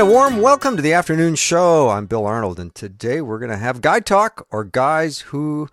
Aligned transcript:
And 0.00 0.08
a 0.08 0.12
warm 0.12 0.40
welcome 0.40 0.76
to 0.76 0.82
the 0.82 0.94
afternoon 0.94 1.34
show. 1.34 1.90
I'm 1.90 2.06
Bill 2.06 2.24
Arnold, 2.24 2.58
and 2.58 2.74
today 2.74 3.20
we're 3.20 3.38
going 3.38 3.50
to 3.50 3.58
have 3.58 3.82
Guy 3.82 4.00
Talk 4.00 4.46
or 4.50 4.64
Guys 4.64 5.18
Who 5.18 5.68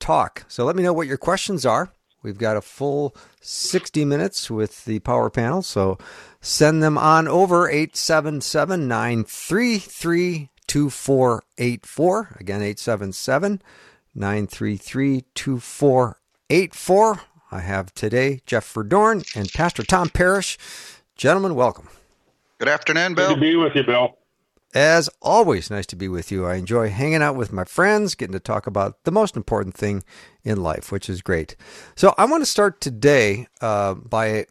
Talk. 0.00 0.46
So 0.48 0.64
let 0.64 0.74
me 0.74 0.82
know 0.82 0.94
what 0.94 1.06
your 1.06 1.18
questions 1.18 1.66
are. 1.66 1.92
We've 2.22 2.38
got 2.38 2.56
a 2.56 2.62
full 2.62 3.14
60 3.42 4.06
minutes 4.06 4.50
with 4.50 4.86
the 4.86 5.00
power 5.00 5.28
panel, 5.28 5.60
so 5.60 5.98
send 6.40 6.82
them 6.82 6.96
on 6.96 7.28
over 7.28 7.68
877 7.68 8.88
933 8.88 10.48
2484. 10.66 12.36
Again, 12.40 12.62
877 12.62 13.60
933 14.14 15.24
2484. 15.34 17.20
I 17.50 17.60
have 17.60 17.92
today 17.92 18.40
Jeff 18.46 18.72
Verdoorn 18.72 19.36
and 19.36 19.52
Pastor 19.52 19.82
Tom 19.82 20.08
Parrish. 20.08 20.56
Gentlemen, 21.14 21.54
welcome. 21.54 21.90
Good 22.58 22.68
afternoon, 22.68 23.14
Bill. 23.14 23.28
Good 23.28 23.34
to 23.36 23.40
be 23.40 23.56
with 23.56 23.76
you, 23.76 23.84
Bill. 23.84 24.18
As 24.74 25.08
always, 25.22 25.70
nice 25.70 25.86
to 25.86 25.96
be 25.96 26.08
with 26.08 26.32
you. 26.32 26.44
I 26.44 26.56
enjoy 26.56 26.90
hanging 26.90 27.22
out 27.22 27.36
with 27.36 27.52
my 27.52 27.64
friends, 27.64 28.16
getting 28.16 28.32
to 28.32 28.40
talk 28.40 28.66
about 28.66 29.04
the 29.04 29.12
most 29.12 29.36
important 29.36 29.74
thing 29.74 30.02
in 30.42 30.60
life, 30.60 30.90
which 30.90 31.08
is 31.08 31.22
great. 31.22 31.54
So, 31.94 32.14
I 32.18 32.24
want 32.24 32.42
to 32.42 32.46
start 32.50 32.80
today 32.80 33.46
uh, 33.60 33.94
by 33.94 34.46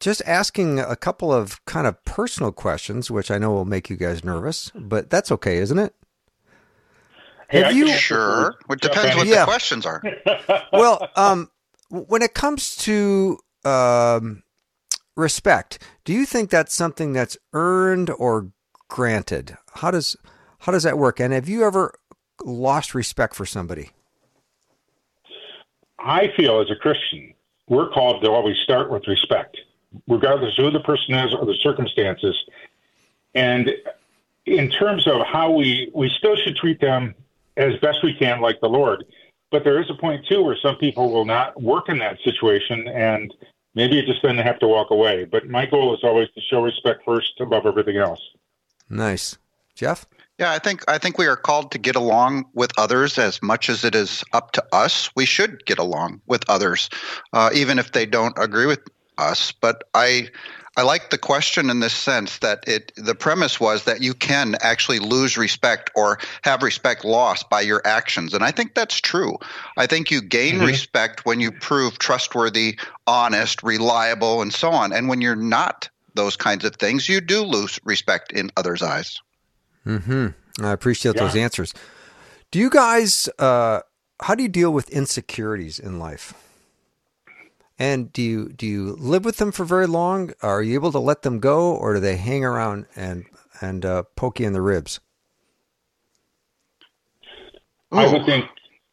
just 0.00 0.20
asking 0.26 0.80
a 0.80 0.96
couple 0.96 1.32
of 1.32 1.64
kind 1.64 1.86
of 1.86 2.04
personal 2.04 2.50
questions, 2.50 3.08
which 3.08 3.30
I 3.30 3.38
know 3.38 3.52
will 3.52 3.64
make 3.64 3.88
you 3.88 3.96
guys 3.96 4.24
nervous, 4.24 4.72
but 4.74 5.08
that's 5.08 5.30
okay, 5.30 5.58
isn't 5.58 5.78
it? 5.78 5.94
Hey, 7.48 7.62
Have 7.62 7.76
you 7.76 7.88
sure? 7.88 8.56
It 8.68 8.80
depends 8.80 9.16
what 9.16 9.28
yeah. 9.28 9.40
the 9.40 9.44
questions 9.44 9.86
are. 9.86 10.02
well, 10.72 11.08
um, 11.14 11.50
when 11.88 12.20
it 12.22 12.34
comes 12.34 12.74
to 12.78 13.38
um, 13.64 14.42
respect, 15.16 15.82
do 16.04 16.12
you 16.12 16.26
think 16.26 16.50
that's 16.50 16.74
something 16.74 17.12
that's 17.12 17.36
earned 17.52 18.10
or 18.10 18.50
granted? 18.88 19.56
How 19.74 19.90
does 19.90 20.16
how 20.60 20.72
does 20.72 20.82
that 20.84 20.98
work? 20.98 21.20
And 21.20 21.32
have 21.32 21.48
you 21.48 21.64
ever 21.64 21.94
lost 22.44 22.94
respect 22.94 23.34
for 23.34 23.46
somebody? 23.46 23.90
I 25.98 26.32
feel 26.36 26.60
as 26.60 26.70
a 26.70 26.76
Christian, 26.76 27.34
we're 27.68 27.88
called 27.90 28.22
to 28.22 28.30
always 28.30 28.56
start 28.58 28.90
with 28.90 29.06
respect, 29.08 29.56
regardless 30.06 30.58
of 30.58 30.66
who 30.66 30.70
the 30.70 30.80
person 30.80 31.14
is 31.14 31.34
or 31.34 31.44
the 31.46 31.56
circumstances. 31.62 32.36
And 33.34 33.72
in 34.44 34.70
terms 34.70 35.06
of 35.06 35.26
how 35.26 35.50
we 35.50 35.90
we 35.94 36.08
still 36.18 36.36
should 36.36 36.56
treat 36.56 36.80
them 36.80 37.14
as 37.56 37.76
best 37.80 38.02
we 38.02 38.14
can, 38.14 38.40
like 38.40 38.60
the 38.60 38.68
Lord. 38.68 39.04
But 39.50 39.64
there 39.64 39.80
is 39.80 39.88
a 39.90 39.94
point 39.94 40.26
too 40.26 40.42
where 40.42 40.56
some 40.56 40.76
people 40.76 41.12
will 41.12 41.24
not 41.24 41.60
work 41.60 41.88
in 41.88 41.98
that 41.98 42.18
situation, 42.24 42.88
and 42.88 43.32
maybe 43.76 43.94
you 43.94 44.02
just 44.02 44.22
then 44.22 44.36
have 44.38 44.58
to 44.58 44.66
walk 44.66 44.90
away. 44.90 45.24
But 45.24 45.48
my 45.48 45.66
goal 45.66 45.94
is 45.94 46.02
always 46.02 46.28
to 46.34 46.40
show 46.40 46.60
respect 46.60 47.04
first 47.04 47.40
above 47.40 47.66
everything 47.66 47.98
else. 47.98 48.20
Nice, 48.90 49.38
Jeff. 49.76 50.06
Yeah, 50.38 50.52
I 50.52 50.58
think 50.58 50.82
I 50.88 50.98
think 50.98 51.16
we 51.16 51.26
are 51.26 51.36
called 51.36 51.70
to 51.72 51.78
get 51.78 51.96
along 51.96 52.44
with 52.52 52.70
others 52.76 53.18
as 53.18 53.40
much 53.42 53.70
as 53.70 53.84
it 53.84 53.94
is 53.94 54.24
up 54.32 54.52
to 54.52 54.64
us. 54.72 55.08
We 55.14 55.24
should 55.24 55.64
get 55.64 55.78
along 55.78 56.20
with 56.26 56.42
others, 56.48 56.90
uh, 57.32 57.50
even 57.54 57.78
if 57.78 57.92
they 57.92 58.04
don't 58.04 58.36
agree 58.38 58.66
with 58.66 58.80
us. 59.16 59.52
But 59.52 59.84
I 59.94 60.28
I 60.76 60.82
like 60.82 61.08
the 61.08 61.18
question 61.18 61.70
in 61.70 61.80
this 61.80 61.94
sense 61.94 62.38
that 62.38 62.64
it 62.68 62.92
the 62.96 63.14
premise 63.14 63.58
was 63.58 63.84
that 63.84 64.02
you 64.02 64.12
can 64.12 64.56
actually 64.60 64.98
lose 64.98 65.38
respect 65.38 65.90
or 65.94 66.18
have 66.42 66.62
respect 66.62 67.04
lost 67.04 67.48
by 67.48 67.62
your 67.62 67.80
actions 67.84 68.34
and 68.34 68.44
I 68.44 68.50
think 68.50 68.74
that's 68.74 69.00
true. 69.00 69.38
I 69.78 69.86
think 69.86 70.10
you 70.10 70.20
gain 70.20 70.56
mm-hmm. 70.56 70.66
respect 70.66 71.24
when 71.24 71.40
you 71.40 71.50
prove 71.50 71.98
trustworthy, 71.98 72.78
honest, 73.06 73.62
reliable 73.62 74.42
and 74.42 74.52
so 74.52 74.70
on. 74.70 74.92
And 74.92 75.08
when 75.08 75.22
you're 75.22 75.34
not 75.34 75.88
those 76.14 76.36
kinds 76.36 76.64
of 76.64 76.76
things, 76.76 77.08
you 77.08 77.20
do 77.20 77.42
lose 77.42 77.80
respect 77.84 78.32
in 78.32 78.50
others' 78.56 78.82
eyes. 78.82 79.20
Mhm. 79.86 80.34
I 80.60 80.72
appreciate 80.72 81.16
yeah. 81.16 81.22
those 81.22 81.36
answers. 81.36 81.72
Do 82.50 82.58
you 82.58 82.68
guys 82.68 83.28
uh 83.38 83.80
how 84.20 84.34
do 84.34 84.42
you 84.42 84.48
deal 84.48 84.72
with 84.72 84.90
insecurities 84.90 85.78
in 85.78 85.98
life? 85.98 86.34
And 87.78 88.12
do 88.12 88.22
you 88.22 88.48
do 88.48 88.66
you 88.66 88.96
live 88.98 89.24
with 89.24 89.36
them 89.36 89.52
for 89.52 89.64
very 89.64 89.86
long? 89.86 90.32
Are 90.40 90.62
you 90.62 90.74
able 90.74 90.92
to 90.92 90.98
let 90.98 91.22
them 91.22 91.40
go, 91.40 91.74
or 91.74 91.94
do 91.94 92.00
they 92.00 92.16
hang 92.16 92.44
around 92.44 92.86
and 92.96 93.26
and 93.60 93.84
uh, 93.84 94.04
poke 94.14 94.40
you 94.40 94.46
in 94.46 94.54
the 94.54 94.62
ribs? 94.62 95.00
I 97.92 98.10
would 98.10 98.26
think 98.26 98.46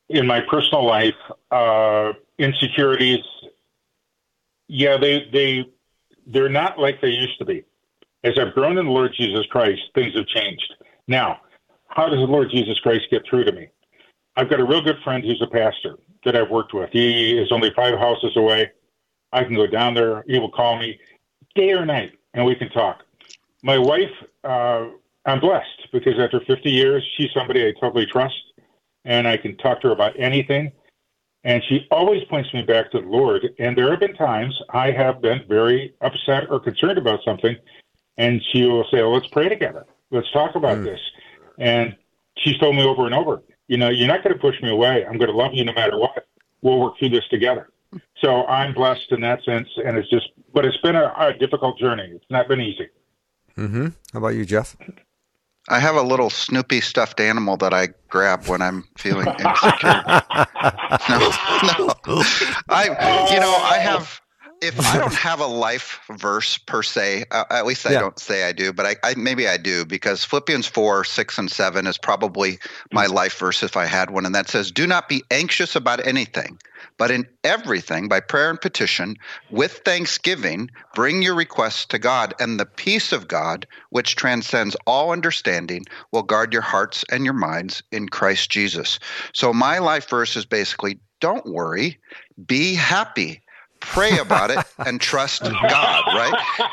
in 0.09 0.27
my 0.27 0.41
personal 0.41 0.85
life, 0.85 1.15
uh, 1.51 2.13
insecurities. 2.37 3.23
Yeah, 4.67 4.97
they 4.97 5.27
they 5.31 5.65
they're 6.27 6.49
not 6.49 6.77
like 6.77 7.01
they 7.01 7.09
used 7.09 7.37
to 7.39 7.45
be. 7.45 7.63
As 8.23 8.33
I've 8.37 8.53
grown 8.53 8.77
in 8.77 8.85
the 8.85 8.91
Lord 8.91 9.13
Jesus 9.17 9.45
Christ, 9.47 9.81
things 9.95 10.13
have 10.15 10.27
changed. 10.27 10.73
Now, 11.07 11.41
how 11.87 12.07
does 12.07 12.19
the 12.19 12.31
Lord 12.31 12.49
Jesus 12.51 12.79
Christ 12.79 13.03
get 13.11 13.23
through 13.29 13.45
to 13.45 13.51
me? 13.51 13.67
I've 14.35 14.49
got 14.49 14.59
a 14.59 14.65
real 14.65 14.81
good 14.81 14.97
friend 15.03 15.23
who's 15.23 15.41
a 15.41 15.51
pastor 15.51 15.97
that 16.25 16.35
I've 16.35 16.49
worked 16.49 16.73
with. 16.73 16.89
He 16.91 17.37
is 17.37 17.51
only 17.51 17.71
five 17.75 17.97
houses 17.97 18.35
away. 18.35 18.71
I 19.31 19.43
can 19.43 19.55
go 19.55 19.67
down 19.67 19.93
there. 19.93 20.23
He 20.27 20.39
will 20.39 20.51
call 20.51 20.77
me 20.77 20.99
day 21.55 21.71
or 21.71 21.85
night, 21.85 22.13
and 22.33 22.45
we 22.45 22.55
can 22.55 22.69
talk. 22.69 23.03
My 23.63 23.77
wife, 23.77 24.11
uh, 24.43 24.87
I'm 25.25 25.39
blessed 25.39 25.87
because 25.91 26.19
after 26.19 26.39
50 26.41 26.69
years, 26.69 27.03
she's 27.15 27.31
somebody 27.33 27.65
I 27.65 27.73
totally 27.79 28.05
trust, 28.05 28.35
and 29.05 29.27
I 29.27 29.37
can 29.37 29.57
talk 29.57 29.81
to 29.81 29.87
her 29.87 29.93
about 29.93 30.19
anything. 30.19 30.71
And 31.45 31.61
she 31.67 31.87
always 31.91 32.23
points 32.25 32.53
me 32.53 32.61
back 32.61 32.91
to 32.91 33.01
the 33.01 33.07
Lord. 33.07 33.49
And 33.59 33.77
there 33.77 33.89
have 33.89 33.99
been 33.99 34.15
times 34.15 34.57
I 34.69 34.91
have 34.91 35.21
been 35.21 35.43
very 35.47 35.93
upset 36.01 36.49
or 36.49 36.59
concerned 36.59 36.97
about 36.97 37.19
something, 37.25 37.55
and 38.17 38.41
she 38.51 38.65
will 38.65 38.85
say, 38.91 39.01
well, 39.01 39.13
"Let's 39.13 39.27
pray 39.27 39.49
together. 39.49 39.85
Let's 40.09 40.31
talk 40.31 40.55
about 40.55 40.77
mm. 40.77 40.85
this." 40.85 41.01
And 41.57 41.95
she's 42.37 42.57
told 42.59 42.75
me 42.75 42.83
over 42.83 43.05
and 43.05 43.13
over, 43.13 43.41
you 43.67 43.77
know, 43.77 43.89
you're 43.89 44.07
not 44.07 44.23
going 44.23 44.33
to 44.33 44.39
push 44.39 44.61
me 44.61 44.69
away. 44.69 45.05
I'm 45.05 45.17
going 45.17 45.29
to 45.29 45.35
love 45.35 45.53
you 45.53 45.63
no 45.65 45.73
matter 45.73 45.97
what. 45.97 46.27
We'll 46.61 46.79
work 46.79 46.97
through 46.97 47.09
this 47.09 47.27
together. 47.29 47.69
So 48.21 48.45
I'm 48.47 48.73
blessed 48.73 49.11
in 49.11 49.21
that 49.21 49.43
sense, 49.43 49.67
and 49.85 49.97
it's 49.97 50.09
just, 50.09 50.29
but 50.53 50.65
it's 50.65 50.77
been 50.77 50.95
a, 50.95 51.13
a 51.17 51.33
difficult 51.33 51.77
journey. 51.77 52.09
It's 52.13 52.25
not 52.29 52.47
been 52.47 52.61
easy. 52.61 52.89
Mm-hmm. 53.57 53.87
How 54.13 54.19
about 54.19 54.29
you, 54.29 54.45
Jeff? 54.45 54.75
I 55.69 55.79
have 55.79 55.95
a 55.95 56.01
little 56.01 56.29
Snoopy 56.29 56.81
stuffed 56.81 57.19
animal 57.19 57.55
that 57.57 57.73
I 57.73 57.89
grab 58.09 58.47
when 58.47 58.61
I'm 58.61 58.83
feeling 58.97 59.27
insecure. 59.27 59.93
no, 61.09 61.19
no. 61.77 62.23
I, 62.69 63.27
you 63.31 63.39
know, 63.39 63.55
I 63.61 63.77
have 63.79 64.19
if 64.63 64.79
I 64.93 64.97
don't 64.97 65.13
have 65.13 65.39
a 65.39 65.45
life 65.45 65.99
verse 66.09 66.57
per 66.57 66.81
se, 66.81 67.25
uh, 67.31 67.43
at 67.49 67.65
least 67.65 67.85
I 67.85 67.91
yeah. 67.91 67.99
don't 67.99 68.17
say 68.17 68.47
I 68.47 68.53
do, 68.53 68.71
but 68.71 68.85
I, 68.85 68.95
I, 69.03 69.15
maybe 69.15 69.47
I 69.47 69.57
do 69.57 69.85
because 69.85 70.23
Philippians 70.23 70.67
four, 70.67 71.03
six, 71.03 71.37
and 71.37 71.51
seven 71.51 71.85
is 71.85 71.97
probably 71.97 72.59
my 72.91 73.05
life 73.05 73.37
verse 73.37 73.61
if 73.61 73.75
I 73.75 73.85
had 73.85 74.09
one, 74.09 74.25
and 74.25 74.33
that 74.33 74.49
says, 74.49 74.71
"Do 74.71 74.87
not 74.87 75.09
be 75.09 75.23
anxious 75.29 75.75
about 75.75 76.05
anything, 76.07 76.57
but 76.97 77.11
in 77.11 77.27
everything 77.43 78.07
by 78.07 78.21
prayer 78.21 78.49
and 78.49 78.59
petition 78.59 79.17
with 79.51 79.81
thanksgiving 79.85 80.69
bring 80.95 81.21
your 81.21 81.35
requests 81.35 81.85
to 81.87 81.99
God, 81.99 82.33
and 82.39 82.59
the 82.59 82.65
peace 82.65 83.11
of 83.11 83.27
God, 83.27 83.67
which 83.89 84.15
transcends 84.15 84.77
all 84.87 85.11
understanding, 85.11 85.85
will 86.11 86.23
guard 86.23 86.53
your 86.53 86.61
hearts 86.61 87.03
and 87.11 87.25
your 87.25 87.33
minds 87.33 87.83
in 87.91 88.07
Christ 88.07 88.49
Jesus." 88.49 88.99
So 89.33 89.53
my 89.53 89.79
life 89.79 90.09
verse 90.09 90.37
is 90.37 90.45
basically, 90.45 90.99
"Don't 91.19 91.45
worry, 91.45 91.99
be 92.47 92.75
happy." 92.75 93.41
Pray 93.87 94.17
about 94.17 94.51
it 94.51 94.59
and 94.85 94.99
trust 94.99 95.43
God, 95.69 96.03
right? 96.07 96.69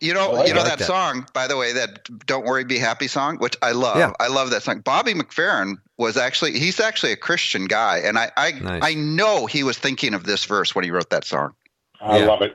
You 0.00 0.14
know, 0.14 0.30
oh, 0.30 0.44
you 0.44 0.54
know 0.54 0.60
like 0.60 0.70
that, 0.70 0.78
that, 0.78 0.84
song, 0.84 1.26
by 1.32 1.46
the 1.46 1.56
way, 1.56 1.72
that 1.72 2.08
"Don't 2.26 2.44
Worry, 2.44 2.64
Be 2.64 2.78
Happy" 2.78 3.08
song, 3.08 3.38
which 3.38 3.56
I 3.62 3.72
love. 3.72 3.96
Yeah. 3.96 4.12
I 4.20 4.28
love 4.28 4.50
that 4.50 4.62
song. 4.62 4.80
Bobby 4.80 5.14
McFerrin 5.14 5.76
was 5.96 6.16
actually 6.16 6.58
he's 6.58 6.78
actually 6.78 7.12
a 7.12 7.16
Christian 7.16 7.64
guy, 7.64 7.98
and 7.98 8.18
I 8.18 8.30
I, 8.36 8.52
nice. 8.52 8.82
I 8.84 8.94
know 8.94 9.46
he 9.46 9.64
was 9.64 9.78
thinking 9.78 10.14
of 10.14 10.24
this 10.24 10.44
verse 10.44 10.74
when 10.74 10.84
he 10.84 10.90
wrote 10.90 11.10
that 11.10 11.24
song. 11.24 11.54
I 12.00 12.18
yeah. 12.18 12.26
love 12.26 12.42
it. 12.42 12.54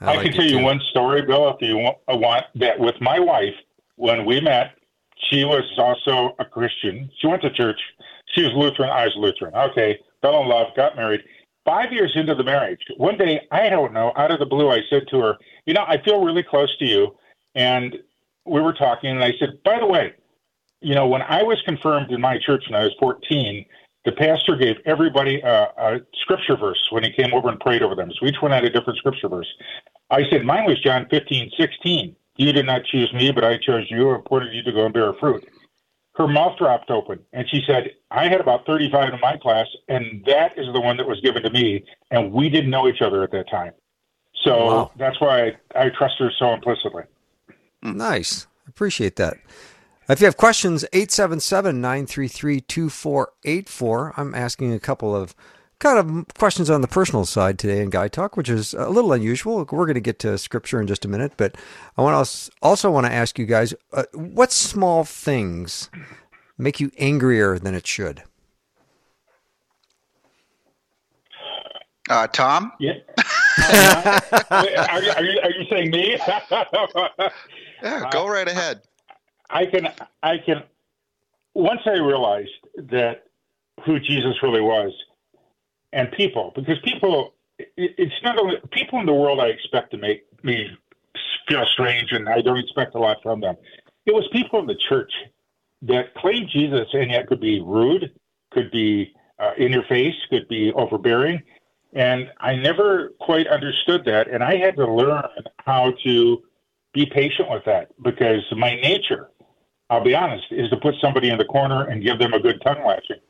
I, 0.00 0.12
I 0.12 0.16
like 0.16 0.26
can 0.26 0.32
tell 0.34 0.46
you 0.46 0.58
one 0.58 0.80
story, 0.90 1.22
Bill, 1.22 1.48
if 1.50 1.56
you 1.60 1.78
want, 1.78 1.98
want 2.08 2.44
that. 2.56 2.78
With 2.80 3.00
my 3.00 3.20
wife, 3.20 3.54
when 3.96 4.24
we 4.24 4.40
met, 4.40 4.74
she 5.30 5.44
was 5.44 5.64
also 5.78 6.34
a 6.38 6.44
Christian. 6.44 7.10
She 7.20 7.28
went 7.28 7.42
to 7.42 7.50
church. 7.50 7.80
She 8.34 8.42
was 8.42 8.52
Lutheran. 8.54 8.90
I 8.90 9.04
was 9.04 9.14
Lutheran. 9.16 9.54
Okay, 9.54 10.00
fell 10.22 10.42
in 10.42 10.48
love, 10.48 10.68
got 10.74 10.96
married 10.96 11.22
five 11.64 11.92
years 11.92 12.12
into 12.14 12.34
the 12.34 12.44
marriage, 12.44 12.80
one 12.96 13.16
day, 13.16 13.40
I 13.50 13.68
don't 13.68 13.92
know, 13.92 14.12
out 14.16 14.30
of 14.30 14.38
the 14.38 14.46
blue, 14.46 14.70
I 14.70 14.80
said 14.90 15.04
to 15.10 15.20
her, 15.20 15.38
You 15.66 15.74
know, 15.74 15.84
I 15.86 16.02
feel 16.02 16.24
really 16.24 16.42
close 16.42 16.76
to 16.78 16.84
you. 16.84 17.16
And 17.54 17.96
we 18.44 18.60
were 18.60 18.72
talking, 18.72 19.10
and 19.10 19.24
I 19.24 19.32
said, 19.38 19.62
by 19.64 19.78
the 19.78 19.86
way, 19.86 20.12
you 20.80 20.94
know, 20.94 21.06
when 21.06 21.22
I 21.22 21.42
was 21.42 21.60
confirmed 21.64 22.10
in 22.10 22.20
my 22.20 22.38
church 22.38 22.64
when 22.68 22.78
I 22.78 22.84
was 22.84 22.92
14, 23.00 23.64
the 24.04 24.12
pastor 24.12 24.56
gave 24.56 24.76
everybody 24.84 25.40
a, 25.40 25.68
a 25.78 26.00
scripture 26.20 26.56
verse 26.56 26.88
when 26.90 27.02
he 27.04 27.10
came 27.10 27.32
over 27.32 27.48
and 27.48 27.58
prayed 27.58 27.82
over 27.82 27.94
them. 27.94 28.10
So 28.18 28.26
each 28.26 28.42
one 28.42 28.50
had 28.50 28.64
a 28.64 28.70
different 28.70 28.98
scripture 28.98 29.28
verse. 29.28 29.50
I 30.10 30.28
said, 30.28 30.44
mine 30.44 30.66
was 30.66 30.78
John 30.80 31.06
15, 31.10 31.52
16. 31.58 32.16
You 32.36 32.52
did 32.52 32.66
not 32.66 32.84
choose 32.84 33.12
me, 33.14 33.32
but 33.32 33.44
I 33.44 33.56
chose 33.56 33.86
you 33.88 34.10
appointed 34.10 34.52
you 34.52 34.62
to 34.64 34.72
go 34.72 34.84
and 34.84 34.92
bear 34.92 35.14
fruit. 35.14 35.48
Her 36.14 36.28
mouth 36.28 36.56
dropped 36.58 36.90
open, 36.90 37.18
and 37.32 37.48
she 37.48 37.62
said, 37.66 37.90
I 38.10 38.28
had 38.28 38.40
about 38.40 38.66
35 38.66 39.14
in 39.14 39.20
my 39.20 39.36
class, 39.36 39.66
and 39.88 40.22
that 40.26 40.56
is 40.56 40.66
the 40.72 40.80
one 40.80 40.96
that 40.96 41.08
was 41.08 41.20
given 41.20 41.42
to 41.42 41.50
me, 41.50 41.84
and 42.10 42.32
we 42.32 42.48
didn't 42.48 42.70
know 42.70 42.86
each 42.86 43.02
other 43.02 43.24
at 43.24 43.32
that 43.32 43.50
time. 43.50 43.72
So 44.44 44.66
wow. 44.66 44.90
that's 44.96 45.20
why 45.20 45.48
I, 45.74 45.86
I 45.86 45.88
trust 45.88 46.14
her 46.20 46.30
so 46.38 46.52
implicitly. 46.52 47.02
Nice. 47.82 48.46
Appreciate 48.68 49.16
that. 49.16 49.38
If 50.08 50.20
you 50.20 50.26
have 50.26 50.36
questions, 50.36 50.84
877 50.92 51.80
933 51.80 52.60
2484. 52.60 54.14
I'm 54.16 54.34
asking 54.34 54.72
a 54.72 54.78
couple 54.78 55.16
of 55.16 55.34
kind 55.78 55.98
of 55.98 56.26
questions 56.34 56.70
on 56.70 56.80
the 56.80 56.88
personal 56.88 57.24
side 57.24 57.58
today 57.58 57.80
in 57.80 57.90
Guy 57.90 58.08
Talk, 58.08 58.36
which 58.36 58.48
is 58.48 58.74
a 58.74 58.88
little 58.88 59.12
unusual. 59.12 59.56
We're 59.56 59.86
going 59.86 59.94
to 59.94 60.00
get 60.00 60.18
to 60.20 60.38
scripture 60.38 60.80
in 60.80 60.86
just 60.86 61.04
a 61.04 61.08
minute, 61.08 61.32
but 61.36 61.56
I 61.96 62.02
want 62.02 62.26
to 62.26 62.50
also 62.62 62.90
want 62.90 63.06
to 63.06 63.12
ask 63.12 63.38
you 63.38 63.46
guys 63.46 63.74
uh, 63.92 64.04
what 64.12 64.52
small 64.52 65.04
things 65.04 65.90
make 66.58 66.80
you 66.80 66.90
angrier 66.98 67.58
than 67.58 67.74
it 67.74 67.86
should? 67.86 68.22
Uh, 72.08 72.26
Tom? 72.28 72.72
Yeah. 72.78 72.92
are, 74.50 74.64
you, 75.02 75.10
are, 75.10 75.24
you, 75.24 75.40
are, 75.42 75.50
you, 75.50 75.64
saying 75.70 75.90
me? 75.90 76.18
yeah, 77.82 78.10
go 78.10 78.28
right 78.28 78.46
ahead. 78.46 78.82
I 79.48 79.64
can, 79.64 79.88
I 80.22 80.38
can. 80.38 80.62
Once 81.54 81.80
I 81.86 81.92
realized 81.92 82.50
that 82.76 83.24
who 83.86 83.98
Jesus 84.00 84.34
really 84.42 84.60
was, 84.60 84.92
and 85.94 86.10
people, 86.12 86.52
because 86.56 86.78
people, 86.84 87.34
it's 87.58 88.22
not 88.22 88.36
only 88.36 88.56
people 88.72 88.98
in 88.98 89.06
the 89.06 89.14
world 89.14 89.38
I 89.40 89.46
expect 89.46 89.92
to 89.92 89.96
make 89.96 90.24
me 90.42 90.68
feel 91.48 91.64
strange, 91.72 92.12
and 92.12 92.28
I 92.28 92.42
don't 92.42 92.58
expect 92.58 92.96
a 92.96 92.98
lot 92.98 93.18
from 93.22 93.40
them. 93.40 93.56
It 94.04 94.12
was 94.12 94.26
people 94.32 94.58
in 94.58 94.66
the 94.66 94.74
church 94.74 95.12
that 95.82 96.14
claimed 96.14 96.48
Jesus 96.52 96.88
and 96.92 97.10
yet 97.10 97.28
could 97.28 97.40
be 97.40 97.60
rude, 97.60 98.12
could 98.50 98.70
be 98.70 99.14
uh, 99.38 99.52
in 99.56 99.72
your 99.72 99.84
face, 99.84 100.14
could 100.30 100.48
be 100.48 100.72
overbearing. 100.72 101.40
And 101.92 102.28
I 102.40 102.56
never 102.56 103.10
quite 103.20 103.46
understood 103.46 104.04
that. 104.06 104.28
And 104.28 104.42
I 104.42 104.56
had 104.56 104.76
to 104.76 104.92
learn 104.92 105.22
how 105.58 105.92
to 106.04 106.42
be 106.92 107.06
patient 107.06 107.48
with 107.50 107.64
that 107.66 107.90
because 108.02 108.42
my 108.56 108.74
nature, 108.76 109.30
I'll 109.90 110.02
be 110.02 110.14
honest, 110.14 110.46
is 110.50 110.70
to 110.70 110.76
put 110.76 110.96
somebody 111.00 111.28
in 111.30 111.38
the 111.38 111.44
corner 111.44 111.84
and 111.88 112.02
give 112.02 112.18
them 112.18 112.34
a 112.34 112.40
good 112.40 112.60
tongue 112.62 112.84
lashing. 112.84 113.20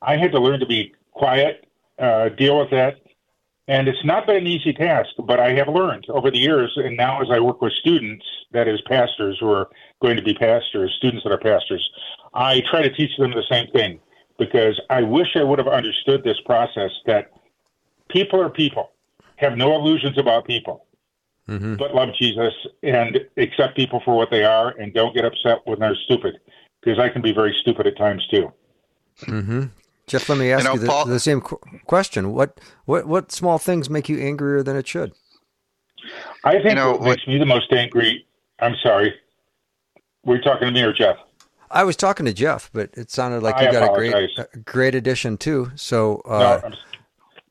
I 0.00 0.16
had 0.16 0.32
to 0.32 0.40
learn 0.40 0.60
to 0.60 0.66
be 0.66 0.94
quiet, 1.12 1.65
uh, 1.98 2.28
deal 2.30 2.58
with 2.58 2.70
that. 2.70 2.96
And 3.68 3.88
it's 3.88 4.04
not 4.04 4.26
been 4.26 4.36
an 4.36 4.46
easy 4.46 4.72
task, 4.72 5.10
but 5.26 5.40
I 5.40 5.52
have 5.54 5.68
learned 5.68 6.06
over 6.08 6.30
the 6.30 6.38
years. 6.38 6.72
And 6.76 6.96
now, 6.96 7.20
as 7.20 7.28
I 7.32 7.40
work 7.40 7.60
with 7.60 7.72
students, 7.72 8.24
that 8.52 8.68
is, 8.68 8.80
pastors 8.82 9.38
who 9.40 9.50
are 9.50 9.68
going 10.00 10.16
to 10.16 10.22
be 10.22 10.34
pastors, 10.34 10.94
students 10.96 11.24
that 11.24 11.32
are 11.32 11.38
pastors, 11.38 11.88
I 12.32 12.62
try 12.70 12.82
to 12.82 12.90
teach 12.94 13.16
them 13.16 13.32
the 13.32 13.42
same 13.50 13.66
thing 13.72 13.98
because 14.38 14.80
I 14.88 15.02
wish 15.02 15.28
I 15.34 15.42
would 15.42 15.58
have 15.58 15.68
understood 15.68 16.22
this 16.22 16.40
process 16.44 16.92
that 17.06 17.32
people 18.08 18.40
are 18.40 18.50
people, 18.50 18.92
have 19.36 19.56
no 19.56 19.74
illusions 19.74 20.16
about 20.16 20.46
people, 20.46 20.86
mm-hmm. 21.48 21.74
but 21.74 21.94
love 21.94 22.10
Jesus 22.18 22.54
and 22.84 23.18
accept 23.36 23.76
people 23.76 24.00
for 24.04 24.14
what 24.16 24.30
they 24.30 24.44
are 24.44 24.70
and 24.78 24.94
don't 24.94 25.14
get 25.14 25.24
upset 25.24 25.58
when 25.64 25.80
they're 25.80 25.96
stupid 26.04 26.38
because 26.80 26.98
I 26.98 27.08
can 27.08 27.22
be 27.22 27.32
very 27.32 27.56
stupid 27.60 27.86
at 27.86 27.96
times 27.96 28.24
too. 28.28 28.52
Mm-hmm. 29.22 29.64
Jeff, 30.06 30.28
let 30.28 30.38
me 30.38 30.52
ask 30.52 30.62
you, 30.62 30.68
know, 30.68 30.74
you 30.74 30.80
the, 30.80 30.86
Paul, 30.86 31.06
the, 31.06 31.18
same 31.18 31.40
question. 31.40 32.32
What, 32.32 32.60
what, 32.84 33.06
what 33.06 33.32
small 33.32 33.58
things 33.58 33.90
make 33.90 34.08
you 34.08 34.18
angrier 34.20 34.62
than 34.62 34.76
it 34.76 34.86
should? 34.86 35.12
I 36.44 36.52
think 36.52 36.66
you 36.70 36.74
know, 36.76 36.92
what 36.92 37.02
makes 37.02 37.26
me 37.26 37.38
the 37.38 37.46
most 37.46 37.72
angry. 37.72 38.24
I'm 38.60 38.76
sorry. 38.82 39.14
Were 40.24 40.36
you 40.36 40.42
talking 40.42 40.66
to 40.66 40.72
me 40.72 40.82
or 40.82 40.92
Jeff? 40.92 41.16
I 41.70 41.82
was 41.82 41.96
talking 41.96 42.26
to 42.26 42.32
Jeff, 42.32 42.70
but 42.72 42.90
it 42.94 43.10
sounded 43.10 43.42
like 43.42 43.56
I 43.56 43.66
you 43.66 43.72
got 43.72 43.90
a 43.90 43.94
great, 43.94 44.14
a 44.14 44.58
great 44.58 44.94
addition 44.94 45.36
too. 45.36 45.72
So, 45.74 46.22
uh, 46.24 46.60
no, 46.62 46.76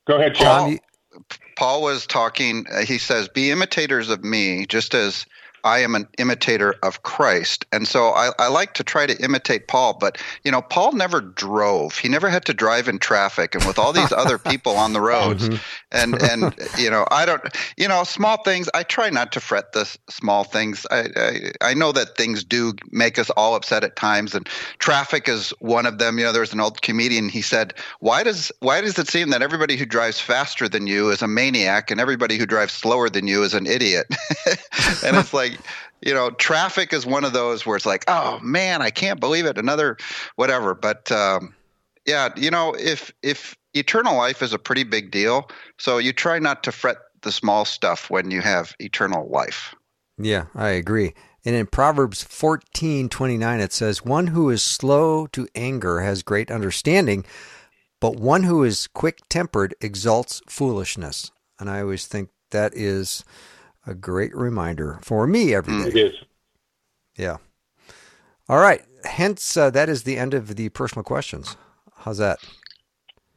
go 0.06 0.16
ahead, 0.16 0.34
John. 0.34 0.78
Paul, 0.78 1.22
Paul 1.56 1.82
was 1.82 2.06
talking. 2.06 2.64
Uh, 2.72 2.80
he 2.80 2.96
says, 2.96 3.28
"Be 3.28 3.50
imitators 3.50 4.08
of 4.08 4.24
me, 4.24 4.64
just 4.66 4.94
as 4.94 5.26
I 5.64 5.80
am 5.80 5.94
an 5.94 6.06
imitator 6.18 6.74
of 6.82 7.02
Christ. 7.02 7.66
And 7.72 7.88
so 7.88 8.10
I, 8.10 8.30
I, 8.38 8.48
like 8.48 8.74
to 8.74 8.84
try 8.84 9.06
to 9.06 9.16
imitate 9.22 9.68
Paul, 9.68 9.96
but 9.98 10.18
you 10.44 10.50
know, 10.50 10.62
Paul 10.62 10.92
never 10.92 11.20
drove. 11.20 11.98
He 11.98 12.08
never 12.08 12.28
had 12.28 12.44
to 12.46 12.54
drive 12.54 12.88
in 12.88 12.98
traffic 12.98 13.54
and 13.54 13.64
with 13.64 13.78
all 13.78 13.92
these 13.92 14.12
other 14.16 14.38
people 14.38 14.76
on 14.76 14.92
the 14.92 15.00
roads. 15.00 15.48
Mm-hmm. 15.48 15.56
And 15.92 16.22
and 16.22 16.54
you 16.78 16.90
know, 16.90 17.06
I 17.10 17.26
don't 17.26 17.42
you 17.76 17.88
know, 17.88 18.04
small 18.04 18.42
things 18.42 18.68
I 18.74 18.82
try 18.82 19.10
not 19.10 19.32
to 19.32 19.40
fret 19.40 19.72
the 19.72 19.84
small 20.08 20.44
things. 20.44 20.86
I, 20.90 21.08
I 21.16 21.70
I 21.70 21.74
know 21.74 21.92
that 21.92 22.16
things 22.16 22.44
do 22.44 22.74
make 22.90 23.18
us 23.18 23.30
all 23.30 23.54
upset 23.54 23.84
at 23.84 23.96
times 23.96 24.34
and 24.34 24.48
traffic 24.78 25.28
is 25.28 25.50
one 25.60 25.86
of 25.86 25.98
them. 25.98 26.18
You 26.18 26.24
know, 26.24 26.32
there's 26.32 26.52
an 26.52 26.60
old 26.60 26.82
comedian, 26.82 27.28
he 27.28 27.42
said, 27.42 27.74
Why 28.00 28.22
does 28.22 28.52
why 28.60 28.80
does 28.80 28.98
it 28.98 29.08
seem 29.08 29.30
that 29.30 29.42
everybody 29.42 29.76
who 29.76 29.86
drives 29.86 30.20
faster 30.20 30.68
than 30.68 30.86
you 30.86 31.10
is 31.10 31.22
a 31.22 31.28
maniac 31.28 31.90
and 31.90 32.00
everybody 32.00 32.36
who 32.36 32.46
drives 32.46 32.72
slower 32.72 33.08
than 33.08 33.26
you 33.26 33.42
is 33.42 33.54
an 33.54 33.66
idiot? 33.66 34.06
and 35.04 35.16
it's 35.16 35.34
like 35.34 35.55
you 36.02 36.14
know, 36.14 36.30
traffic 36.30 36.92
is 36.92 37.06
one 37.06 37.24
of 37.24 37.32
those 37.32 37.64
where 37.64 37.76
it's 37.76 37.86
like, 37.86 38.04
oh 38.08 38.38
man, 38.40 38.82
I 38.82 38.90
can't 38.90 39.20
believe 39.20 39.46
it, 39.46 39.58
another 39.58 39.96
whatever. 40.36 40.74
But 40.74 41.10
um, 41.10 41.54
yeah, 42.06 42.30
you 42.36 42.50
know, 42.50 42.74
if 42.78 43.12
if 43.22 43.56
eternal 43.74 44.16
life 44.16 44.42
is 44.42 44.52
a 44.52 44.58
pretty 44.58 44.84
big 44.84 45.10
deal, 45.10 45.50
so 45.78 45.98
you 45.98 46.12
try 46.12 46.38
not 46.38 46.62
to 46.64 46.72
fret 46.72 46.98
the 47.22 47.32
small 47.32 47.64
stuff 47.64 48.10
when 48.10 48.30
you 48.30 48.40
have 48.40 48.74
eternal 48.78 49.28
life. 49.28 49.74
Yeah, 50.18 50.46
I 50.54 50.70
agree. 50.70 51.14
And 51.44 51.54
in 51.54 51.66
Proverbs 51.66 52.22
fourteen 52.22 53.08
twenty 53.08 53.36
nine, 53.36 53.60
it 53.60 53.72
says, 53.72 54.04
"One 54.04 54.28
who 54.28 54.50
is 54.50 54.62
slow 54.62 55.26
to 55.28 55.48
anger 55.54 56.00
has 56.00 56.22
great 56.22 56.50
understanding." 56.50 57.24
But 57.98 58.16
one 58.16 58.42
who 58.42 58.62
is 58.62 58.88
quick 58.88 59.20
tempered 59.30 59.74
exalts 59.80 60.42
foolishness. 60.46 61.30
And 61.58 61.70
I 61.70 61.80
always 61.80 62.06
think 62.06 62.28
that 62.50 62.74
is 62.76 63.24
a 63.86 63.94
great 63.94 64.34
reminder 64.34 64.98
for 65.02 65.26
me 65.26 65.54
every 65.54 65.74
mm, 65.74 65.84
day. 65.84 66.00
It 66.00 66.06
is. 66.12 66.14
Yeah. 67.16 67.36
All 68.48 68.58
right. 68.58 68.82
Hence, 69.04 69.56
uh, 69.56 69.70
that 69.70 69.88
is 69.88 70.02
the 70.02 70.16
end 70.16 70.34
of 70.34 70.56
the 70.56 70.68
personal 70.70 71.02
questions. 71.02 71.56
How's 71.98 72.18
that? 72.18 72.38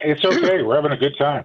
It's 0.00 0.24
okay. 0.24 0.62
We're 0.62 0.76
having 0.76 0.92
a 0.92 0.96
good 0.96 1.16
time. 1.18 1.44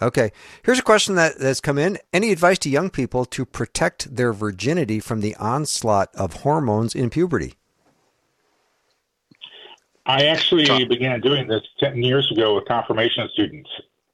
Okay. 0.00 0.30
Here's 0.62 0.78
a 0.78 0.82
question 0.82 1.16
that 1.16 1.38
has 1.40 1.60
come 1.60 1.78
in. 1.78 1.98
Any 2.12 2.30
advice 2.30 2.58
to 2.60 2.70
young 2.70 2.90
people 2.90 3.24
to 3.26 3.44
protect 3.44 4.14
their 4.14 4.32
virginity 4.32 5.00
from 5.00 5.20
the 5.20 5.34
onslaught 5.36 6.14
of 6.14 6.34
hormones 6.34 6.94
in 6.94 7.10
puberty? 7.10 7.54
I 10.06 10.26
actually 10.26 10.84
began 10.86 11.20
doing 11.20 11.48
this 11.48 11.62
10 11.80 12.02
years 12.02 12.30
ago 12.32 12.54
with 12.54 12.64
confirmation 12.66 13.28
students, 13.34 13.68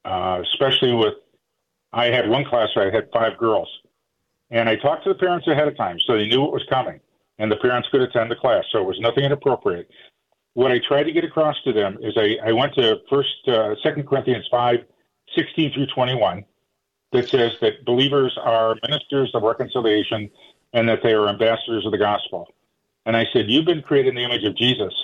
uh, 0.04 0.40
especially 0.42 0.92
with, 0.92 1.14
I 1.92 2.06
had 2.06 2.28
one 2.28 2.44
class 2.44 2.70
where 2.74 2.90
I 2.90 2.94
had 2.94 3.08
five 3.12 3.38
girls. 3.38 3.68
And 4.54 4.68
I 4.68 4.76
talked 4.76 5.02
to 5.02 5.08
the 5.08 5.18
parents 5.18 5.48
ahead 5.48 5.66
of 5.66 5.76
time 5.76 5.98
so 6.06 6.16
they 6.16 6.28
knew 6.28 6.40
what 6.40 6.52
was 6.52 6.62
coming 6.70 7.00
and 7.38 7.50
the 7.50 7.56
parents 7.56 7.88
could 7.90 8.02
attend 8.02 8.30
the 8.30 8.36
class. 8.36 8.64
So 8.70 8.78
it 8.78 8.86
was 8.86 9.00
nothing 9.00 9.24
inappropriate. 9.24 9.90
What 10.52 10.70
I 10.70 10.78
tried 10.78 11.02
to 11.02 11.12
get 11.12 11.24
across 11.24 11.60
to 11.64 11.72
them 11.72 11.98
is 12.00 12.14
I, 12.16 12.36
I 12.46 12.52
went 12.52 12.72
to 12.74 13.00
first, 13.10 13.48
uh, 13.48 13.74
Corinthians 13.82 14.46
5, 14.48 14.84
16 15.34 15.72
through 15.72 15.86
21, 15.86 16.44
that 17.10 17.28
says 17.28 17.56
that 17.62 17.84
believers 17.84 18.38
are 18.40 18.76
ministers 18.88 19.32
of 19.34 19.42
reconciliation 19.42 20.30
and 20.72 20.88
that 20.88 21.00
they 21.02 21.14
are 21.14 21.28
ambassadors 21.28 21.84
of 21.84 21.90
the 21.90 21.98
gospel. 21.98 22.54
And 23.06 23.16
I 23.16 23.26
said, 23.32 23.50
You've 23.50 23.66
been 23.66 23.82
created 23.82 24.10
in 24.10 24.14
the 24.14 24.24
image 24.24 24.44
of 24.44 24.56
Jesus, 24.56 24.94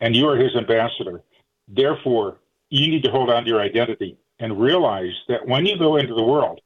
and 0.00 0.16
you 0.16 0.28
are 0.28 0.36
his 0.36 0.56
ambassador. 0.56 1.22
Therefore, 1.68 2.38
you 2.70 2.88
need 2.88 3.04
to 3.04 3.10
hold 3.12 3.30
on 3.30 3.44
to 3.44 3.48
your 3.48 3.60
identity 3.60 4.18
and 4.40 4.60
realize 4.60 5.14
that 5.28 5.46
when 5.46 5.64
you 5.64 5.78
go 5.78 5.96
into 5.96 6.14
the 6.14 6.22
world, 6.22 6.60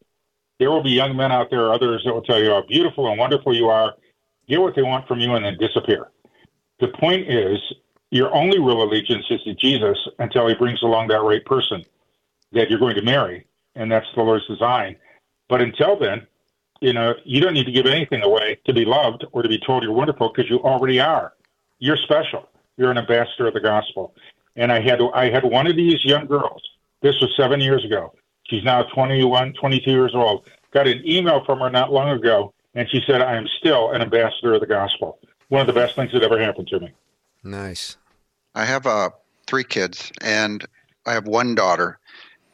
there 0.61 0.71
will 0.71 0.83
be 0.83 0.91
young 0.91 1.17
men 1.17 1.33
out 1.33 1.51
there, 1.51 1.73
others 1.73 2.03
that 2.05 2.13
will 2.13 2.23
tell 2.23 2.39
you 2.39 2.51
how 2.51 2.63
beautiful 2.69 3.09
and 3.09 3.19
wonderful 3.19 3.57
you 3.57 3.69
are, 3.69 3.95
get 4.47 4.61
what 4.61 4.77
they 4.77 4.83
want 4.83 5.09
from 5.09 5.19
you, 5.19 5.35
and 5.35 5.45
then 5.45 5.57
disappear. 5.59 6.11
The 6.79 6.89
point 6.89 7.29
is, 7.29 7.59
your 8.11 8.33
only 8.35 8.59
real 8.59 8.83
allegiance 8.83 9.25
is 9.31 9.43
to 9.45 9.55
Jesus 9.55 9.97
until 10.19 10.47
he 10.49 10.55
brings 10.55 10.83
along 10.83 11.09
that 11.09 11.23
right 11.23 11.45
person 11.45 11.83
that 12.53 12.69
you're 12.69 12.79
going 12.79 12.97
to 12.97 13.03
marry, 13.03 13.47
and 13.75 13.91
that's 13.91 14.07
the 14.15 14.23
Lord's 14.23 14.47
design. 14.47 14.97
But 15.49 15.63
until 15.63 15.99
then, 15.99 16.27
you 16.83 16.93
know, 16.93 17.15
you 17.25 17.41
don't 17.41 17.55
need 17.55 17.67
to 17.67 17.73
give 17.73 17.87
anything 17.87 18.23
away 18.23 18.59
to 18.67 18.75
be 18.75 18.85
loved 18.85 19.25
or 19.33 19.43
to 19.43 19.49
be 19.49 19.59
told 19.67 19.83
you're 19.83 19.93
wonderful 19.93 20.31
because 20.31 20.51
you 20.51 20.59
already 20.59 21.01
are. 21.01 21.33
You're 21.79 21.97
special. 21.97 22.49
You're 22.77 22.91
an 22.91 22.99
ambassador 22.99 23.49
of 23.49 23.55
the 23.55 23.61
gospel. 23.61 24.15
And 24.57 24.71
I 24.71 24.81
had 24.81 25.01
I 25.15 25.31
had 25.31 25.45
one 25.45 25.67
of 25.67 25.77
these 25.77 26.05
young 26.05 26.27
girls. 26.27 26.63
This 27.01 27.15
was 27.21 27.31
seven 27.39 27.61
years 27.61 27.85
ago. 27.85 28.13
She's 28.51 28.65
now 28.65 28.83
21, 28.83 29.55
22 29.55 29.91
years 29.91 30.13
old. 30.15 30.45
Got 30.73 30.89
an 30.89 31.03
email 31.07 31.45
from 31.45 31.61
her 31.61 31.71
not 31.71 31.93
long 31.93 32.11
ago, 32.11 32.53
and 32.75 32.89
she 32.91 33.01
said, 33.07 33.23
I 33.23 33.37
am 33.37 33.47
still 33.59 33.93
an 33.93 34.03
ambassador 34.03 34.55
of 34.55 34.61
the 34.61 34.67
gospel. 34.67 35.19
one 35.49 35.61
of 35.61 35.67
the 35.67 35.73
best 35.73 35.95
things 35.95 36.13
that 36.13 36.23
ever 36.23 36.39
happened 36.39 36.69
to 36.69 36.81
me. 36.81 36.91
Nice. 37.43 37.97
I 38.55 38.65
have 38.65 38.87
uh, 38.87 39.11
three 39.47 39.65
kids, 39.65 40.13
and 40.21 40.65
I 41.07 41.13
have 41.13 41.27
one 41.27 41.55
daughter, 41.55 41.99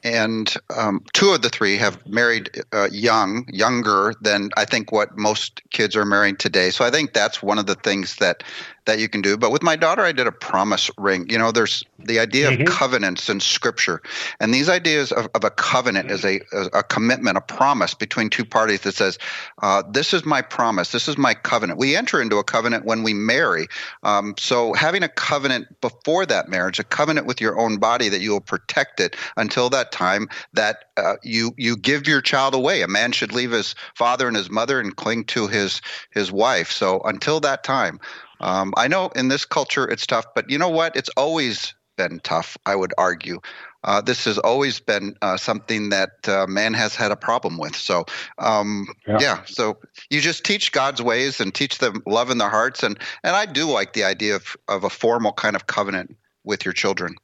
and 0.04 0.54
um, 0.74 1.02
two 1.14 1.30
of 1.30 1.42
the 1.42 1.48
three 1.48 1.76
have 1.76 2.06
married 2.06 2.62
uh, 2.72 2.88
young, 2.92 3.46
younger 3.50 4.14
than 4.20 4.50
I 4.56 4.66
think 4.66 4.92
what 4.92 5.16
most 5.16 5.62
kids 5.70 5.96
are 5.96 6.04
marrying 6.04 6.36
today. 6.36 6.70
So 6.70 6.84
I 6.84 6.90
think 6.90 7.12
that's 7.12 7.42
one 7.42 7.58
of 7.58 7.66
the 7.66 7.74
things 7.74 8.16
that 8.16 8.42
that 8.86 8.98
you 8.98 9.08
can 9.08 9.20
do. 9.20 9.36
But 9.36 9.50
with 9.50 9.62
my 9.62 9.76
daughter, 9.76 10.02
I 10.02 10.12
did 10.12 10.26
a 10.26 10.32
promise 10.32 10.90
ring. 10.96 11.28
You 11.28 11.38
know, 11.38 11.52
there's 11.52 11.84
the 11.98 12.18
idea 12.18 12.50
mm-hmm. 12.50 12.62
of 12.62 12.68
covenants 12.68 13.28
in 13.28 13.40
Scripture, 13.40 14.00
and 14.40 14.54
these 14.54 14.68
ideas 14.68 15.12
of, 15.12 15.28
of 15.34 15.44
a 15.44 15.50
covenant 15.50 16.10
is 16.10 16.24
a, 16.24 16.40
a 16.72 16.82
commitment, 16.82 17.36
a 17.36 17.40
promise 17.40 17.94
between 17.94 18.30
two 18.30 18.44
parties 18.44 18.80
that 18.82 18.94
says, 18.94 19.18
uh, 19.62 19.82
"This 19.90 20.14
is 20.14 20.24
my 20.24 20.40
promise. 20.40 20.92
This 20.92 21.08
is 21.08 21.18
my 21.18 21.34
covenant." 21.34 21.78
We 21.78 21.96
enter 21.96 22.20
into 22.22 22.38
a 22.38 22.44
covenant 22.44 22.84
when 22.84 23.02
we 23.02 23.12
marry. 23.12 23.66
Um, 24.02 24.34
so 24.38 24.72
having 24.72 25.02
a 25.02 25.08
covenant 25.08 25.80
before 25.80 26.24
that 26.26 26.48
marriage, 26.48 26.78
a 26.78 26.84
covenant 26.84 27.26
with 27.26 27.40
your 27.40 27.58
own 27.58 27.78
body 27.78 28.08
that 28.08 28.20
you 28.20 28.30
will 28.30 28.40
protect 28.40 29.00
it 29.00 29.16
until 29.36 29.68
that 29.70 29.92
time 29.92 30.28
that 30.52 30.84
uh, 30.96 31.16
you 31.22 31.52
you 31.56 31.76
give 31.76 32.06
your 32.06 32.20
child 32.20 32.54
away. 32.54 32.82
A 32.82 32.88
man 32.88 33.12
should 33.12 33.32
leave 33.32 33.50
his 33.50 33.74
father 33.94 34.28
and 34.28 34.36
his 34.36 34.50
mother 34.50 34.80
and 34.80 34.94
cling 34.94 35.24
to 35.24 35.48
his 35.48 35.82
his 36.12 36.30
wife. 36.30 36.70
So 36.70 37.00
until 37.00 37.40
that 37.40 37.64
time. 37.64 38.00
Um, 38.40 38.74
I 38.76 38.88
know 38.88 39.08
in 39.16 39.28
this 39.28 39.44
culture 39.44 39.86
it's 39.88 40.06
tough, 40.06 40.26
but 40.34 40.50
you 40.50 40.58
know 40.58 40.68
what? 40.68 40.96
It's 40.96 41.10
always 41.16 41.74
been 41.96 42.20
tough, 42.20 42.56
I 42.66 42.76
would 42.76 42.92
argue. 42.98 43.40
Uh, 43.84 44.00
this 44.00 44.24
has 44.24 44.36
always 44.38 44.80
been 44.80 45.16
uh, 45.22 45.36
something 45.36 45.90
that 45.90 46.28
uh, 46.28 46.46
man 46.48 46.74
has 46.74 46.96
had 46.96 47.12
a 47.12 47.16
problem 47.16 47.56
with. 47.56 47.76
So, 47.76 48.04
um, 48.38 48.88
yeah. 49.06 49.18
yeah. 49.20 49.44
so 49.44 49.78
you 50.10 50.20
just 50.20 50.44
teach 50.44 50.72
God's 50.72 51.00
ways 51.00 51.40
and 51.40 51.54
teach 51.54 51.78
them 51.78 52.02
love 52.04 52.30
in 52.30 52.38
their 52.38 52.50
hearts. 52.50 52.82
And, 52.82 52.98
and 53.22 53.36
I 53.36 53.46
do 53.46 53.66
like 53.70 53.92
the 53.92 54.04
idea 54.04 54.36
of, 54.36 54.56
of 54.68 54.84
a 54.84 54.90
formal 54.90 55.32
kind 55.32 55.54
of 55.54 55.68
covenant 55.68 56.16
with 56.44 56.64
your 56.64 56.74
children. 56.74 57.14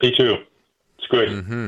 Me 0.00 0.14
too. 0.16 0.36
It's 0.98 1.08
good. 1.08 1.28
Mm-hmm. 1.28 1.66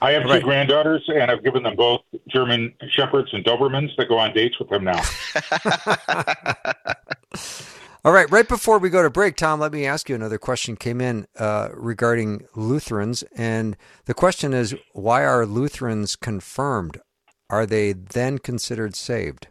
I 0.00 0.12
have 0.12 0.24
two 0.24 0.40
granddaughters, 0.40 1.04
and 1.08 1.30
I've 1.30 1.42
given 1.42 1.62
them 1.62 1.76
both 1.76 2.02
German 2.28 2.72
Shepherds 2.90 3.28
and 3.32 3.44
Dobermans 3.44 3.90
that 3.96 4.08
go 4.08 4.18
on 4.18 4.32
dates 4.32 4.58
with 4.58 4.68
them 4.68 4.84
now. 4.84 5.02
All 8.04 8.12
right, 8.12 8.30
right 8.30 8.48
before 8.48 8.78
we 8.78 8.90
go 8.90 9.02
to 9.02 9.10
break, 9.10 9.34
Tom, 9.36 9.58
let 9.58 9.72
me 9.72 9.84
ask 9.84 10.08
you 10.08 10.14
another 10.14 10.38
question 10.38 10.76
came 10.76 11.00
in 11.00 11.26
uh, 11.36 11.70
regarding 11.74 12.44
Lutherans. 12.54 13.24
And 13.36 13.76
the 14.04 14.14
question 14.14 14.54
is 14.54 14.74
why 14.92 15.24
are 15.24 15.44
Lutherans 15.44 16.14
confirmed? 16.14 17.00
Are 17.50 17.66
they 17.66 17.92
then 17.92 18.38
considered 18.38 18.94
saved? 18.94 19.48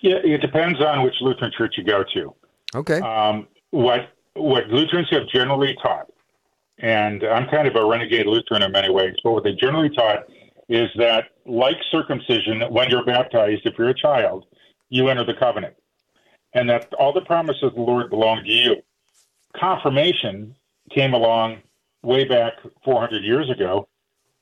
Yeah, 0.00 0.16
it 0.22 0.40
depends 0.40 0.80
on 0.80 1.02
which 1.02 1.14
Lutheran 1.20 1.50
church 1.56 1.74
you 1.76 1.84
go 1.84 2.04
to. 2.14 2.34
Okay. 2.74 3.00
Um, 3.00 3.48
what 3.70 4.12
what 4.34 4.68
Lutherans 4.68 5.08
have 5.10 5.28
generally 5.28 5.76
taught 5.82 6.06
and 6.80 7.22
I'm 7.24 7.46
kind 7.48 7.68
of 7.68 7.76
a 7.76 7.84
renegade 7.84 8.26
Lutheran 8.26 8.62
in 8.62 8.72
many 8.72 8.90
ways, 8.90 9.14
but 9.22 9.32
what 9.32 9.44
they 9.44 9.52
generally 9.52 9.90
taught 9.90 10.24
is 10.68 10.88
that, 10.96 11.26
like 11.46 11.76
circumcision, 11.90 12.62
when 12.70 12.88
you're 12.90 13.04
baptized, 13.04 13.62
if 13.64 13.76
you're 13.78 13.90
a 13.90 13.94
child, 13.94 14.46
you 14.88 15.08
enter 15.08 15.24
the 15.24 15.34
covenant, 15.34 15.74
and 16.54 16.70
that 16.70 16.92
all 16.94 17.12
the 17.12 17.20
promises 17.22 17.62
of 17.62 17.74
the 17.74 17.80
Lord 17.80 18.08
belong 18.10 18.44
to 18.44 18.50
you. 18.50 18.76
Confirmation 19.56 20.54
came 20.90 21.12
along 21.12 21.58
way 22.02 22.24
back 22.24 22.54
400 22.84 23.22
years 23.22 23.50
ago, 23.50 23.88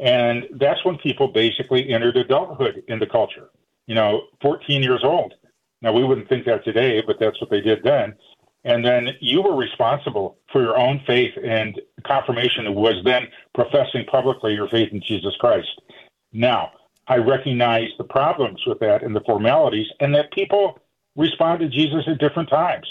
and 0.01 0.47
that's 0.53 0.85
when 0.85 0.97
people 0.99 1.29
basically 1.29 1.89
entered 1.91 2.17
adulthood 2.17 2.85
in 2.89 2.99
the 2.99 3.07
culture. 3.07 3.49
You 3.87 3.95
know, 3.95 4.23
14 4.43 4.83
years 4.83 5.01
old. 5.03 5.35
Now, 5.81 5.93
we 5.93 6.05
wouldn't 6.05 6.29
think 6.29 6.45
that 6.45 6.65
today, 6.65 7.03
but 7.07 7.17
that's 7.19 7.41
what 7.41 7.51
they 7.51 7.61
did 7.61 7.83
then 7.83 8.15
and 8.65 8.85
then 8.85 9.11
you 9.21 9.43
were 9.43 9.57
responsible 9.57 10.39
for 10.53 10.63
your 10.63 10.77
own 10.77 11.01
faith 11.07 11.33
and 11.43 11.81
confirmation 12.07 12.75
was 12.75 13.03
then 13.05 13.29
professing 13.55 14.05
publicly 14.07 14.55
your 14.55 14.69
faith 14.69 14.93
in 14.93 15.01
Jesus 15.01 15.35
Christ. 15.37 15.69
Now, 16.33 16.73
I 17.09 17.17
recognize 17.17 17.89
the 17.97 18.05
problems 18.05 18.61
with 18.67 18.81
that 18.81 19.03
and 19.03 19.17
the 19.17 19.23
formalities, 19.23 19.87
and 20.01 20.15
that 20.15 20.31
people 20.33 20.79
respond 21.17 21.61
to 21.61 21.69
Jesus 21.69 22.05
at 22.07 22.19
different 22.19 22.51
times. 22.51 22.87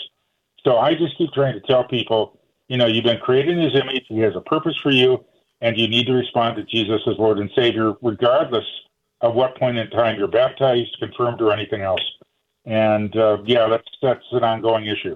So 0.64 0.78
I 0.78 0.96
just 0.96 1.18
keep 1.18 1.32
trying 1.34 1.54
to 1.54 1.62
tell 1.62 1.84
people, 1.84 2.40
you 2.68 2.78
know, 2.78 2.88
you've 2.88 3.04
been 3.04 3.20
created 3.20 3.58
in 3.58 3.64
His 3.64 3.80
image. 3.80 4.06
He 4.08 4.20
has 4.20 4.36
a 4.36 4.42
purpose 4.42 4.76
for 4.82 4.90
you, 4.90 5.24
and 5.62 5.78
you 5.78 5.88
need 5.88 6.08
to 6.08 6.14
respond 6.14 6.56
to 6.56 6.64
Jesus 6.64 7.02
as 7.08 7.18
Lord 7.20 7.38
and 7.38 7.50
Savior, 7.56 7.94
regardless 8.02 8.66
of 9.22 9.36
what 9.36 9.58
point 9.58 9.78
in 9.78 9.90
time 9.92 10.18
you're 10.18 10.28
baptized, 10.28 10.98
confirmed, 11.00 11.42
or 11.42 11.52
anything 11.52 11.82
else. 11.82 12.02
And 12.66 13.16
uh, 13.16 13.38
yeah, 13.46 13.68
that's 13.70 13.88
that's 14.02 14.26
an 14.32 14.44
ongoing 14.44 14.88
issue. 14.88 15.16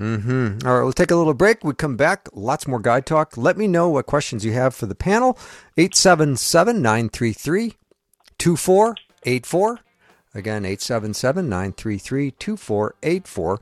Mm-hmm. 0.00 0.66
All 0.66 0.76
right, 0.76 0.82
we'll 0.84 0.92
take 0.92 1.10
a 1.10 1.16
little 1.16 1.34
break. 1.34 1.64
We 1.64 1.74
come 1.74 1.96
back. 1.96 2.28
Lots 2.32 2.68
more 2.68 2.78
Guy 2.78 3.00
Talk. 3.00 3.36
Let 3.36 3.56
me 3.56 3.66
know 3.66 3.88
what 3.88 4.06
questions 4.06 4.44
you 4.44 4.52
have 4.52 4.74
for 4.74 4.86
the 4.86 4.94
panel. 4.94 5.38
877 5.76 6.80
933 6.80 7.74
2484. 8.38 9.80
Again, 10.34 10.64
877 10.64 11.48
933 11.48 12.30
2484. 12.32 13.60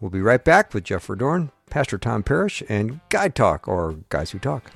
We'll 0.00 0.10
be 0.10 0.20
right 0.20 0.44
back 0.44 0.74
with 0.74 0.84
Jeff 0.84 1.06
Verdoorn, 1.06 1.50
Pastor 1.70 1.98
Tom 1.98 2.22
Parrish, 2.22 2.62
and 2.68 3.00
Guy 3.08 3.28
Talk, 3.28 3.66
or 3.66 3.96
Guys 4.10 4.30
Who 4.30 4.38
Talk. 4.38 4.70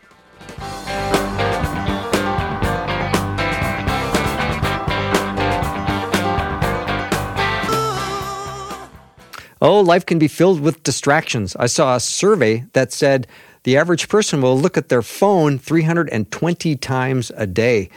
Oh, 9.60 9.80
life 9.80 10.06
can 10.06 10.18
be 10.18 10.28
filled 10.28 10.60
with 10.60 10.84
distractions. 10.84 11.56
I 11.56 11.66
saw 11.66 11.96
a 11.96 12.00
survey 12.00 12.64
that 12.74 12.92
said 12.92 13.26
the 13.64 13.76
average 13.76 14.08
person 14.08 14.40
will 14.40 14.58
look 14.58 14.76
at 14.76 14.88
their 14.88 15.02
phone 15.02 15.58
320 15.58 16.76
times 16.76 17.32
a 17.36 17.46
day. 17.46 17.90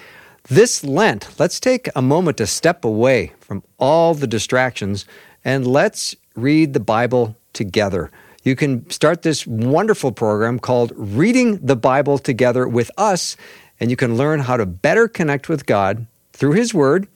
This 0.49 0.83
Lent, 0.83 1.29
let's 1.39 1.59
take 1.59 1.87
a 1.95 2.01
moment 2.01 2.37
to 2.37 2.47
step 2.47 2.83
away 2.83 3.33
from 3.39 3.61
all 3.77 4.15
the 4.15 4.25
distractions 4.25 5.05
and 5.45 5.67
let's 5.67 6.15
read 6.35 6.73
the 6.73 6.79
Bible 6.79 7.35
together. 7.53 8.09
You 8.43 8.55
can 8.55 8.89
start 8.89 9.21
this 9.21 9.45
wonderful 9.45 10.11
program 10.11 10.57
called 10.57 10.93
Reading 10.95 11.57
the 11.57 11.75
Bible 11.75 12.17
Together 12.17 12.67
with 12.67 12.89
Us, 12.97 13.37
and 13.79 13.91
you 13.91 13.95
can 13.95 14.17
learn 14.17 14.39
how 14.39 14.57
to 14.57 14.65
better 14.65 15.07
connect 15.07 15.47
with 15.47 15.67
God 15.67 16.07
through 16.33 16.53
His 16.53 16.73
Word 16.73 17.07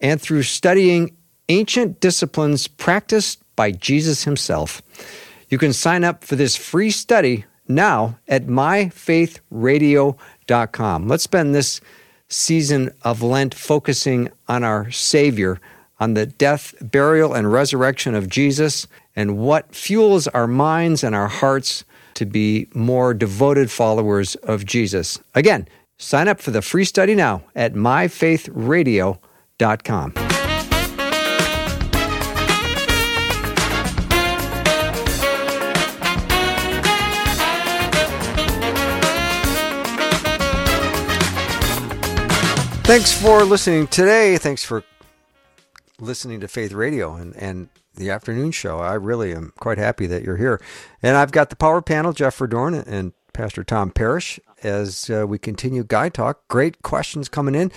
and 0.00 0.20
through 0.20 0.42
studying 0.42 1.16
ancient 1.48 2.00
disciplines 2.00 2.66
practiced 2.66 3.42
by 3.56 3.72
Jesus 3.72 4.24
himself. 4.24 4.82
You 5.48 5.58
can 5.58 5.72
sign 5.72 6.04
up 6.04 6.22
for 6.22 6.36
this 6.36 6.56
free 6.56 6.90
study 6.90 7.46
now 7.68 8.18
at 8.28 8.46
myfaithradio.com. 8.46 11.08
Let's 11.08 11.24
spend 11.24 11.54
this 11.54 11.80
season 12.28 12.90
of 13.02 13.22
Lent 13.22 13.54
focusing 13.54 14.30
on 14.48 14.64
our 14.64 14.90
Savior, 14.90 15.60
on 15.98 16.12
the 16.14 16.26
death, 16.26 16.74
burial, 16.80 17.34
and 17.34 17.52
resurrection 17.52 18.14
of 18.14 18.28
Jesus, 18.28 18.86
and 19.14 19.36
what 19.38 19.74
fuels 19.74 20.26
our 20.28 20.46
minds 20.46 21.02
and 21.02 21.14
our 21.14 21.28
hearts 21.28 21.84
to 22.14 22.24
be 22.26 22.68
more 22.74 23.14
devoted 23.14 23.70
followers 23.70 24.34
of 24.36 24.64
Jesus. 24.64 25.18
Again, 25.34 25.68
sign 25.98 26.28
up 26.28 26.40
for 26.40 26.50
the 26.50 26.62
free 26.62 26.84
study 26.84 27.14
now 27.14 27.42
at 27.54 27.74
myfaithradio.com. 27.74 30.35
Thanks 42.86 43.12
for 43.12 43.42
listening 43.42 43.88
today. 43.88 44.38
Thanks 44.38 44.62
for 44.62 44.84
listening 45.98 46.38
to 46.38 46.46
Faith 46.46 46.70
Radio 46.70 47.16
and, 47.16 47.34
and 47.34 47.68
the 47.96 48.10
afternoon 48.10 48.52
show. 48.52 48.78
I 48.78 48.94
really 48.94 49.34
am 49.34 49.52
quite 49.58 49.76
happy 49.76 50.06
that 50.06 50.22
you're 50.22 50.36
here. 50.36 50.60
And 51.02 51.16
I've 51.16 51.32
got 51.32 51.50
the 51.50 51.56
power 51.56 51.82
panel, 51.82 52.12
Jeff 52.12 52.38
Verdoorn 52.38 52.86
and 52.86 53.12
Pastor 53.32 53.64
Tom 53.64 53.90
Parrish, 53.90 54.38
as 54.62 55.10
uh, 55.10 55.26
we 55.26 55.36
continue 55.36 55.82
Guy 55.82 56.10
Talk. 56.10 56.46
Great 56.46 56.82
questions 56.82 57.28
coming 57.28 57.56
in. 57.56 57.72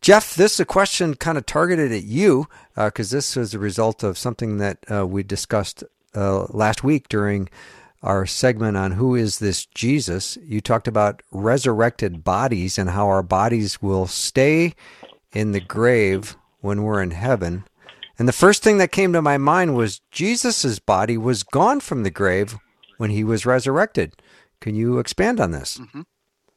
Jeff, 0.00 0.34
this 0.34 0.54
is 0.54 0.60
a 0.60 0.64
question 0.64 1.16
kind 1.16 1.36
of 1.36 1.44
targeted 1.44 1.92
at 1.92 2.04
you 2.04 2.48
because 2.74 3.12
uh, 3.12 3.16
this 3.18 3.36
was 3.36 3.52
a 3.52 3.58
result 3.58 4.02
of 4.02 4.16
something 4.16 4.56
that 4.56 4.78
uh, 4.90 5.06
we 5.06 5.22
discussed 5.22 5.84
uh, 6.14 6.46
last 6.48 6.82
week 6.82 7.10
during 7.10 7.50
our 8.06 8.24
segment 8.24 8.76
on 8.76 8.92
who 8.92 9.16
is 9.16 9.40
this 9.40 9.66
Jesus, 9.66 10.38
you 10.44 10.60
talked 10.60 10.86
about 10.86 11.22
resurrected 11.32 12.22
bodies 12.22 12.78
and 12.78 12.90
how 12.90 13.08
our 13.08 13.22
bodies 13.22 13.82
will 13.82 14.06
stay 14.06 14.74
in 15.32 15.50
the 15.50 15.60
grave 15.60 16.36
when 16.60 16.84
we're 16.84 17.02
in 17.02 17.10
heaven. 17.10 17.64
And 18.18 18.28
the 18.28 18.32
first 18.32 18.62
thing 18.62 18.78
that 18.78 18.92
came 18.92 19.12
to 19.12 19.20
my 19.20 19.38
mind 19.38 19.74
was 19.74 20.00
Jesus' 20.12 20.78
body 20.78 21.18
was 21.18 21.42
gone 21.42 21.80
from 21.80 22.04
the 22.04 22.10
grave 22.10 22.56
when 22.96 23.10
he 23.10 23.24
was 23.24 23.44
resurrected. 23.44 24.14
Can 24.60 24.76
you 24.76 24.98
expand 24.98 25.40
on 25.40 25.50
this? 25.50 25.78
Mm-hmm. 25.78 26.02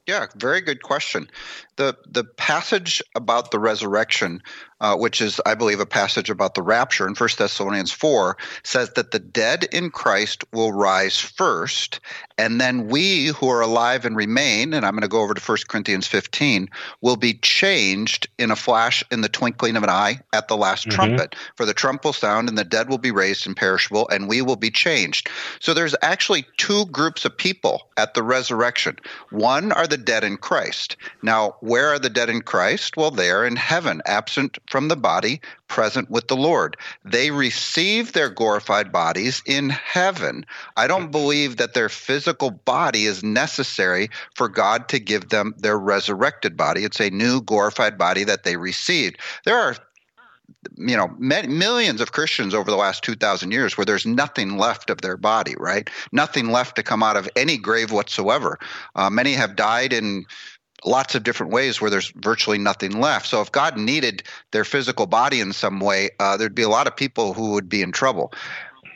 Yeah, 0.08 0.28
very 0.36 0.62
good 0.62 0.84
question. 0.84 1.30
the 1.76 1.98
The 2.08 2.24
passage 2.24 3.02
about 3.16 3.52
the 3.52 3.60
resurrection 3.60 4.42
uh, 4.82 4.96
which 4.96 5.22
is, 5.22 5.42
I 5.46 5.56
believe, 5.56 5.80
a 5.80 5.86
passage 5.86 6.30
about 6.30 6.56
the 6.56 6.62
rapture 6.62 7.08
in 7.08 7.16
1 7.16 7.30
Thessalonians 7.38 7.92
4, 7.92 8.38
says 8.64 8.92
that 8.92 9.12
the 9.12 9.20
dead 9.20 9.66
in 9.72 9.92
Christ 9.92 10.44
will 10.54 10.72
rise 10.72 11.20
first, 11.20 12.00
and 12.38 12.60
then 12.60 12.88
we 12.88 13.28
who 13.28 13.50
are 13.50 13.62
alive 13.62 14.06
and 14.06 14.16
remain, 14.16 14.74
and 14.74 14.86
I'm 14.86 14.94
going 14.94 15.02
to 15.02 15.08
go 15.08 15.22
over 15.22 15.34
to 15.34 15.42
1 15.42 15.58
Corinthians 15.68 16.08
15, 16.08 16.70
will 17.02 17.18
be 17.18 17.34
changed 17.34 18.28
in 18.38 18.52
a 18.52 18.56
flash 18.56 19.04
in 19.12 19.22
the 19.22 19.30
twinkling 19.30 19.76
of 19.76 19.84
an 19.84 19.90
eye 19.90 20.20
at 20.34 20.48
the 20.48 20.58
last 20.58 20.88
mm-hmm. 20.88 20.96
trumpet. 20.96 21.36
For 21.56 21.66
the 21.66 21.74
trump 21.74 22.06
will 22.06 22.14
sound, 22.14 22.48
and 22.48 22.58
the 22.58 22.64
dead 22.64 22.90
will 22.90 22.98
be 22.98 23.12
raised 23.12 23.46
imperishable, 23.46 24.08
and 24.10 24.30
we 24.30 24.42
will 24.42 24.56
be 24.56 24.72
changed. 24.72 25.30
So 25.60 25.74
there's 25.74 25.96
actually 26.02 26.46
two 26.58 26.86
groups 26.86 27.26
of 27.26 27.38
people 27.38 27.90
at 27.98 28.14
the 28.14 28.24
resurrection. 28.24 28.98
One 29.30 29.72
are 29.72 29.88
the 29.88 29.98
dead 29.98 30.24
in 30.24 30.38
Christ. 30.38 30.96
Now, 31.22 31.58
where 31.60 31.90
are 31.90 32.00
the 32.00 32.10
dead 32.10 32.30
in 32.30 32.42
Christ? 32.42 32.96
Well, 32.96 33.12
they 33.12 33.30
are 33.30 33.46
in 33.46 33.56
heaven, 33.56 34.02
absent 34.06 34.58
from 34.70 34.88
the 34.88 34.96
body, 34.96 35.42
present 35.68 36.10
with 36.10 36.28
the 36.28 36.38
Lord. 36.38 36.78
They 37.04 37.32
receive 37.32 38.14
their 38.14 38.30
glorified 38.30 38.92
bodies 38.92 39.42
in 39.46 39.70
heaven. 39.70 40.46
I 40.78 40.88
don't 40.88 41.12
believe 41.12 41.58
that 41.58 41.74
their 41.74 41.90
physical 41.90 42.52
body 42.52 43.06
is 43.06 43.24
necessary 43.24 44.10
for 44.36 44.48
God 44.48 44.88
to 44.90 45.00
give 45.00 45.30
them 45.30 45.54
their 45.58 45.78
resurrected 45.78 46.56
body. 46.56 46.84
It's 46.84 47.02
a 47.02 47.10
new 47.10 47.42
glorified 47.42 47.98
body 47.98 48.24
that 48.24 48.44
they 48.44 48.56
received. 48.56 49.18
There 49.44 49.58
are 49.58 49.76
you 50.78 50.98
know 50.98 51.08
millions 51.20 52.02
of 52.02 52.12
christians 52.12 52.54
over 52.54 52.70
the 52.70 52.78
last 52.78 53.04
2000 53.04 53.52
years 53.52 53.78
where 53.78 53.86
there's 53.86 54.06
nothing 54.06 54.58
left 54.58 54.90
of 54.90 55.02
their 55.02 55.16
body 55.16 55.56
right 55.58 55.90
nothing 56.12 56.52
left 56.52 56.76
to 56.76 56.84
come 56.84 57.04
out 57.04 57.16
of 57.16 57.30
any 57.36 57.58
grave 57.58 57.92
whatsoever 57.92 58.58
uh, 58.96 59.10
many 59.10 59.34
have 59.34 59.56
died 59.56 59.94
in 59.94 60.26
lots 60.86 61.16
of 61.16 61.24
different 61.24 61.52
ways 61.52 61.82
where 61.82 61.90
there's 61.90 62.12
virtually 62.16 62.58
nothing 62.58 63.00
left. 63.00 63.28
So 63.28 63.42
if 63.42 63.52
God 63.52 63.78
needed 63.78 64.24
their 64.52 64.64
physical 64.64 65.06
body 65.06 65.40
in 65.40 65.54
some 65.54 65.80
way, 65.80 66.10
uh, 66.20 66.38
there'd 66.38 66.56
be 66.56 66.64
a 66.64 66.70
lot 66.70 66.88
of 66.88 66.96
people 66.96 67.34
who 67.34 67.52
would 67.52 67.70
be 67.70 67.82
in 67.82 67.92
trouble. 67.92 68.32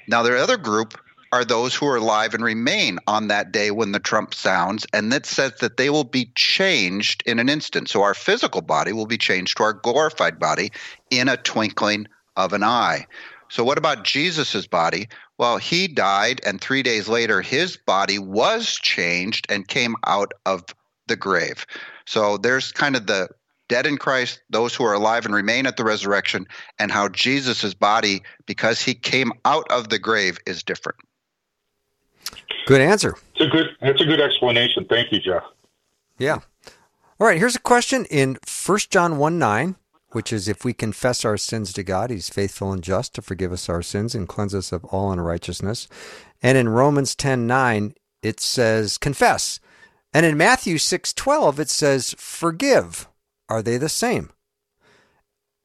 Now, 0.08 0.24
the 0.24 0.38
other 0.38 0.58
group 0.58 1.00
are 1.32 1.44
those 1.44 1.74
who 1.74 1.88
are 1.88 1.96
alive 1.96 2.36
and 2.36 2.44
remain 2.44 3.00
on 3.08 3.28
that 3.28 3.52
day 3.52 3.72
when 3.72 3.92
the 3.92 4.00
trump 4.00 4.36
sounds, 4.36 4.86
and 4.94 5.12
that 5.12 5.26
says 5.26 5.54
that 5.62 5.78
they 5.78 5.90
will 5.90 6.04
be 6.04 6.32
changed 6.36 7.24
in 7.26 7.40
an 7.40 7.50
instant. 7.50 7.90
So 7.90 8.04
our 8.04 8.14
physical 8.14 8.62
body 8.62 8.94
will 8.94 9.08
be 9.08 9.18
changed 9.18 9.58
to 9.58 9.64
our 9.64 9.74
glorified 9.74 10.38
body 10.38 10.72
in 11.10 11.28
a 11.28 11.38
twinkling 11.38 12.08
of 12.36 12.54
an 12.54 12.64
eye. 12.64 13.08
So, 13.50 13.64
what 13.64 13.78
about 13.78 14.04
Jesus' 14.04 14.68
body? 14.68 15.08
Well, 15.38 15.58
he 15.58 15.88
died, 15.88 16.42
and 16.46 16.60
three 16.60 16.84
days 16.84 17.08
later, 17.08 17.42
his 17.42 17.78
body 17.78 18.18
was 18.18 18.74
changed 18.74 19.46
and 19.50 19.68
came 19.68 19.96
out 20.06 20.32
of 20.46 20.64
the 21.08 21.16
grave. 21.16 21.66
So 22.06 22.38
there's 22.38 22.72
kind 22.72 22.96
of 22.96 23.08
the 23.08 23.30
dead 23.70 23.86
in 23.86 23.98
Christ, 23.98 24.42
those 24.50 24.76
who 24.76 24.84
are 24.84 24.94
alive 24.94 25.26
and 25.26 25.34
remain 25.34 25.66
at 25.66 25.78
the 25.78 25.84
resurrection, 25.84 26.48
and 26.80 26.92
how 26.92 27.08
Jesus' 27.08 27.74
body, 27.74 28.24
because 28.46 28.82
he 28.82 28.94
came 28.94 29.32
out 29.46 29.66
of 29.72 29.90
the 29.90 30.00
grave, 30.00 30.38
is 30.46 30.64
different. 30.64 31.00
Good 32.66 32.82
answer. 32.82 33.16
It's 33.36 33.46
a 33.46 33.48
good 33.48 33.68
that's 33.82 34.02
a 34.02 34.06
good 34.06 34.22
explanation. 34.22 34.86
Thank 34.90 35.12
you, 35.12 35.20
Jeff. 35.20 35.44
Yeah. 36.18 36.40
All 37.20 37.28
right, 37.28 37.38
here's 37.38 37.56
a 37.56 37.60
question 37.60 38.06
in 38.06 38.38
1 38.66 38.80
John 38.90 39.18
1 39.18 39.40
9, 39.40 39.76
which 40.12 40.34
is 40.34 40.48
if 40.48 40.64
we 40.66 40.74
confess 40.74 41.26
our 41.26 41.38
sins 41.38 41.74
to 41.74 41.84
God, 41.84 42.10
he's 42.10 42.30
faithful 42.30 42.72
and 42.72 42.84
just 42.84 43.16
to 43.16 43.22
forgive 43.22 43.52
us 43.52 43.70
our 43.70 43.82
sins 43.82 44.16
and 44.16 44.28
cleanse 44.28 44.56
us 44.56 44.72
of 44.72 44.86
all 44.86 45.12
unrighteousness. 45.12 45.88
And 46.42 46.58
in 46.58 46.70
Romans 46.70 47.16
10 47.16 47.46
9, 47.48 47.94
it 48.22 48.40
says, 48.40 48.98
confess. 48.98 49.60
And 50.14 50.26
in 50.26 50.38
Matthew 50.38 50.78
6:12 50.78 51.60
it 51.60 51.70
says 51.70 52.16
forgive. 52.18 53.08
Are 53.50 53.62
they 53.62 53.78
the 53.78 53.90
same? 53.90 54.30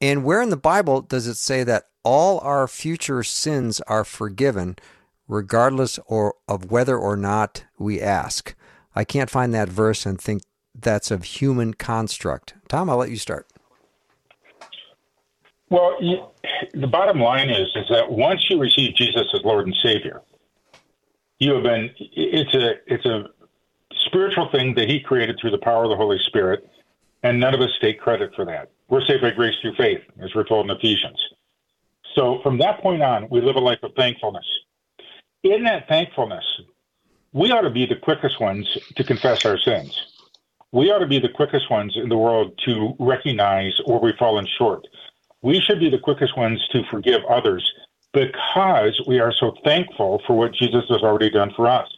And 0.00 0.24
where 0.24 0.40
in 0.40 0.50
the 0.50 0.56
Bible 0.56 1.00
does 1.02 1.26
it 1.26 1.36
say 1.36 1.64
that 1.64 1.88
all 2.04 2.38
our 2.40 2.66
future 2.68 3.22
sins 3.22 3.80
are 3.82 4.04
forgiven 4.04 4.76
regardless 5.26 5.98
or 6.06 6.34
of 6.48 6.70
whether 6.70 6.96
or 6.96 7.16
not 7.16 7.64
we 7.78 8.00
ask? 8.00 8.54
I 8.94 9.04
can't 9.04 9.30
find 9.30 9.52
that 9.54 9.68
verse 9.68 10.06
and 10.06 10.20
think 10.20 10.42
that's 10.74 11.10
of 11.10 11.24
human 11.24 11.74
construct. 11.74 12.54
Tom, 12.68 12.88
I'll 12.88 12.96
let 12.96 13.10
you 13.10 13.16
start. 13.16 13.46
Well, 15.70 15.96
the 16.72 16.86
bottom 16.86 17.20
line 17.20 17.50
is 17.50 17.68
is 17.74 17.86
that 17.90 18.10
once 18.10 18.48
you 18.48 18.58
receive 18.58 18.94
Jesus 18.94 19.28
as 19.34 19.42
Lord 19.44 19.66
and 19.66 19.76
Savior, 19.82 20.22
you 21.38 21.52
have 21.52 21.62
been 21.62 21.90
it's 21.98 22.54
a 22.54 22.74
it's 22.86 23.04
a 23.04 23.28
spiritual 24.08 24.50
thing 24.50 24.74
that 24.74 24.88
He 24.88 25.00
created 25.00 25.38
through 25.40 25.52
the 25.52 25.58
power 25.58 25.84
of 25.84 25.90
the 25.90 25.96
Holy 25.96 26.18
Spirit, 26.26 26.68
and 27.22 27.38
none 27.38 27.54
of 27.54 27.60
us 27.60 27.70
take 27.80 28.00
credit 28.00 28.32
for 28.34 28.44
that. 28.44 28.70
We're 28.88 29.04
saved 29.06 29.22
by 29.22 29.30
grace 29.30 29.54
through 29.60 29.74
faith, 29.76 30.00
as 30.20 30.34
we're 30.34 30.44
told 30.44 30.70
in 30.70 30.76
Ephesians. 30.76 31.20
So 32.14 32.40
from 32.42 32.58
that 32.58 32.80
point 32.80 33.02
on, 33.02 33.28
we 33.30 33.40
live 33.40 33.56
a 33.56 33.60
life 33.60 33.82
of 33.82 33.92
thankfulness. 33.94 34.46
In 35.42 35.64
that 35.64 35.88
thankfulness, 35.88 36.44
we 37.32 37.52
ought 37.52 37.62
to 37.62 37.70
be 37.70 37.86
the 37.86 37.96
quickest 37.96 38.40
ones 38.40 38.66
to 38.96 39.04
confess 39.04 39.44
our 39.44 39.58
sins. 39.58 40.18
We 40.72 40.90
ought 40.90 40.98
to 40.98 41.06
be 41.06 41.18
the 41.18 41.28
quickest 41.28 41.70
ones 41.70 41.96
in 41.96 42.08
the 42.08 42.16
world 42.16 42.58
to 42.64 42.94
recognize 42.98 43.78
where 43.84 43.98
we've 43.98 44.16
fallen 44.16 44.46
short. 44.58 44.86
We 45.42 45.60
should 45.60 45.80
be 45.80 45.90
the 45.90 45.98
quickest 45.98 46.36
ones 46.36 46.66
to 46.72 46.82
forgive 46.90 47.22
others 47.28 47.72
because 48.12 49.00
we 49.06 49.20
are 49.20 49.32
so 49.32 49.54
thankful 49.64 50.22
for 50.26 50.36
what 50.36 50.52
Jesus 50.52 50.84
has 50.88 51.02
already 51.02 51.30
done 51.30 51.52
for 51.54 51.68
us. 51.68 51.88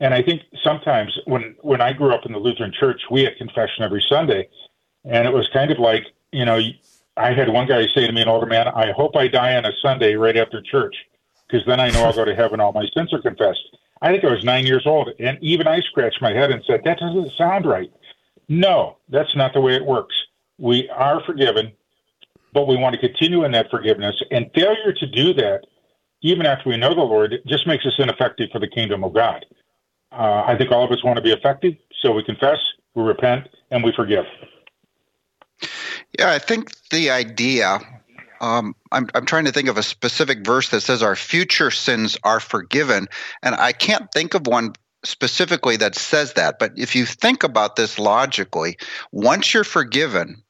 And 0.00 0.14
I 0.14 0.22
think 0.22 0.42
sometimes 0.64 1.16
when 1.26 1.54
when 1.60 1.80
I 1.80 1.92
grew 1.92 2.12
up 2.12 2.24
in 2.24 2.32
the 2.32 2.38
Lutheran 2.38 2.72
Church, 2.72 3.00
we 3.10 3.22
had 3.22 3.36
confession 3.36 3.84
every 3.84 4.04
Sunday, 4.08 4.48
and 5.04 5.26
it 5.26 5.32
was 5.32 5.48
kind 5.52 5.70
of 5.70 5.78
like 5.78 6.06
you 6.32 6.44
know 6.46 6.58
I 7.16 7.32
had 7.32 7.48
one 7.50 7.66
guy 7.66 7.86
say 7.94 8.06
to 8.06 8.12
me, 8.12 8.22
an 8.22 8.28
older 8.28 8.46
man, 8.46 8.68
"I 8.68 8.92
hope 8.92 9.14
I 9.14 9.28
die 9.28 9.56
on 9.56 9.66
a 9.66 9.72
Sunday 9.82 10.14
right 10.14 10.36
after 10.36 10.62
church, 10.62 10.96
because 11.46 11.66
then 11.66 11.80
I 11.80 11.90
know 11.90 12.04
I'll 12.04 12.14
go 12.14 12.24
to 12.24 12.34
heaven. 12.34 12.60
All 12.60 12.72
my 12.72 12.86
sins 12.96 13.12
are 13.12 13.20
confessed." 13.20 13.76
I 14.02 14.10
think 14.10 14.24
I 14.24 14.30
was 14.30 14.42
nine 14.42 14.66
years 14.66 14.86
old, 14.86 15.10
and 15.18 15.36
even 15.42 15.66
I 15.66 15.80
scratched 15.80 16.22
my 16.22 16.32
head 16.32 16.50
and 16.50 16.64
said, 16.64 16.82
"That 16.84 16.98
doesn't 16.98 17.32
sound 17.36 17.66
right." 17.66 17.92
No, 18.48 18.96
that's 19.10 19.36
not 19.36 19.52
the 19.52 19.60
way 19.60 19.74
it 19.74 19.84
works. 19.84 20.14
We 20.58 20.88
are 20.88 21.20
forgiven, 21.24 21.72
but 22.54 22.66
we 22.66 22.76
want 22.76 22.94
to 22.94 23.00
continue 23.00 23.44
in 23.44 23.52
that 23.52 23.70
forgiveness. 23.70 24.20
And 24.30 24.50
failure 24.54 24.92
to 24.92 25.06
do 25.06 25.34
that, 25.34 25.66
even 26.22 26.46
after 26.46 26.70
we 26.70 26.78
know 26.78 26.94
the 26.94 27.02
Lord, 27.02 27.38
just 27.46 27.66
makes 27.66 27.84
us 27.84 27.98
ineffective 27.98 28.50
for 28.50 28.58
the 28.58 28.66
kingdom 28.66 29.04
of 29.04 29.12
God. 29.12 29.44
Uh, 30.12 30.42
I 30.46 30.56
think 30.56 30.72
all 30.72 30.84
of 30.84 30.90
us 30.90 31.04
want 31.04 31.16
to 31.16 31.22
be 31.22 31.32
effective, 31.32 31.74
so 32.02 32.12
we 32.12 32.24
confess, 32.24 32.58
we 32.94 33.02
repent, 33.02 33.48
and 33.70 33.84
we 33.84 33.92
forgive. 33.92 34.24
Yeah, 36.18 36.32
I 36.32 36.38
think 36.38 36.72
the 36.90 37.10
idea. 37.10 37.78
Um, 38.40 38.74
I'm, 38.90 39.08
I'm 39.14 39.26
trying 39.26 39.44
to 39.44 39.52
think 39.52 39.68
of 39.68 39.76
a 39.76 39.82
specific 39.82 40.44
verse 40.46 40.70
that 40.70 40.80
says 40.80 41.02
our 41.02 41.14
future 41.14 41.70
sins 41.70 42.16
are 42.24 42.40
forgiven, 42.40 43.06
and 43.42 43.54
I 43.54 43.72
can't 43.72 44.10
think 44.12 44.34
of 44.34 44.46
one 44.46 44.72
specifically 45.04 45.76
that 45.76 45.94
says 45.94 46.34
that. 46.34 46.58
But 46.58 46.72
if 46.76 46.94
you 46.96 47.06
think 47.06 47.42
about 47.44 47.76
this 47.76 47.98
logically, 47.98 48.76
once 49.12 49.54
you're 49.54 49.64
forgiven 49.64 50.42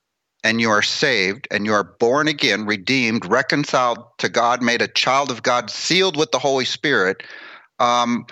and 0.42 0.60
you 0.60 0.70
are 0.70 0.82
saved 0.82 1.46
and 1.50 1.66
you 1.66 1.72
are 1.72 1.84
born 1.84 2.28
again, 2.28 2.64
redeemed, 2.64 3.26
reconciled 3.26 3.98
to 4.18 4.28
God, 4.28 4.62
made 4.62 4.82
a 4.82 4.88
child 4.88 5.30
of 5.30 5.42
God, 5.42 5.70
sealed 5.70 6.16
with 6.16 6.30
the 6.30 6.38
Holy 6.38 6.64
Spirit, 6.64 7.22
um, 7.78 8.26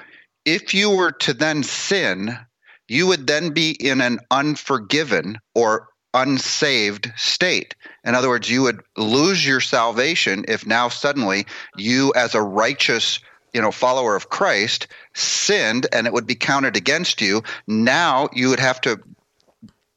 if 0.55 0.73
you 0.73 0.89
were 0.91 1.13
to 1.13 1.35
then 1.35 1.63
sin, 1.63 2.39
you 2.89 3.07
would 3.07 3.27
then 3.27 3.51
be 3.51 3.73
in 3.73 4.01
an 4.01 4.19
unforgiven 4.31 5.39
or 5.55 5.89
unsaved 6.15 7.13
state. 7.17 7.75
In 8.03 8.15
other 8.15 8.31
words, 8.31 8.49
you 8.49 8.63
would 8.63 8.81
lose 8.97 9.47
your 9.47 9.61
salvation 9.61 10.47
if 10.49 10.67
now 10.67 10.89
suddenly 10.89 11.45
you, 11.77 12.15
as 12.17 12.35
a 12.35 12.41
righteous 12.41 13.21
you 13.55 13.61
know 13.61 13.71
follower 13.71 14.15
of 14.15 14.31
Christ 14.31 14.89
sinned 15.15 15.87
and 15.93 16.07
it 16.07 16.13
would 16.13 16.27
be 16.27 16.35
counted 16.35 16.77
against 16.77 17.23
you 17.23 17.43
now 17.67 18.29
you 18.35 18.51
would 18.51 18.61
have 18.61 18.79
to 18.83 19.01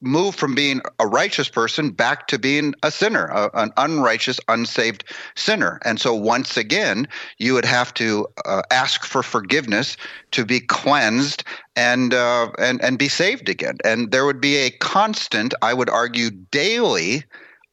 move 0.02 0.34
from 0.34 0.54
being 0.54 0.80
a 0.98 1.06
righteous 1.06 1.48
person 1.48 1.90
back 1.90 2.26
to 2.28 2.38
being 2.38 2.74
a 2.82 2.90
sinner, 2.90 3.26
a, 3.26 3.50
an 3.54 3.72
unrighteous, 3.76 4.40
unsaved 4.48 5.04
sinner. 5.34 5.80
And 5.84 6.00
so 6.00 6.14
once 6.14 6.56
again, 6.56 7.08
you 7.38 7.54
would 7.54 7.64
have 7.64 7.94
to 7.94 8.26
uh, 8.44 8.62
ask 8.70 9.04
for 9.04 9.22
forgiveness 9.22 9.96
to 10.32 10.44
be 10.44 10.60
cleansed 10.60 11.44
and 11.76 12.12
uh, 12.12 12.50
and 12.58 12.82
and 12.82 12.98
be 12.98 13.08
saved 13.08 13.48
again. 13.48 13.78
And 13.84 14.10
there 14.10 14.26
would 14.26 14.40
be 14.40 14.56
a 14.56 14.70
constant, 14.70 15.54
I 15.62 15.72
would 15.72 15.88
argue, 15.88 16.30
daily 16.30 17.24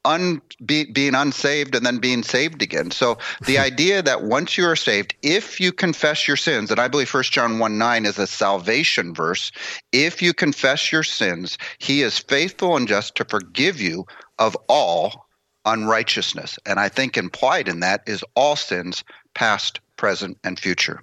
un, 0.04 0.40
be, 0.64 0.84
being 0.84 1.14
unsaved 1.14 1.74
and 1.74 1.84
then 1.84 1.98
being 1.98 2.22
saved 2.22 2.62
again. 2.62 2.90
So 2.90 3.18
the 3.46 3.58
idea 3.70 4.02
that 4.02 4.22
once 4.22 4.56
you 4.56 4.66
are 4.66 4.76
saved, 4.76 5.14
if 5.22 5.60
you 5.60 5.72
confess 5.72 6.26
your 6.26 6.36
sins, 6.36 6.70
and 6.70 6.80
I 6.80 6.88
believe 6.88 7.12
1 7.12 7.22
John 7.24 7.58
1 7.58 7.78
9 7.78 8.06
is 8.06 8.18
a 8.18 8.26
salvation 8.26 9.14
verse, 9.14 9.52
if 9.92 10.22
you 10.22 10.32
confess 10.32 10.92
your 10.92 11.02
sins, 11.02 11.58
he 11.78 12.02
is 12.02 12.18
faithful 12.18 12.76
and 12.76 12.88
just 12.88 13.16
to 13.16 13.24
forgive 13.24 13.80
you 13.80 14.06
of 14.38 14.56
all 14.68 15.26
unrighteousness. 15.64 16.58
And 16.66 16.80
I 16.80 16.88
think 16.88 17.16
implied 17.16 17.68
in 17.68 17.80
that 17.80 18.02
is 18.06 18.24
all 18.34 18.56
sins, 18.56 19.04
past, 19.34 19.80
present, 19.96 20.38
and 20.42 20.58
future. 20.58 21.02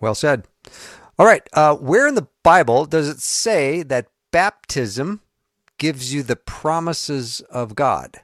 Well 0.00 0.14
said. 0.14 0.46
All 1.18 1.26
right. 1.26 1.48
Uh, 1.52 1.76
where 1.76 2.08
in 2.08 2.16
the 2.16 2.26
Bible 2.42 2.84
does 2.86 3.08
it 3.08 3.20
say 3.20 3.82
that 3.84 4.08
baptism 4.32 5.20
gives 5.78 6.12
you 6.14 6.22
the 6.22 6.36
promises 6.36 7.40
of 7.50 7.74
God. 7.74 8.20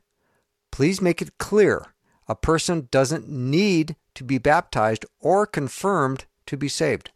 Please 0.70 1.00
make 1.00 1.20
it 1.20 1.38
clear 1.38 1.94
a 2.28 2.34
person 2.34 2.88
doesn't 2.90 3.28
need 3.28 3.96
to 4.14 4.22
be 4.22 4.38
baptized 4.38 5.04
or 5.18 5.46
confirmed 5.46 6.26
to 6.46 6.56
be 6.56 6.68
saved. 6.68 7.10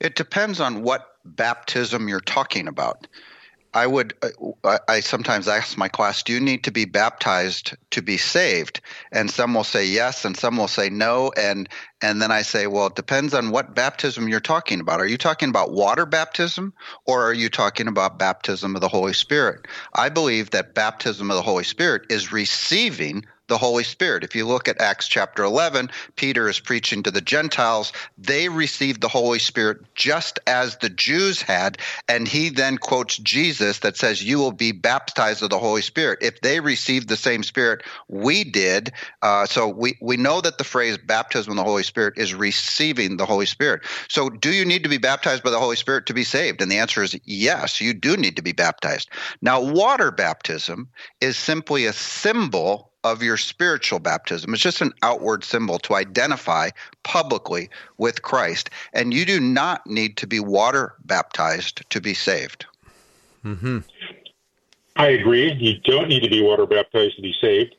It 0.00 0.16
depends 0.16 0.60
on 0.60 0.82
what 0.82 1.16
baptism 1.24 2.08
you're 2.08 2.20
talking 2.20 2.68
about. 2.68 3.06
I 3.72 3.86
would, 3.86 4.14
uh, 4.64 4.78
I 4.88 5.00
sometimes 5.00 5.46
ask 5.46 5.78
my 5.78 5.88
class, 5.88 6.22
do 6.22 6.32
you 6.32 6.40
need 6.40 6.64
to 6.64 6.72
be 6.72 6.84
baptized 6.86 7.76
to 7.92 8.02
be 8.02 8.16
saved? 8.16 8.80
And 9.12 9.30
some 9.30 9.54
will 9.54 9.64
say 9.64 9.86
yes, 9.86 10.24
and 10.24 10.36
some 10.36 10.56
will 10.56 10.68
say 10.68 10.90
no. 10.90 11.32
And, 11.36 11.68
and 12.02 12.20
then 12.20 12.32
I 12.32 12.42
say, 12.42 12.66
well, 12.66 12.88
it 12.88 12.96
depends 12.96 13.32
on 13.32 13.50
what 13.50 13.74
baptism 13.74 14.28
you're 14.28 14.40
talking 14.40 14.80
about. 14.80 15.00
Are 15.00 15.06
you 15.06 15.18
talking 15.18 15.48
about 15.48 15.72
water 15.72 16.04
baptism 16.04 16.72
or 17.06 17.22
are 17.24 17.34
you 17.34 17.48
talking 17.48 17.86
about 17.86 18.18
baptism 18.18 18.74
of 18.74 18.80
the 18.80 18.88
Holy 18.88 19.12
Spirit? 19.12 19.66
I 19.94 20.08
believe 20.08 20.50
that 20.50 20.74
baptism 20.74 21.30
of 21.30 21.36
the 21.36 21.42
Holy 21.42 21.64
Spirit 21.64 22.02
is 22.10 22.32
receiving 22.32 23.24
the 23.50 23.58
Holy 23.58 23.84
Spirit. 23.84 24.24
If 24.24 24.34
you 24.34 24.46
look 24.46 24.68
at 24.68 24.80
Acts 24.80 25.08
chapter 25.08 25.44
11, 25.44 25.90
Peter 26.16 26.48
is 26.48 26.58
preaching 26.58 27.02
to 27.02 27.10
the 27.10 27.20
Gentiles. 27.20 27.92
They 28.16 28.48
received 28.48 29.02
the 29.02 29.08
Holy 29.08 29.40
Spirit 29.40 29.94
just 29.94 30.38
as 30.46 30.78
the 30.78 30.88
Jews 30.88 31.42
had. 31.42 31.76
And 32.08 32.26
he 32.26 32.48
then 32.48 32.78
quotes 32.78 33.18
Jesus 33.18 33.80
that 33.80 33.98
says, 33.98 34.22
You 34.22 34.38
will 34.38 34.52
be 34.52 34.72
baptized 34.72 35.42
of 35.42 35.50
the 35.50 35.58
Holy 35.58 35.82
Spirit. 35.82 36.20
If 36.22 36.40
they 36.40 36.60
received 36.60 37.08
the 37.08 37.16
same 37.16 37.42
Spirit 37.42 37.82
we 38.08 38.44
did, 38.44 38.92
uh, 39.20 39.46
so 39.46 39.68
we, 39.68 39.98
we 40.00 40.16
know 40.16 40.40
that 40.40 40.58
the 40.58 40.64
phrase 40.64 40.96
baptism 40.96 41.50
of 41.50 41.56
the 41.56 41.64
Holy 41.64 41.82
Spirit 41.82 42.14
is 42.16 42.32
receiving 42.32 43.16
the 43.16 43.26
Holy 43.26 43.46
Spirit. 43.46 43.82
So 44.08 44.30
do 44.30 44.52
you 44.52 44.64
need 44.64 44.84
to 44.84 44.88
be 44.88 44.98
baptized 44.98 45.42
by 45.42 45.50
the 45.50 45.58
Holy 45.58 45.76
Spirit 45.76 46.06
to 46.06 46.14
be 46.14 46.24
saved? 46.24 46.62
And 46.62 46.70
the 46.70 46.78
answer 46.78 47.02
is 47.02 47.18
yes, 47.24 47.80
you 47.80 47.94
do 47.94 48.16
need 48.16 48.36
to 48.36 48.42
be 48.42 48.52
baptized. 48.52 49.10
Now, 49.42 49.60
water 49.60 50.12
baptism 50.12 50.88
is 51.20 51.36
simply 51.36 51.86
a 51.86 51.92
symbol 51.92 52.89
of 53.04 53.22
your 53.22 53.36
spiritual 53.36 53.98
baptism. 53.98 54.52
It's 54.52 54.62
just 54.62 54.80
an 54.80 54.92
outward 55.02 55.44
symbol 55.44 55.78
to 55.80 55.94
identify 55.94 56.70
publicly 57.02 57.70
with 57.98 58.22
Christ. 58.22 58.70
And 58.92 59.14
you 59.14 59.24
do 59.24 59.40
not 59.40 59.86
need 59.86 60.16
to 60.18 60.26
be 60.26 60.40
water 60.40 60.94
baptized 61.04 61.88
to 61.90 62.00
be 62.00 62.14
saved. 62.14 62.66
Mm-hmm. 63.44 63.78
I 64.96 65.08
agree. 65.08 65.52
You 65.52 65.78
don't 65.84 66.08
need 66.08 66.22
to 66.22 66.30
be 66.30 66.42
water 66.42 66.66
baptized 66.66 67.16
to 67.16 67.22
be 67.22 67.34
saved. 67.40 67.74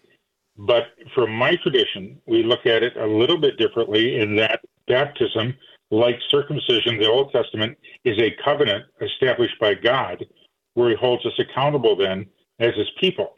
But 0.58 0.88
from 1.14 1.32
my 1.32 1.56
tradition, 1.58 2.20
we 2.26 2.44
look 2.44 2.66
at 2.66 2.84
it 2.84 2.96
a 2.98 3.06
little 3.06 3.38
bit 3.38 3.58
differently 3.58 4.20
in 4.20 4.36
that 4.38 4.62
baptism, 4.88 5.56
like 5.92 6.20
circumcision, 6.30 6.98
the 6.98 7.10
Old 7.10 7.32
Testament, 7.32 7.78
is 8.04 8.18
a 8.20 8.36
covenant 8.44 8.86
established 9.02 9.60
by 9.60 9.76
God 9.76 10.26
where 10.74 10.90
he 10.90 10.96
holds 10.96 11.26
us 11.26 11.38
accountable 11.38 11.96
then 11.96 12.26
as 12.60 12.76
his 12.76 12.90
people 13.00 13.36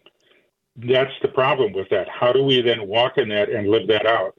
that's 0.76 1.14
the 1.22 1.28
problem 1.28 1.74
with 1.74 1.90
that. 1.90 2.08
How 2.10 2.34
do 2.34 2.44
we 2.44 2.62
then 2.62 2.88
walk 2.88 3.18
in 3.18 3.30
that 3.30 3.50
and 3.50 3.70
live 3.70 3.88
that 3.88 4.06
out? 4.06 4.36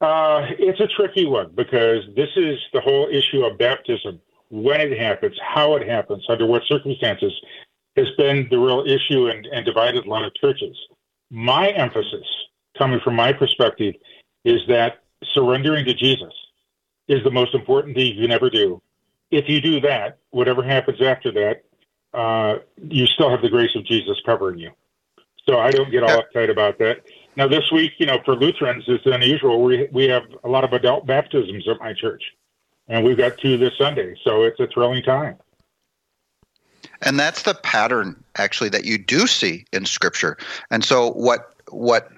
Uh, 0.00 0.46
it's 0.58 0.80
a 0.80 0.88
tricky 0.88 1.26
one 1.26 1.52
because 1.54 2.02
this 2.16 2.30
is 2.36 2.58
the 2.72 2.80
whole 2.80 3.08
issue 3.08 3.44
of 3.44 3.56
baptism. 3.58 4.20
When 4.50 4.80
it 4.80 4.98
happens, 4.98 5.36
how 5.42 5.76
it 5.76 5.88
happens, 5.88 6.24
under 6.28 6.46
what 6.46 6.62
circumstances, 6.66 7.32
has 7.96 8.08
been 8.16 8.46
the 8.50 8.58
real 8.58 8.84
issue 8.86 9.28
and, 9.28 9.46
and 9.46 9.64
divided 9.64 10.04
a 10.04 10.08
lot 10.08 10.24
of 10.24 10.34
churches. 10.34 10.76
My 11.30 11.70
emphasis, 11.70 12.26
coming 12.76 13.00
from 13.00 13.14
my 13.14 13.32
perspective, 13.32 13.94
is 14.44 14.60
that 14.68 15.02
surrendering 15.32 15.84
to 15.86 15.94
Jesus 15.94 16.32
is 17.08 17.22
the 17.24 17.30
most 17.30 17.54
important 17.54 17.96
thing 17.96 18.14
you 18.14 18.22
can 18.22 18.32
ever 18.32 18.50
do. 18.50 18.82
If 19.30 19.48
you 19.48 19.60
do 19.60 19.80
that, 19.80 20.18
whatever 20.30 20.62
happens 20.62 21.00
after 21.00 21.32
that, 21.32 21.64
uh, 22.12 22.58
you 22.82 23.06
still 23.06 23.30
have 23.30 23.42
the 23.42 23.48
grace 23.48 23.74
of 23.74 23.84
Jesus 23.84 24.20
covering 24.24 24.58
you. 24.58 24.70
So 25.46 25.58
I 25.58 25.70
don't 25.70 25.90
get 25.90 26.02
all 26.02 26.22
uptight 26.22 26.50
about 26.50 26.78
that. 26.78 27.02
Now, 27.36 27.48
this 27.48 27.70
week, 27.70 27.92
you 27.98 28.06
know, 28.06 28.18
for 28.24 28.34
Lutherans, 28.34 28.84
it's 28.86 29.04
unusual. 29.06 29.62
We 29.62 29.88
we 29.92 30.04
have 30.04 30.22
a 30.44 30.48
lot 30.48 30.64
of 30.64 30.72
adult 30.72 31.06
baptisms 31.06 31.68
at 31.68 31.78
my 31.80 31.92
church, 31.92 32.22
and 32.88 33.04
we've 33.04 33.16
got 33.16 33.38
two 33.38 33.58
this 33.58 33.76
Sunday. 33.76 34.14
So 34.24 34.44
it's 34.44 34.58
a 34.60 34.66
thrilling 34.68 35.02
time. 35.02 35.36
And 37.02 37.18
that's 37.18 37.42
the 37.42 37.54
pattern, 37.54 38.22
actually, 38.36 38.68
that 38.70 38.84
you 38.84 38.98
do 38.98 39.26
see 39.26 39.64
in 39.72 39.84
Scripture. 39.84 40.38
And 40.70 40.84
so, 40.84 41.10
what 41.12 41.54
what 41.70 42.08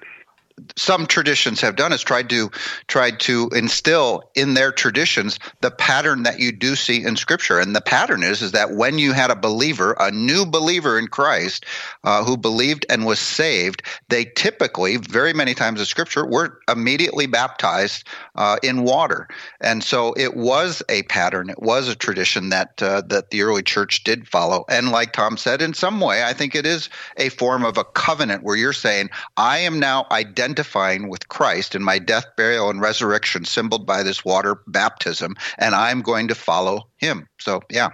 some 0.75 1.05
traditions 1.05 1.61
have 1.61 1.75
done 1.75 1.93
is 1.93 2.01
tried 2.01 2.29
to 2.29 2.49
tried 2.87 3.19
to 3.21 3.49
instill 3.55 4.23
in 4.35 4.53
their 4.53 4.71
traditions 4.71 5.39
the 5.61 5.71
pattern 5.71 6.23
that 6.23 6.39
you 6.39 6.51
do 6.51 6.75
see 6.75 7.03
in 7.03 7.15
scripture. 7.15 7.59
And 7.59 7.75
the 7.75 7.81
pattern 7.81 8.23
is 8.23 8.41
is 8.41 8.53
that 8.53 8.71
when 8.71 8.97
you 8.97 9.13
had 9.13 9.29
a 9.31 9.35
believer 9.35 9.95
a 9.99 10.11
new 10.11 10.45
believer 10.45 10.97
in 10.97 11.07
christ 11.07 11.65
uh, 12.03 12.23
who 12.23 12.37
believed 12.37 12.85
and 12.89 13.05
was 13.05 13.19
saved 13.19 13.83
they 14.09 14.25
typically 14.25 14.97
very 14.97 15.33
many 15.33 15.53
times 15.53 15.79
in 15.79 15.85
scripture 15.85 16.25
were 16.25 16.59
immediately 16.69 17.27
baptized 17.27 18.07
uh, 18.35 18.57
in 18.63 18.83
water. 18.83 19.27
And 19.61 19.83
so 19.83 20.13
it 20.13 20.35
was 20.35 20.81
a 20.89 21.03
pattern. 21.03 21.49
It 21.49 21.61
was 21.61 21.87
a 21.87 21.95
tradition 21.95 22.49
that 22.49 22.81
uh, 22.81 23.01
that 23.07 23.29
the 23.29 23.43
early 23.43 23.63
church 23.63 24.03
did 24.03 24.27
follow. 24.27 24.65
And 24.69 24.91
like 24.91 25.13
tom 25.13 25.37
said 25.37 25.61
in 25.61 25.73
some 25.73 25.99
way 25.99 26.23
i 26.23 26.33
think 26.33 26.55
it 26.55 26.65
is 26.65 26.89
a 27.17 27.29
form 27.29 27.63
of 27.63 27.77
a 27.77 27.83
covenant 27.83 28.43
where 28.43 28.55
you're 28.55 28.73
saying 28.73 29.09
i 29.35 29.59
am 29.59 29.79
now 29.79 30.05
identified 30.11 30.46
identifying 30.47 31.09
with 31.09 31.27
Christ 31.27 31.75
in 31.75 31.83
my 31.83 31.99
death, 31.99 32.25
burial, 32.37 32.69
and 32.69 32.79
resurrection, 32.79 33.43
symbolized 33.43 33.85
by 33.85 34.01
this 34.01 34.23
water 34.23 34.61
baptism, 34.67 35.35
and 35.57 35.75
I'm 35.75 36.01
going 36.01 36.29
to 36.29 36.35
follow 36.35 36.87
him. 36.97 37.27
So, 37.37 37.61
yeah. 37.69 37.89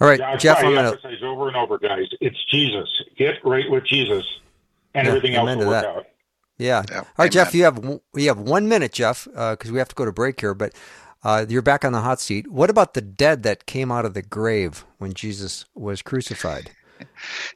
All 0.00 0.06
right, 0.06 0.20
yeah, 0.20 0.36
Jeff. 0.36 0.58
I'm 0.58 0.74
gonna... 0.74 0.88
emphasize 0.90 1.22
over 1.22 1.48
and 1.48 1.56
over, 1.56 1.78
guys. 1.78 2.06
It's 2.20 2.44
Jesus. 2.50 2.88
Get 3.16 3.36
right 3.44 3.68
with 3.68 3.84
Jesus, 3.84 4.24
and 4.94 5.06
yeah, 5.06 5.14
everything 5.14 5.34
else 5.34 5.56
will 5.56 5.66
work 5.66 5.84
out. 5.84 6.06
Yeah. 6.58 6.84
yeah. 6.88 6.98
All 6.98 7.04
right, 7.18 7.24
amen. 7.24 7.30
Jeff. 7.32 7.54
You 7.54 7.64
have 7.64 8.00
we 8.12 8.26
have 8.26 8.38
one 8.38 8.68
minute, 8.68 8.92
Jeff, 8.92 9.24
because 9.24 9.70
uh, 9.70 9.72
we 9.72 9.78
have 9.78 9.88
to 9.88 9.96
go 9.96 10.04
to 10.04 10.12
break 10.12 10.40
here. 10.40 10.54
But 10.54 10.72
uh, 11.24 11.46
you're 11.48 11.62
back 11.62 11.84
on 11.84 11.92
the 11.92 12.02
hot 12.02 12.20
seat. 12.20 12.48
What 12.48 12.70
about 12.70 12.94
the 12.94 13.00
dead 13.00 13.42
that 13.42 13.66
came 13.66 13.90
out 13.90 14.04
of 14.04 14.14
the 14.14 14.22
grave 14.22 14.84
when 14.98 15.14
Jesus 15.14 15.64
was 15.74 16.00
crucified? 16.02 16.70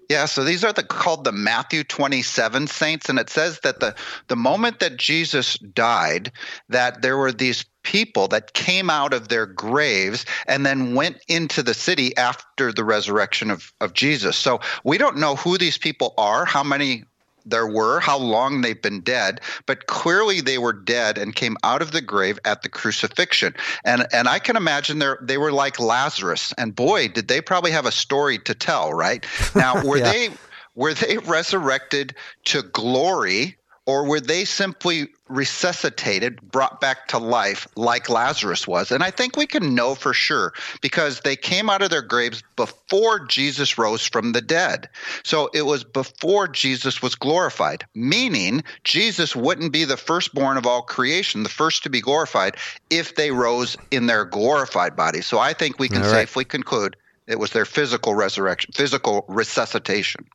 Yeah, 0.08 0.26
so 0.26 0.44
these 0.44 0.64
are 0.64 0.72
the 0.72 0.82
called 0.82 1.24
the 1.24 1.32
Matthew 1.32 1.84
27 1.84 2.66
saints 2.66 3.08
and 3.08 3.18
it 3.18 3.30
says 3.30 3.60
that 3.60 3.80
the 3.80 3.94
the 4.28 4.36
moment 4.36 4.80
that 4.80 4.96
Jesus 4.96 5.58
died 5.58 6.32
that 6.68 7.02
there 7.02 7.16
were 7.16 7.32
these 7.32 7.64
people 7.82 8.28
that 8.28 8.52
came 8.52 8.90
out 8.90 9.12
of 9.12 9.28
their 9.28 9.46
graves 9.46 10.24
and 10.46 10.64
then 10.64 10.94
went 10.94 11.18
into 11.28 11.62
the 11.62 11.74
city 11.74 12.16
after 12.16 12.72
the 12.72 12.84
resurrection 12.84 13.50
of, 13.50 13.72
of 13.80 13.92
Jesus. 13.92 14.36
So 14.36 14.60
we 14.84 14.98
don't 14.98 15.16
know 15.16 15.36
who 15.36 15.58
these 15.58 15.78
people 15.78 16.14
are, 16.16 16.44
how 16.44 16.62
many 16.62 17.04
there 17.44 17.66
were, 17.66 18.00
how 18.00 18.18
long 18.18 18.60
they've 18.60 18.80
been 18.80 19.00
dead, 19.00 19.40
but 19.66 19.86
clearly 19.86 20.40
they 20.40 20.58
were 20.58 20.72
dead 20.72 21.18
and 21.18 21.34
came 21.34 21.56
out 21.62 21.82
of 21.82 21.92
the 21.92 22.00
grave 22.00 22.38
at 22.44 22.62
the 22.62 22.68
crucifixion. 22.68 23.54
And 23.84 24.06
and 24.12 24.28
I 24.28 24.38
can 24.38 24.56
imagine 24.56 24.98
they 24.98 25.12
they 25.20 25.38
were 25.38 25.52
like 25.52 25.80
Lazarus, 25.80 26.52
and 26.58 26.74
boy, 26.74 27.08
did 27.08 27.28
they 27.28 27.40
probably 27.40 27.70
have 27.70 27.86
a 27.86 27.92
story 27.92 28.38
to 28.38 28.54
tell, 28.54 28.92
right? 28.92 29.24
Now, 29.54 29.84
were 29.84 29.96
yeah. 29.98 30.12
they 30.12 30.30
were 30.74 30.94
they 30.94 31.18
resurrected 31.18 32.14
to 32.46 32.62
glory 32.62 33.56
or 33.86 34.06
were 34.06 34.20
they 34.20 34.44
simply 34.44 35.08
resuscitated, 35.28 36.40
brought 36.40 36.80
back 36.80 37.08
to 37.08 37.18
life 37.18 37.66
like 37.74 38.08
Lazarus 38.08 38.66
was? 38.66 38.92
And 38.92 39.02
I 39.02 39.10
think 39.10 39.36
we 39.36 39.46
can 39.46 39.74
know 39.74 39.94
for 39.94 40.12
sure 40.12 40.52
because 40.80 41.20
they 41.20 41.34
came 41.34 41.68
out 41.68 41.82
of 41.82 41.90
their 41.90 42.02
graves 42.02 42.42
before 42.54 43.26
Jesus 43.26 43.78
rose 43.78 44.06
from 44.06 44.32
the 44.32 44.40
dead. 44.40 44.88
So 45.24 45.50
it 45.52 45.62
was 45.62 45.82
before 45.82 46.46
Jesus 46.46 47.02
was 47.02 47.16
glorified, 47.16 47.84
meaning 47.94 48.62
Jesus 48.84 49.34
wouldn't 49.34 49.72
be 49.72 49.84
the 49.84 49.96
firstborn 49.96 50.56
of 50.56 50.66
all 50.66 50.82
creation, 50.82 51.42
the 51.42 51.48
first 51.48 51.82
to 51.82 51.90
be 51.90 52.00
glorified, 52.00 52.56
if 52.88 53.16
they 53.16 53.32
rose 53.32 53.76
in 53.90 54.06
their 54.06 54.24
glorified 54.24 54.94
body. 54.94 55.22
So 55.22 55.38
I 55.38 55.54
think 55.54 55.78
we 55.78 55.88
can 55.88 56.04
safely 56.04 56.44
conclude 56.44 56.96
it 57.26 57.38
was 57.38 57.52
their 57.52 57.64
physical 57.64 58.14
resurrection, 58.14 58.72
physical 58.72 59.24
resuscitation. 59.28 60.26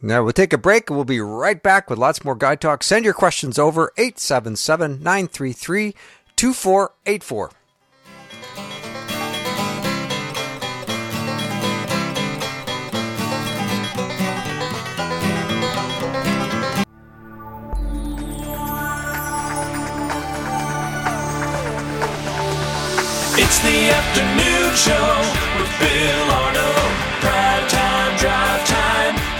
Now 0.00 0.22
we'll 0.22 0.32
take 0.32 0.52
a 0.52 0.58
break 0.58 0.88
and 0.88 0.96
we'll 0.96 1.04
be 1.04 1.20
right 1.20 1.60
back 1.60 1.90
with 1.90 1.98
lots 1.98 2.24
more 2.24 2.36
Guy 2.36 2.54
Talk. 2.54 2.84
Send 2.84 3.04
your 3.04 3.14
questions 3.14 3.58
over 3.58 3.92
877 3.96 5.02
933 5.02 5.94
2484. 6.36 7.50
It's 23.40 23.58
the 23.60 23.90
afternoon 23.90 24.76
show 24.76 25.58
with 25.58 25.78
Bill 25.80 26.47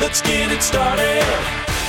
Let's 0.09 0.23
get 0.23 0.51
it 0.51 0.63
started. 0.63 1.23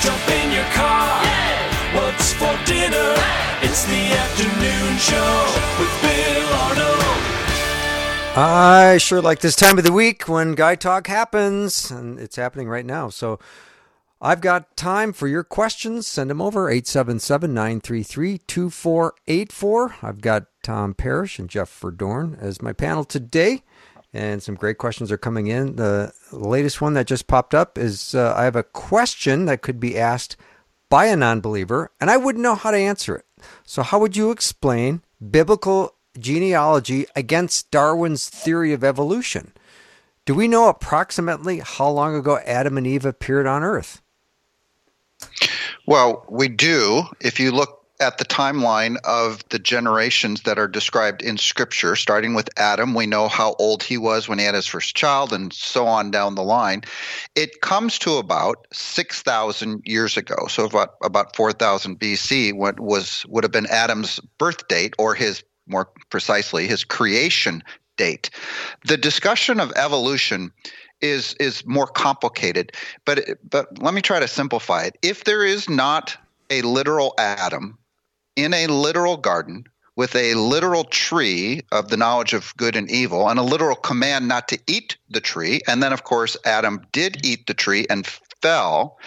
Jump 0.02 0.28
in 0.28 0.52
your 0.52 0.64
car. 0.74 1.24
Yeah. 1.24 1.94
What's 1.96 2.34
for 2.34 2.54
dinner? 2.66 3.14
Hey. 3.14 3.66
It's 3.66 3.86
the 3.86 4.12
afternoon 4.12 4.98
show 4.98 5.46
with 5.80 6.02
Bill 6.02 6.52
Arnold. 6.52 8.36
I 8.36 8.98
sure 8.98 9.22
like 9.22 9.40
this 9.40 9.56
time 9.56 9.78
of 9.78 9.84
the 9.84 9.92
week 9.92 10.28
when 10.28 10.54
Guy 10.54 10.74
Talk 10.74 11.06
happens, 11.06 11.90
and 11.90 12.18
it's 12.18 12.36
happening 12.36 12.68
right 12.68 12.84
now. 12.84 13.08
So 13.08 13.38
I've 14.20 14.42
got 14.42 14.76
time 14.76 15.14
for 15.14 15.26
your 15.26 15.42
questions. 15.42 16.06
Send 16.06 16.28
them 16.28 16.42
over 16.42 16.68
877 16.68 17.54
933 17.54 18.36
2484. 18.36 19.94
I've 20.02 20.20
got 20.20 20.44
Tom 20.62 20.92
Parrish 20.92 21.38
and 21.38 21.48
Jeff 21.48 21.70
Verdoorn 21.80 22.38
as 22.38 22.60
my 22.60 22.74
panel 22.74 23.04
today, 23.06 23.62
and 24.12 24.42
some 24.42 24.54
great 24.54 24.78
questions 24.78 25.12
are 25.12 25.18
coming 25.18 25.46
in. 25.46 25.76
The 25.76 26.12
latest 26.32 26.80
one 26.80 26.94
that 26.94 27.06
just 27.06 27.26
popped 27.26 27.54
up 27.54 27.78
is 27.78 28.14
uh, 28.14 28.34
I 28.36 28.44
have 28.44 28.56
a 28.56 28.62
question 28.62 29.44
that 29.46 29.62
could 29.62 29.78
be 29.78 29.98
asked 29.98 30.36
by 30.88 31.06
a 31.06 31.16
non 31.16 31.40
believer, 31.40 31.90
and 32.00 32.10
I 32.10 32.16
wouldn't 32.16 32.42
know 32.42 32.54
how 32.56 32.70
to 32.70 32.76
answer 32.76 33.16
it. 33.16 33.24
So, 33.64 33.82
how 33.82 33.98
would 34.00 34.16
you 34.16 34.30
explain 34.30 35.02
biblical 35.30 35.94
genealogy 36.18 37.06
against 37.14 37.70
Darwin's 37.70 38.28
theory 38.28 38.72
of 38.72 38.84
evolution? 38.84 39.52
Do 40.24 40.34
we 40.34 40.48
know 40.48 40.68
approximately 40.68 41.60
how 41.60 41.88
long 41.88 42.14
ago 42.14 42.38
Adam 42.44 42.76
and 42.76 42.86
Eve 42.86 43.06
appeared 43.06 43.46
on 43.46 43.62
Earth? 43.62 44.02
Well, 45.86 46.24
we 46.28 46.48
do. 46.48 47.04
If 47.20 47.40
you 47.40 47.52
look 47.52 47.79
at 48.00 48.16
the 48.18 48.24
timeline 48.24 48.96
of 49.04 49.46
the 49.50 49.58
generations 49.58 50.42
that 50.42 50.58
are 50.58 50.66
described 50.66 51.22
in 51.22 51.36
Scripture, 51.36 51.94
starting 51.94 52.34
with 52.34 52.48
Adam, 52.56 52.94
we 52.94 53.06
know 53.06 53.28
how 53.28 53.54
old 53.58 53.82
he 53.82 53.98
was 53.98 54.28
when 54.28 54.38
he 54.38 54.44
had 54.44 54.54
his 54.54 54.66
first 54.66 54.96
child, 54.96 55.32
and 55.32 55.52
so 55.52 55.86
on 55.86 56.10
down 56.10 56.34
the 56.34 56.42
line. 56.42 56.82
It 57.34 57.60
comes 57.60 57.98
to 58.00 58.16
about 58.16 58.66
six 58.72 59.22
thousand 59.22 59.82
years 59.84 60.16
ago, 60.16 60.46
so 60.48 60.64
about 60.64 60.94
about 61.02 61.36
four 61.36 61.52
thousand 61.52 62.00
BC, 62.00 62.54
what 62.54 62.80
was 62.80 63.24
would 63.28 63.44
have 63.44 63.52
been 63.52 63.66
Adam's 63.66 64.18
birth 64.38 64.66
date, 64.68 64.94
or 64.98 65.14
his 65.14 65.44
more 65.66 65.90
precisely 66.08 66.66
his 66.66 66.84
creation 66.84 67.62
date. 67.96 68.30
The 68.86 68.96
discussion 68.96 69.60
of 69.60 69.72
evolution 69.76 70.52
is 71.02 71.34
is 71.34 71.64
more 71.66 71.86
complicated. 71.86 72.72
But 73.04 73.38
but 73.48 73.78
let 73.78 73.92
me 73.92 74.00
try 74.00 74.20
to 74.20 74.28
simplify 74.28 74.84
it. 74.84 74.96
If 75.02 75.24
there 75.24 75.44
is 75.44 75.68
not 75.68 76.16
a 76.50 76.62
literal 76.62 77.14
Adam 77.18 77.78
in 78.42 78.54
a 78.54 78.66
literal 78.66 79.16
garden 79.16 79.64
with 79.96 80.14
a 80.16 80.34
literal 80.34 80.84
tree 80.84 81.60
of 81.72 81.88
the 81.88 81.96
knowledge 81.96 82.32
of 82.32 82.56
good 82.56 82.76
and 82.76 82.90
evil 82.90 83.28
and 83.28 83.38
a 83.38 83.42
literal 83.42 83.76
command 83.76 84.26
not 84.28 84.48
to 84.48 84.58
eat 84.66 84.96
the 85.10 85.20
tree, 85.20 85.60
and 85.66 85.82
then 85.82 85.92
of 85.92 86.04
course 86.04 86.36
Adam 86.44 86.80
did 86.92 87.24
eat 87.24 87.46
the 87.46 87.54
tree 87.54 87.86
and 87.90 88.06
fell. 88.40 88.98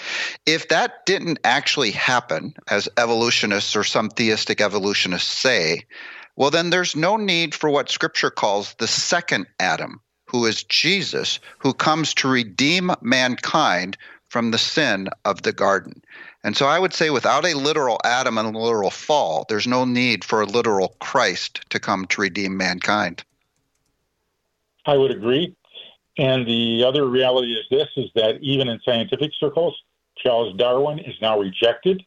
If 0.45 0.67
that 0.69 1.05
didn't 1.05 1.39
actually 1.43 1.91
happen, 1.91 2.53
as 2.69 2.89
evolutionists 2.97 3.75
or 3.75 3.83
some 3.83 4.09
theistic 4.09 4.61
evolutionists 4.61 5.31
say, 5.31 5.85
well, 6.35 6.51
then 6.51 6.69
there's 6.69 6.95
no 6.95 7.17
need 7.17 7.53
for 7.53 7.69
what 7.69 7.89
Scripture 7.89 8.31
calls 8.31 8.75
the 8.79 8.87
second 8.87 9.47
Adam, 9.59 9.99
who 10.27 10.45
is 10.45 10.63
Jesus, 10.63 11.39
who 11.59 11.73
comes 11.73 12.13
to 12.15 12.27
redeem 12.27 12.91
mankind 13.01 13.97
from 14.29 14.51
the 14.51 14.57
sin 14.57 15.09
of 15.25 15.43
the 15.43 15.53
garden. 15.53 16.01
And 16.43 16.57
so 16.57 16.65
I 16.65 16.77
would 16.79 16.93
say 16.93 17.09
without 17.09 17.45
a 17.45 17.55
literal 17.55 17.99
Adam 18.03 18.37
and 18.37 18.55
a 18.55 18.59
literal 18.59 18.91
fall, 18.91 19.45
there's 19.47 19.67
no 19.67 19.85
need 19.85 20.23
for 20.23 20.41
a 20.41 20.45
literal 20.45 20.95
Christ 20.99 21.61
to 21.69 21.79
come 21.79 22.05
to 22.07 22.21
redeem 22.21 22.57
mankind. 22.57 23.23
I 24.85 24.97
would 24.97 25.11
agree. 25.11 25.55
And 26.17 26.45
the 26.45 26.83
other 26.83 27.07
reality 27.07 27.53
is 27.53 27.65
this 27.71 27.87
is 27.95 28.09
that 28.15 28.39
even 28.41 28.67
in 28.67 28.79
scientific 28.83 29.31
circles, 29.39 29.75
Charles 30.17 30.55
Darwin 30.57 30.99
is 30.99 31.15
now 31.21 31.39
rejected 31.39 32.03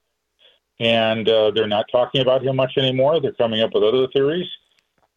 and 0.79 1.29
uh, 1.29 1.51
they're 1.53 1.66
not 1.66 1.87
talking 1.90 2.20
about 2.20 2.42
him 2.42 2.57
much 2.57 2.77
anymore. 2.77 3.20
They're 3.20 3.33
coming 3.33 3.61
up 3.62 3.75
with 3.75 3.83
other 3.83 4.07
theories, 4.09 4.49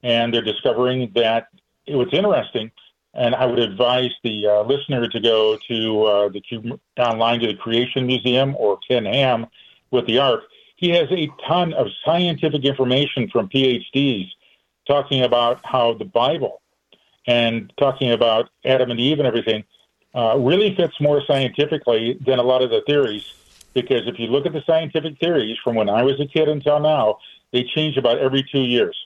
and 0.03 0.33
they're 0.33 0.41
discovering 0.41 1.11
that 1.15 1.47
it 1.85 1.95
what's 1.95 2.13
interesting. 2.13 2.71
And 3.19 3.35
I 3.35 3.45
would 3.45 3.59
advise 3.59 4.11
the 4.23 4.47
uh, 4.47 4.61
listener 4.63 5.07
to 5.07 5.19
go 5.19 5.57
to 5.67 6.03
uh, 6.03 6.29
the 6.29 6.79
online 6.97 7.41
to 7.41 7.47
the 7.47 7.55
Creation 7.55 8.07
Museum 8.07 8.55
or 8.57 8.79
Ken 8.87 9.05
Ham 9.05 9.45
with 9.91 10.07
the 10.07 10.19
Ark. 10.19 10.43
He 10.77 10.89
has 10.91 11.11
a 11.11 11.29
ton 11.45 11.73
of 11.73 11.87
scientific 12.05 12.63
information 12.63 13.29
from 13.29 13.49
PhDs 13.49 14.29
talking 14.87 15.23
about 15.23 15.59
how 15.65 15.93
the 15.93 16.05
Bible 16.05 16.61
and 17.27 17.71
talking 17.77 18.11
about 18.11 18.49
Adam 18.63 18.89
and 18.89 18.99
Eve 18.99 19.19
and 19.19 19.27
everything 19.27 19.65
uh, 20.15 20.37
really 20.39 20.73
fits 20.75 20.99
more 21.01 21.21
scientifically 21.27 22.17
than 22.25 22.39
a 22.39 22.43
lot 22.43 22.61
of 22.61 22.69
the 22.69 22.81
theories 22.87 23.33
because 23.73 24.07
if 24.07 24.17
you 24.17 24.27
look 24.27 24.45
at 24.45 24.53
the 24.53 24.63
scientific 24.65 25.19
theories 25.19 25.57
from 25.63 25.75
when 25.75 25.89
I 25.89 26.03
was 26.03 26.19
a 26.19 26.25
kid 26.25 26.49
until 26.49 26.79
now, 26.79 27.19
they 27.51 27.63
change 27.63 27.97
about 27.97 28.17
every 28.17 28.43
two 28.51 28.61
years. 28.61 28.97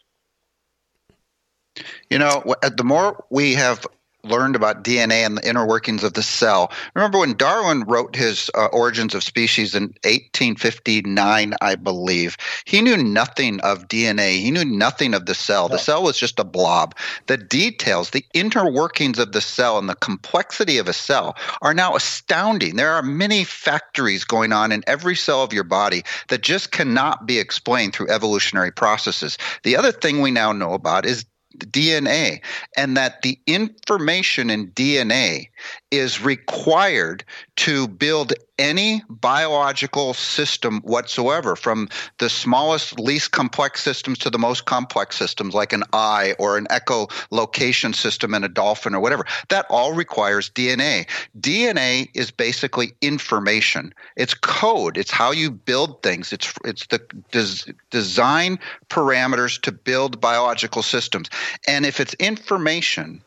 You 2.10 2.20
know, 2.20 2.44
the 2.78 2.84
more 2.84 3.26
we 3.30 3.54
have 3.56 3.86
learned 4.24 4.56
about 4.56 4.84
DNA 4.84 5.26
and 5.26 5.38
the 5.38 5.48
inner 5.48 5.66
workings 5.66 6.04
of 6.04 6.14
the 6.14 6.24
cell. 6.24 6.72
Remember 6.96 7.20
when 7.20 7.34
Darwin 7.34 7.84
wrote 7.84 8.16
his 8.16 8.50
uh, 8.56 8.68
Origins 8.68 9.14
of 9.14 9.24
Species 9.24 9.76
in 9.76 9.84
1859, 10.04 11.54
I 11.62 11.76
believe, 11.76 12.38
he 12.66 12.82
knew 12.82 12.98
nothing 12.98 13.60
of 13.62 13.88
DNA. 13.88 14.40
He 14.40 14.52
knew 14.52 14.66
nothing 14.66 15.14
of 15.14 15.26
the 15.26 15.36
cell. 15.36 15.68
The 15.68 15.78
cell 15.78 16.04
was 16.04 16.18
just 16.18 16.40
a 16.40 16.44
blob. 16.44 16.96
The 17.28 17.38
details, 17.38 18.12
the 18.12 18.26
inner 18.34 18.72
workings 18.72 19.20
of 19.20 19.34
the 19.34 19.42
cell 19.42 19.78
and 19.78 19.90
the 19.90 19.96
complexity 19.96 20.78
of 20.78 20.88
a 20.88 20.94
cell 20.94 21.36
are 21.62 21.74
now 21.74 21.96
astounding. 21.96 22.76
There 22.76 22.94
are 22.94 23.04
many 23.04 23.44
factories 23.44 24.24
going 24.24 24.54
on 24.54 24.72
in 24.72 24.84
every 24.88 25.16
cell 25.16 25.44
of 25.44 25.54
your 25.54 25.64
body 25.64 26.04
that 26.30 26.42
just 26.42 26.72
cannot 26.72 27.26
be 27.26 27.40
explained 27.40 27.94
through 27.94 28.10
evolutionary 28.10 28.72
processes. 28.72 29.38
The 29.64 29.76
other 29.76 29.92
thing 29.92 30.22
we 30.22 30.32
now 30.32 30.52
know 30.52 30.74
about 30.74 31.06
is 31.06 31.26
DNA, 31.58 32.42
and 32.78 32.98
that 32.98 33.22
the 33.22 33.40
information 33.48 34.50
in 34.50 34.72
DNA 34.72 35.48
is 35.94 36.24
required 36.24 37.24
to 37.56 37.88
build 37.88 38.34
any 38.58 39.04
biological 39.10 40.16
system 40.16 40.82
whatsoever, 40.82 41.56
from 41.56 41.88
the 42.18 42.30
smallest, 42.30 43.00
least 43.00 43.32
complex 43.32 43.84
systems 43.84 44.18
to 44.18 44.32
the 44.32 44.40
most 44.40 44.66
complex 44.66 45.16
systems, 45.16 45.54
like 45.54 45.72
an 45.72 45.84
eye 45.94 46.34
or 46.40 46.58
an 46.58 46.66
echolocation 46.72 47.94
system 47.94 48.34
in 48.34 48.44
a 48.44 48.50
dolphin 48.50 48.96
or 48.96 49.02
whatever. 49.02 49.24
That 49.50 49.68
all 49.70 49.94
requires 49.94 50.50
DNA. 50.50 51.08
DNA 51.40 52.10
is 52.16 52.32
basically 52.32 52.94
information. 53.02 53.94
It's 54.18 54.34
code. 54.34 54.98
It's 54.98 55.12
how 55.12 55.30
you 55.30 55.52
build 55.52 56.02
things. 56.02 56.34
It's 56.34 56.52
it's 56.66 56.88
the 56.88 57.02
des- 57.32 57.72
design 57.92 58.58
parameters 58.90 59.62
to 59.62 59.72
build 59.72 60.20
biological 60.20 60.82
systems. 60.82 61.30
And 61.68 61.86
if 61.86 62.00
it's 62.00 62.16
information, 62.16 63.22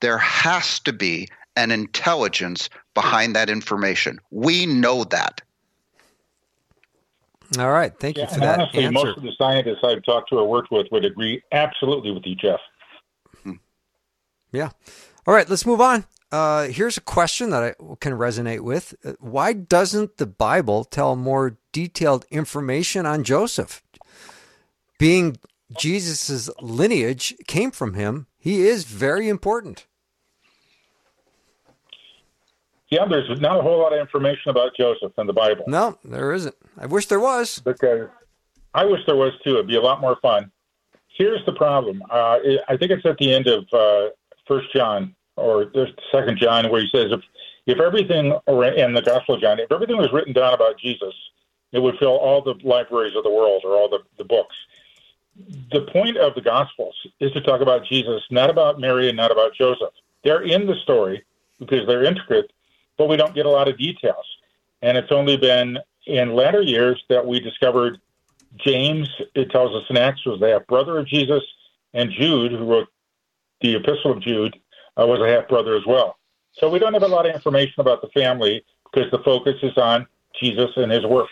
there 0.00 0.18
has 0.18 0.78
to 0.80 0.92
be 0.92 1.28
an 1.58 1.70
intelligence 1.70 2.70
behind 2.94 3.36
that 3.36 3.50
information. 3.50 4.20
We 4.30 4.64
know 4.64 5.04
that. 5.04 5.42
All 7.58 7.70
right. 7.70 7.92
Thank 7.98 8.16
yeah, 8.16 8.24
you 8.24 8.34
for 8.34 8.40
that 8.40 8.60
honestly, 8.60 8.84
answer. 8.84 8.92
Most 8.92 9.16
of 9.16 9.22
the 9.22 9.32
scientists 9.38 9.78
I've 9.82 10.04
talked 10.04 10.28
to 10.30 10.36
or 10.36 10.48
worked 10.48 10.70
with 10.70 10.86
would 10.92 11.04
agree 11.04 11.42
absolutely 11.52 12.10
with 12.10 12.24
you, 12.26 12.34
Jeff. 12.34 12.60
Yeah. 14.52 14.70
All 15.26 15.34
right. 15.34 15.48
Let's 15.48 15.66
move 15.66 15.80
on. 15.80 16.04
Uh, 16.30 16.68
here's 16.68 16.98
a 16.98 17.02
question 17.02 17.50
that 17.50 17.62
I 17.62 17.74
can 18.00 18.12
resonate 18.12 18.60
with. 18.60 18.94
Uh, 19.04 19.12
Why 19.18 19.54
doesn't 19.54 20.18
the 20.18 20.26
Bible 20.26 20.84
tell 20.84 21.16
more 21.16 21.56
detailed 21.72 22.26
information 22.30 23.06
on 23.06 23.24
Joseph? 23.24 23.82
Being 24.98 25.38
Jesus' 25.78 26.50
lineage 26.60 27.34
came 27.46 27.70
from 27.70 27.94
him, 27.94 28.26
he 28.38 28.66
is 28.66 28.84
very 28.84 29.28
important. 29.28 29.86
Yeah, 32.90 33.04
there's 33.04 33.40
not 33.40 33.58
a 33.58 33.62
whole 33.62 33.78
lot 33.78 33.92
of 33.92 34.00
information 34.00 34.50
about 34.50 34.74
Joseph 34.74 35.12
in 35.18 35.26
the 35.26 35.32
Bible. 35.32 35.64
No, 35.66 35.98
there 36.04 36.32
isn't. 36.32 36.54
I 36.78 36.86
wish 36.86 37.06
there 37.06 37.20
was. 37.20 37.58
Because 37.58 38.08
I 38.74 38.84
wish 38.86 39.00
there 39.06 39.16
was 39.16 39.32
too. 39.44 39.54
It'd 39.54 39.66
be 39.66 39.76
a 39.76 39.80
lot 39.80 40.00
more 40.00 40.16
fun. 40.22 40.50
Here's 41.08 41.44
the 41.44 41.52
problem. 41.52 42.02
Uh, 42.08 42.38
it, 42.42 42.60
I 42.68 42.76
think 42.76 42.92
it's 42.92 43.04
at 43.04 43.18
the 43.18 43.34
end 43.34 43.46
of 43.46 43.64
uh, 43.72 44.10
First 44.46 44.72
John 44.72 45.14
or 45.36 45.70
Second 46.10 46.38
John 46.38 46.70
where 46.70 46.80
he 46.80 46.88
says 46.90 47.12
if 47.12 47.20
if 47.66 47.80
everything 47.80 48.32
or 48.46 48.64
in 48.64 48.94
the 48.94 49.02
Gospel 49.02 49.34
of 49.34 49.42
John, 49.42 49.60
if 49.60 49.70
everything 49.70 49.98
was 49.98 50.10
written 50.12 50.32
down 50.32 50.54
about 50.54 50.78
Jesus, 50.78 51.14
it 51.72 51.80
would 51.80 51.98
fill 51.98 52.16
all 52.16 52.40
the 52.40 52.54
libraries 52.62 53.14
of 53.14 53.24
the 53.24 53.30
world 53.30 53.62
or 53.64 53.76
all 53.76 53.90
the, 53.90 54.00
the 54.16 54.24
books. 54.24 54.56
The 55.70 55.82
point 55.92 56.16
of 56.16 56.34
the 56.34 56.40
Gospels 56.40 56.96
is 57.20 57.30
to 57.32 57.42
talk 57.42 57.60
about 57.60 57.84
Jesus, 57.84 58.22
not 58.30 58.48
about 58.48 58.80
Mary 58.80 59.08
and 59.08 59.16
not 59.16 59.30
about 59.30 59.54
Joseph. 59.54 59.92
They're 60.24 60.42
in 60.42 60.66
the 60.66 60.74
story 60.82 61.24
because 61.58 61.86
they're 61.86 62.04
intricate, 62.04 62.50
but 62.98 63.08
we 63.08 63.16
don't 63.16 63.34
get 63.34 63.46
a 63.46 63.50
lot 63.50 63.68
of 63.68 63.78
details. 63.78 64.26
And 64.82 64.98
it's 64.98 65.10
only 65.10 65.36
been 65.36 65.78
in 66.06 66.34
latter 66.34 66.60
years 66.60 67.02
that 67.08 67.26
we 67.26 67.40
discovered 67.40 68.00
James, 68.56 69.08
it 69.34 69.50
tells 69.50 69.74
us 69.74 69.84
in 69.88 69.96
Acts, 69.96 70.24
was 70.26 70.40
the 70.40 70.48
half 70.48 70.66
brother 70.66 70.98
of 70.98 71.06
Jesus, 71.06 71.42
and 71.94 72.10
Jude, 72.10 72.52
who 72.52 72.64
wrote 72.64 72.88
the 73.60 73.76
Epistle 73.76 74.12
of 74.12 74.20
Jude, 74.20 74.58
uh, 74.98 75.06
was 75.06 75.20
a 75.20 75.28
half 75.28 75.48
brother 75.48 75.76
as 75.76 75.86
well. 75.86 76.18
So 76.52 76.68
we 76.68 76.78
don't 76.78 76.92
have 76.94 77.02
a 77.02 77.08
lot 77.08 77.26
of 77.26 77.34
information 77.34 77.80
about 77.80 78.00
the 78.00 78.08
family 78.08 78.64
because 78.90 79.10
the 79.10 79.18
focus 79.20 79.56
is 79.62 79.76
on 79.76 80.06
Jesus 80.40 80.70
and 80.76 80.90
his 80.90 81.04
work. 81.04 81.28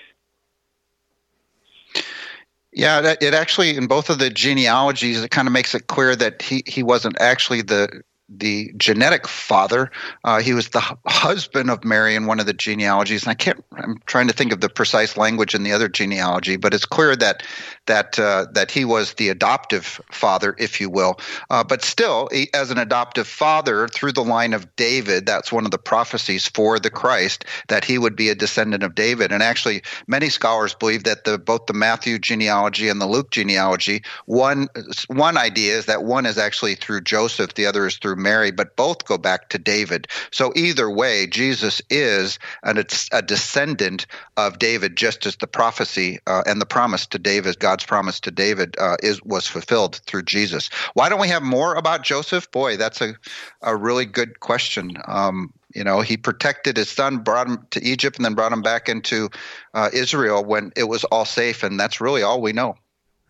Yeah, 2.73 3.15
it 3.23 3.33
actually 3.33 3.75
in 3.75 3.87
both 3.87 4.11
of 4.11 4.19
the 4.19 4.29
genealogies, 4.29 5.23
it 5.23 5.31
kind 5.31 5.49
of 5.49 5.53
makes 5.53 5.75
it 5.75 5.87
clear 5.87 6.15
that 6.15 6.43
he 6.43 6.63
he 6.67 6.83
wasn't 6.83 7.19
actually 7.19 7.63
the 7.63 8.03
the 8.29 8.73
genetic 8.77 9.29
father. 9.29 9.91
Uh, 10.25 10.41
he 10.41 10.53
was 10.53 10.71
the 10.71 10.81
hu- 10.81 10.97
husband 11.07 11.71
of 11.71 11.85
Mary 11.85 12.15
in 12.15 12.27
one 12.27 12.41
of 12.41 12.47
the 12.47 12.53
genealogies, 12.53 13.23
and 13.23 13.31
I 13.31 13.35
can't. 13.35 13.65
I'm 13.77 14.01
trying 14.07 14.27
to 14.29 14.35
think 14.35 14.53
of 14.53 14.61
the 14.61 14.69
precise 14.69 15.17
language 15.17 15.55
in 15.55 15.63
the 15.63 15.73
other 15.73 15.89
genealogy, 15.89 16.57
but 16.57 16.75
it's 16.75 16.85
clear 16.85 17.15
that 17.17 17.43
that 17.87 18.19
uh, 18.19 18.47
that 18.53 18.71
he 18.71 18.85
was 18.85 19.15
the 19.15 19.29
adoptive 19.29 20.01
father, 20.11 20.57
if 20.59 20.81
you 20.81 20.91
will. 20.91 21.21
Uh, 21.51 21.63
but 21.63 21.83
still, 21.83 22.29
he, 22.33 22.49
as 22.53 22.71
an 22.71 22.79
adoptive 22.79 23.29
father 23.29 23.87
through 23.89 24.13
the 24.13 24.25
line 24.25 24.53
of 24.53 24.75
David, 24.77 25.27
that's 25.27 25.53
one 25.53 25.65
of 25.65 25.71
the 25.71 25.79
prophecies 25.79 26.49
for 26.49 26.79
the 26.79 26.91
Christ 26.91 27.45
that 27.69 27.85
he 27.85 27.99
would 27.99 28.17
be 28.17 28.29
a 28.29 28.35
descendant 28.35 28.83
of 28.83 28.95
David. 28.95 29.31
And 29.31 29.43
actually, 29.43 29.83
many 30.09 30.31
scholars 30.31 30.75
believe 30.75 31.05
that 31.05 31.25
the 31.25 31.39
both 31.39 31.67
the 31.67 31.75
Matthew 31.75 32.19
genealogy 32.19 32.89
and 32.89 33.01
the 33.01 33.07
Luke 33.07 33.31
genealogy, 33.31 34.03
one 34.25 34.67
one 35.07 35.37
idea 35.37 35.77
is 35.77 35.87
that 35.87 36.03
one 36.03 36.27
is 36.27 36.39
actually 36.39 36.75
through 36.75 37.03
Joseph, 37.03 37.55
the 37.55 37.67
other 37.67 37.87
is 37.87 37.97
through 37.97 38.16
Mary, 38.17 38.51
but 38.51 38.77
both 38.77 39.05
go 39.05 39.19
back 39.19 39.49
to 39.51 39.59
David. 39.59 40.09
So 40.31 40.53
either 40.57 40.91
way, 40.91 41.27
Jesus 41.27 41.81
is 41.91 42.39
an, 42.63 42.79
it's 42.79 43.09
a 43.13 43.23
descendant 43.23 44.07
of 44.37 44.59
David, 44.59 44.97
just 44.97 45.27
as 45.27 45.37
the 45.37 45.47
prophecy 45.47 46.19
uh, 46.27 46.43
and 46.47 46.61
the 46.61 46.67
promise 46.67 47.07
to 47.07 47.19
David, 47.19 47.59
God's 47.59 47.85
promise 47.85 48.21
to 48.21 48.31
David, 48.31 48.77
uh, 48.79 48.97
is 49.03 49.23
was 49.23 49.47
fulfilled 49.47 50.01
through 50.07 50.23
Jesus. 50.23 50.69
Why 50.95 51.09
don't 51.09 51.21
we 51.21 51.29
have 51.29 51.43
more 51.43 51.75
about 51.75 52.03
Joseph? 52.03 52.51
Boy, 52.51 52.77
that's 52.77 53.01
a 53.01 53.15
a 53.63 53.77
really 53.77 54.05
good 54.07 54.41
question. 54.41 54.97
Um, 55.07 55.53
you 55.75 55.85
know, 55.85 56.01
he 56.01 56.17
protected 56.17 56.77
his 56.77 56.89
son, 56.89 57.19
brought 57.19 57.47
him 57.49 57.67
to 57.73 57.83
Egypt, 57.85 58.17
and 58.17 58.25
then 58.25 58.35
brought 58.35 58.53
him 58.53 58.63
back 58.63 58.89
into 58.89 59.29
uh, 59.75 59.91
Israel 59.93 60.45
when 60.45 60.73
it 60.77 60.85
was 60.85 61.05
all 61.05 61.25
safe, 61.25 61.63
and 61.63 61.79
that's 61.79 62.01
really 62.01 62.23
all 62.23 62.41
we 62.41 62.53
know. 62.53 62.77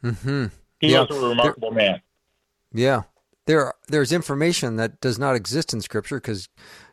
Mm-hmm. 0.04 0.46
He 0.80 0.92
Yeah. 0.92 1.00
was 1.00 1.10
a 1.10 1.28
remarkable 1.28 1.72
man. 1.72 2.00
Yeah. 2.72 3.02
There 3.46 3.72
there's 3.88 4.12
information 4.12 4.76
that 4.76 5.00
does 5.00 5.18
not 5.18 5.34
exist 5.36 5.72
in 5.72 5.80
scripture 5.80 6.16
because 6.16 6.48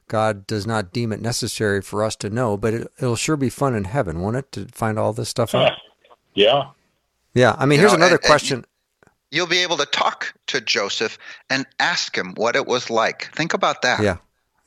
God 0.07 0.45
does 0.47 0.65
not 0.67 0.93
deem 0.93 1.11
it 1.11 1.21
necessary 1.21 1.81
for 1.81 2.03
us 2.03 2.15
to 2.17 2.29
know, 2.29 2.57
but 2.57 2.73
it, 2.73 2.87
it'll 2.99 3.15
sure 3.15 3.35
be 3.37 3.49
fun 3.49 3.73
in 3.75 3.85
heaven, 3.85 4.19
won't 4.21 4.35
it, 4.35 4.51
to 4.53 4.67
find 4.71 4.99
all 4.99 5.13
this 5.13 5.29
stuff 5.29 5.55
out? 5.55 5.73
Yeah. 6.35 6.69
Yeah. 7.33 7.55
I 7.57 7.65
mean, 7.65 7.77
You 7.79 7.87
here's 7.87 7.91
know, 7.93 7.97
another 7.97 8.15
and- 8.15 8.23
and 8.23 8.29
question. 8.29 8.65
You'll 9.31 9.47
be 9.47 9.59
able 9.63 9.77
to 9.77 9.87
talk 9.87 10.31
to 10.45 10.61
Joseph 10.61 11.17
and 11.49 11.65
ask 11.79 12.15
him 12.15 12.35
what 12.35 12.55
it 12.55 12.67
was 12.67 12.91
like. 12.91 13.31
Think 13.33 13.55
about 13.55 13.81
that. 13.81 13.99
Yeah. 14.03 14.17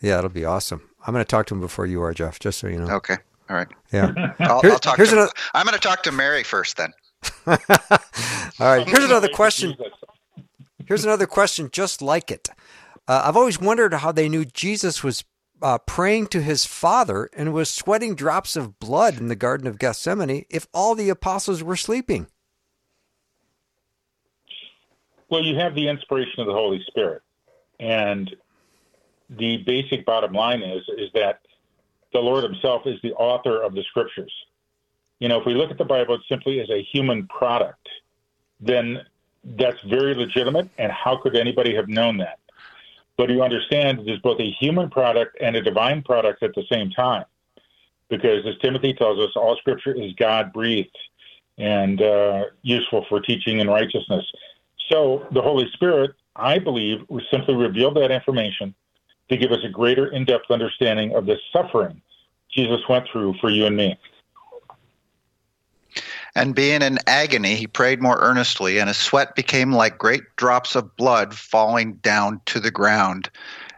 Yeah, 0.00 0.18
it'll 0.18 0.28
be 0.30 0.44
awesome. 0.44 0.82
I'm 1.06 1.12
going 1.14 1.24
to 1.24 1.28
talk 1.28 1.46
to 1.46 1.54
him 1.54 1.60
before 1.60 1.86
you 1.86 2.02
are, 2.02 2.12
Jeff, 2.12 2.40
just 2.40 2.58
so 2.58 2.66
you 2.66 2.80
know. 2.80 2.90
Okay. 2.96 3.16
All 3.48 3.54
right. 3.54 3.68
Yeah. 3.92 4.12
I'll, 4.40 4.60
Here- 4.62 4.72
I'll 4.72 4.78
talk 4.80 4.96
here's 4.96 5.10
to. 5.10 5.14
another- 5.16 5.32
I'm 5.54 5.64
going 5.66 5.74
to 5.78 5.80
talk 5.80 6.02
to 6.02 6.10
Mary 6.10 6.42
first, 6.42 6.78
then. 6.78 6.92
All 7.46 7.56
right. 8.58 8.88
Here's 8.88 9.04
another 9.04 9.28
question. 9.28 9.76
Here's 10.86 11.04
another 11.04 11.26
question 11.26 11.68
just 11.70 12.00
like 12.00 12.30
it. 12.30 12.48
Uh, 13.08 13.22
I've 13.24 13.36
always 13.36 13.60
wondered 13.60 13.94
how 13.94 14.12
they 14.12 14.28
knew 14.28 14.44
Jesus 14.44 15.02
was 15.02 15.24
uh, 15.62 15.78
praying 15.78 16.28
to 16.28 16.42
his 16.42 16.64
Father 16.64 17.28
and 17.36 17.52
was 17.52 17.70
sweating 17.70 18.14
drops 18.14 18.56
of 18.56 18.78
blood 18.78 19.18
in 19.18 19.28
the 19.28 19.36
Garden 19.36 19.66
of 19.66 19.78
Gethsemane 19.78 20.44
if 20.50 20.66
all 20.72 20.94
the 20.94 21.08
apostles 21.08 21.62
were 21.62 21.76
sleeping. 21.76 22.26
Well, 25.28 25.42
you 25.42 25.56
have 25.56 25.74
the 25.74 25.88
inspiration 25.88 26.40
of 26.40 26.46
the 26.46 26.52
Holy 26.52 26.84
Spirit, 26.86 27.22
and 27.80 28.34
the 29.28 29.56
basic 29.66 30.06
bottom 30.06 30.32
line 30.32 30.62
is 30.62 30.82
is 30.96 31.10
that 31.14 31.40
the 32.12 32.20
Lord 32.20 32.44
Himself 32.44 32.82
is 32.86 33.00
the 33.02 33.12
author 33.14 33.60
of 33.60 33.74
the 33.74 33.82
Scriptures. 33.88 34.32
You 35.18 35.28
know, 35.28 35.40
if 35.40 35.46
we 35.46 35.54
look 35.54 35.72
at 35.72 35.78
the 35.78 35.84
Bible 35.84 36.18
simply 36.28 36.60
as 36.60 36.70
a 36.70 36.86
human 36.92 37.26
product, 37.26 37.88
then 38.60 39.00
that's 39.58 39.80
very 39.82 40.14
legitimate. 40.14 40.68
And 40.78 40.90
how 40.92 41.16
could 41.16 41.36
anybody 41.36 41.74
have 41.74 41.88
known 41.88 42.18
that? 42.18 42.38
But 43.16 43.30
you 43.30 43.42
understand 43.42 44.00
it 44.00 44.10
is 44.10 44.18
both 44.20 44.40
a 44.40 44.50
human 44.50 44.90
product 44.90 45.38
and 45.40 45.56
a 45.56 45.62
divine 45.62 46.02
product 46.02 46.42
at 46.42 46.54
the 46.54 46.64
same 46.70 46.90
time, 46.90 47.24
because 48.10 48.44
as 48.46 48.54
Timothy 48.62 48.92
tells 48.92 49.18
us, 49.18 49.30
all 49.36 49.56
Scripture 49.56 49.94
is 49.94 50.12
God 50.14 50.52
breathed 50.52 50.96
and 51.58 52.02
uh, 52.02 52.44
useful 52.62 53.06
for 53.08 53.20
teaching 53.20 53.60
in 53.60 53.68
righteousness. 53.68 54.24
So 54.90 55.26
the 55.32 55.40
Holy 55.40 55.70
Spirit, 55.72 56.12
I 56.36 56.58
believe, 56.58 56.98
simply 57.30 57.54
revealed 57.54 57.96
that 57.96 58.10
information 58.10 58.74
to 59.30 59.36
give 59.36 59.50
us 59.50 59.58
a 59.64 59.68
greater 59.70 60.08
in 60.08 60.26
depth 60.26 60.50
understanding 60.50 61.14
of 61.14 61.24
the 61.24 61.38
suffering 61.52 62.02
Jesus 62.56 62.80
went 62.88 63.06
through 63.10 63.34
for 63.40 63.50
you 63.50 63.66
and 63.66 63.76
me. 63.76 63.98
And 66.36 66.54
being 66.54 66.82
in 66.82 66.98
agony, 67.06 67.54
he 67.54 67.66
prayed 67.66 68.02
more 68.02 68.18
earnestly, 68.20 68.78
and 68.78 68.88
his 68.88 68.98
sweat 68.98 69.34
became 69.34 69.72
like 69.72 69.96
great 69.96 70.22
drops 70.36 70.76
of 70.76 70.94
blood 70.94 71.34
falling 71.34 71.94
down 71.94 72.42
to 72.44 72.60
the 72.60 72.70
ground. 72.70 73.30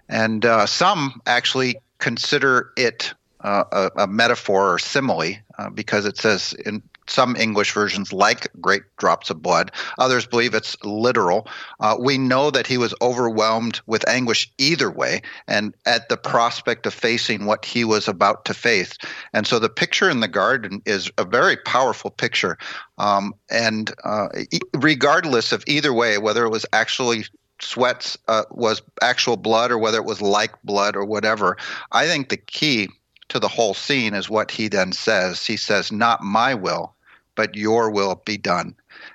And 0.08 0.44
uh, 0.44 0.66
some 0.66 1.22
actually 1.24 1.76
consider 1.98 2.72
it 2.76 3.14
uh, 3.42 3.62
a, 3.70 4.02
a 4.02 4.06
metaphor 4.08 4.74
or 4.74 4.80
simile 4.80 5.34
uh, 5.56 5.70
because 5.70 6.04
it 6.04 6.16
says 6.16 6.52
in 6.66 6.82
some 7.10 7.36
English 7.36 7.72
versions, 7.72 8.12
like 8.12 8.48
great 8.60 8.82
drops 8.98 9.30
of 9.30 9.42
blood. 9.42 9.72
Others 9.98 10.26
believe 10.26 10.54
it's 10.54 10.76
literal. 10.84 11.48
Uh, 11.80 11.96
we 11.98 12.18
know 12.18 12.50
that 12.50 12.66
he 12.66 12.78
was 12.78 12.94
overwhelmed 13.00 13.80
with 13.86 14.08
anguish 14.08 14.50
either 14.58 14.90
way, 14.90 15.22
and 15.46 15.74
at 15.86 16.08
the 16.08 16.16
prospect 16.16 16.86
of 16.86 16.94
facing 16.94 17.44
what 17.44 17.64
he 17.64 17.84
was 17.84 18.08
about 18.08 18.44
to 18.44 18.54
face. 18.54 18.96
And 19.32 19.46
so 19.46 19.58
the 19.58 19.68
picture 19.68 20.10
in 20.10 20.20
the 20.20 20.28
garden 20.28 20.82
is 20.84 21.10
a 21.18 21.24
very 21.24 21.56
powerful 21.56 22.10
picture. 22.10 22.58
Um, 22.98 23.34
and 23.50 23.92
uh, 24.04 24.28
regardless 24.74 25.52
of 25.52 25.64
either 25.66 25.92
way, 25.92 26.18
whether 26.18 26.44
it 26.44 26.50
was 26.50 26.66
actually 26.72 27.24
sweats 27.60 28.16
uh, 28.28 28.44
was 28.50 28.82
actual 29.02 29.36
blood 29.36 29.70
or 29.70 29.78
whether 29.78 29.98
it 29.98 30.04
was 30.04 30.22
like 30.22 30.60
blood 30.62 30.96
or 30.96 31.04
whatever, 31.04 31.56
I 31.92 32.06
think 32.06 32.28
the 32.28 32.36
key 32.36 32.88
to 33.28 33.38
the 33.38 33.48
whole 33.48 33.74
scene 33.74 34.14
is 34.14 34.30
what 34.30 34.50
he 34.50 34.68
then 34.68 34.92
says. 34.92 35.46
He 35.46 35.56
says, 35.56 35.92
Not 35.92 36.22
my 36.22 36.54
will, 36.54 36.94
but 37.38 37.54
your 37.54 37.88
will 37.88 38.20
be 38.26 38.36
done. 38.36 38.74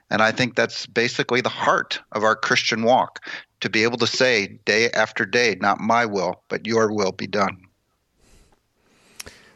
And 0.10 0.22
I 0.22 0.32
think 0.32 0.56
that's 0.56 0.86
basically 0.86 1.42
the 1.42 1.50
heart 1.50 2.00
of 2.14 2.24
our 2.24 2.38
Christian 2.38 2.84
walk 2.84 3.20
to 3.60 3.70
be 3.70 3.84
able 3.84 3.98
to 3.98 4.08
say 4.08 4.60
day 4.64 4.90
after 4.92 5.26
day, 5.26 5.58
Not 5.60 5.82
my 5.82 6.06
will, 6.06 6.42
but 6.48 6.66
your 6.66 6.94
will 6.94 7.12
be 7.12 7.28
done. 7.28 7.58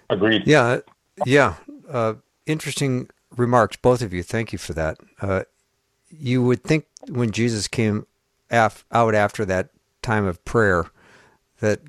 Agreed. 0.09 0.45
Yeah, 0.45 0.79
yeah. 1.25 1.55
Uh, 1.89 2.15
interesting 2.45 3.09
remarks, 3.37 3.77
both 3.77 4.01
of 4.01 4.11
you. 4.11 4.21
Thank 4.21 4.51
you 4.51 4.59
for 4.59 4.73
that. 4.73 4.97
Uh, 5.21 5.43
you 6.09 6.43
would 6.43 6.61
think 6.61 6.87
when 7.07 7.31
Jesus 7.31 7.69
came 7.69 8.05
af- 8.51 8.83
out 8.91 9.15
after 9.15 9.45
that 9.45 9.69
time 10.01 10.25
of 10.25 10.43
prayer 10.43 10.87
that 11.61 11.79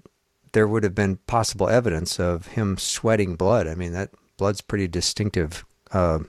there 0.52 0.68
would 0.68 0.84
have 0.84 0.94
been 0.94 1.16
possible 1.26 1.68
evidence 1.68 2.20
of 2.20 2.48
him 2.48 2.78
sweating 2.78 3.34
blood. 3.34 3.66
I 3.66 3.74
mean, 3.74 3.92
that 3.94 4.10
blood's 4.36 4.60
pretty 4.60 4.86
distinctive 4.86 5.64
uh, 5.92 6.20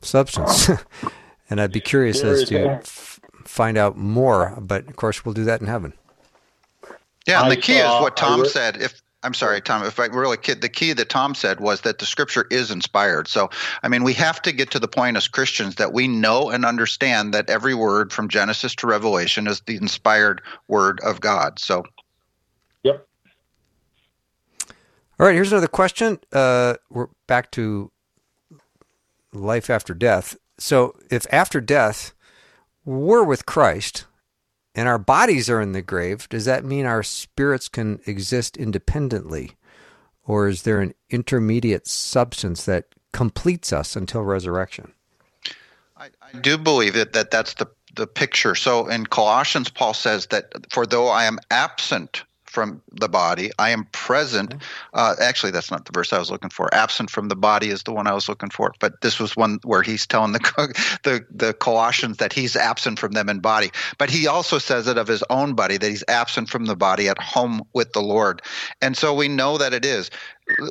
substance, 0.00 0.68
and 1.50 1.60
I'd 1.60 1.72
be 1.72 1.80
curious 1.80 2.20
There 2.20 2.32
as 2.34 2.48
to 2.48 2.56
a- 2.64 2.72
f- 2.76 3.20
find 3.44 3.76
out 3.76 3.96
more. 3.96 4.56
But 4.60 4.88
of 4.88 4.96
course, 4.96 5.24
we'll 5.24 5.34
do 5.34 5.44
that 5.44 5.60
in 5.60 5.66
heaven. 5.66 5.92
Yeah, 7.26 7.42
and 7.42 7.46
I 7.46 7.54
the 7.54 7.60
key 7.60 7.76
is 7.78 7.90
what 8.02 8.16
Tom 8.16 8.42
re- 8.42 8.48
said. 8.48 8.76
If 8.82 9.00
I'm 9.22 9.32
sorry, 9.32 9.62
Tom, 9.62 9.82
if 9.84 9.98
I 9.98 10.04
really 10.06 10.36
kid, 10.36 10.60
the 10.60 10.68
key 10.68 10.92
that 10.92 11.08
Tom 11.08 11.34
said 11.34 11.58
was 11.60 11.80
that 11.80 11.98
the 11.98 12.04
Scripture 12.04 12.46
is 12.50 12.70
inspired. 12.70 13.26
So, 13.26 13.48
I 13.82 13.88
mean, 13.88 14.04
we 14.04 14.12
have 14.12 14.42
to 14.42 14.52
get 14.52 14.70
to 14.72 14.78
the 14.78 14.86
point 14.88 15.16
as 15.16 15.26
Christians 15.28 15.76
that 15.76 15.94
we 15.94 16.06
know 16.06 16.50
and 16.50 16.66
understand 16.66 17.32
that 17.32 17.48
every 17.48 17.74
word 17.74 18.12
from 18.12 18.28
Genesis 18.28 18.74
to 18.76 18.86
Revelation 18.86 19.46
is 19.46 19.62
the 19.62 19.76
inspired 19.76 20.42
word 20.68 21.00
of 21.02 21.20
God. 21.22 21.58
So, 21.58 21.84
Yep. 22.82 23.06
All 25.18 25.26
right, 25.26 25.34
here's 25.34 25.52
another 25.52 25.68
question. 25.68 26.18
Uh, 26.30 26.74
we're 26.90 27.06
back 27.26 27.50
to 27.52 27.90
life 29.34 29.70
after 29.70 29.94
death. 29.94 30.36
So, 30.58 30.96
if 31.10 31.26
after 31.32 31.60
death 31.60 32.14
we're 32.84 33.24
with 33.24 33.46
Christ 33.46 34.04
and 34.74 34.88
our 34.88 34.98
bodies 34.98 35.48
are 35.50 35.60
in 35.60 35.72
the 35.72 35.82
grave, 35.82 36.28
does 36.28 36.44
that 36.44 36.64
mean 36.64 36.86
our 36.86 37.02
spirits 37.02 37.68
can 37.68 38.00
exist 38.06 38.56
independently? 38.56 39.52
Or 40.26 40.48
is 40.48 40.62
there 40.62 40.80
an 40.80 40.94
intermediate 41.10 41.86
substance 41.86 42.64
that 42.64 42.86
completes 43.12 43.72
us 43.72 43.94
until 43.94 44.22
resurrection? 44.22 44.92
I, 45.96 46.08
I 46.22 46.38
do 46.38 46.58
believe 46.58 46.94
that, 46.94 47.12
that 47.12 47.30
that's 47.30 47.54
the 47.54 47.68
the 47.94 48.06
picture. 48.06 48.54
So 48.54 48.88
in 48.88 49.06
Colossians, 49.06 49.70
Paul 49.70 49.94
says 49.94 50.26
that 50.26 50.52
for 50.70 50.86
though 50.86 51.08
I 51.08 51.24
am 51.24 51.38
absent 51.50 52.24
from 52.54 52.80
the 52.92 53.08
body, 53.08 53.50
I 53.58 53.70
am 53.70 53.84
present. 53.92 54.54
Uh, 54.94 55.14
actually, 55.20 55.50
that's 55.50 55.70
not 55.70 55.84
the 55.84 55.92
verse 55.92 56.12
I 56.12 56.18
was 56.18 56.30
looking 56.30 56.50
for. 56.50 56.72
Absent 56.72 57.10
from 57.10 57.28
the 57.28 57.36
body 57.36 57.68
is 57.68 57.82
the 57.82 57.92
one 57.92 58.06
I 58.06 58.14
was 58.14 58.28
looking 58.28 58.50
for. 58.50 58.72
But 58.78 59.00
this 59.00 59.18
was 59.18 59.36
one 59.36 59.58
where 59.64 59.82
he's 59.82 60.06
telling 60.06 60.32
the 60.32 60.40
the 61.02 61.26
the 61.30 61.52
Colossians 61.52 62.18
that 62.18 62.32
he's 62.32 62.56
absent 62.56 62.98
from 62.98 63.12
them 63.12 63.28
in 63.28 63.40
body. 63.40 63.70
But 63.98 64.08
he 64.08 64.26
also 64.26 64.58
says 64.58 64.86
it 64.86 64.96
of 64.96 65.08
his 65.08 65.24
own 65.28 65.54
body 65.54 65.76
that 65.76 65.88
he's 65.88 66.04
absent 66.08 66.48
from 66.48 66.66
the 66.66 66.76
body 66.76 67.08
at 67.08 67.18
home 67.18 67.62
with 67.74 67.92
the 67.92 68.02
Lord. 68.02 68.40
And 68.80 68.96
so 68.96 69.12
we 69.12 69.28
know 69.28 69.58
that 69.58 69.74
it 69.74 69.84
is. 69.84 70.10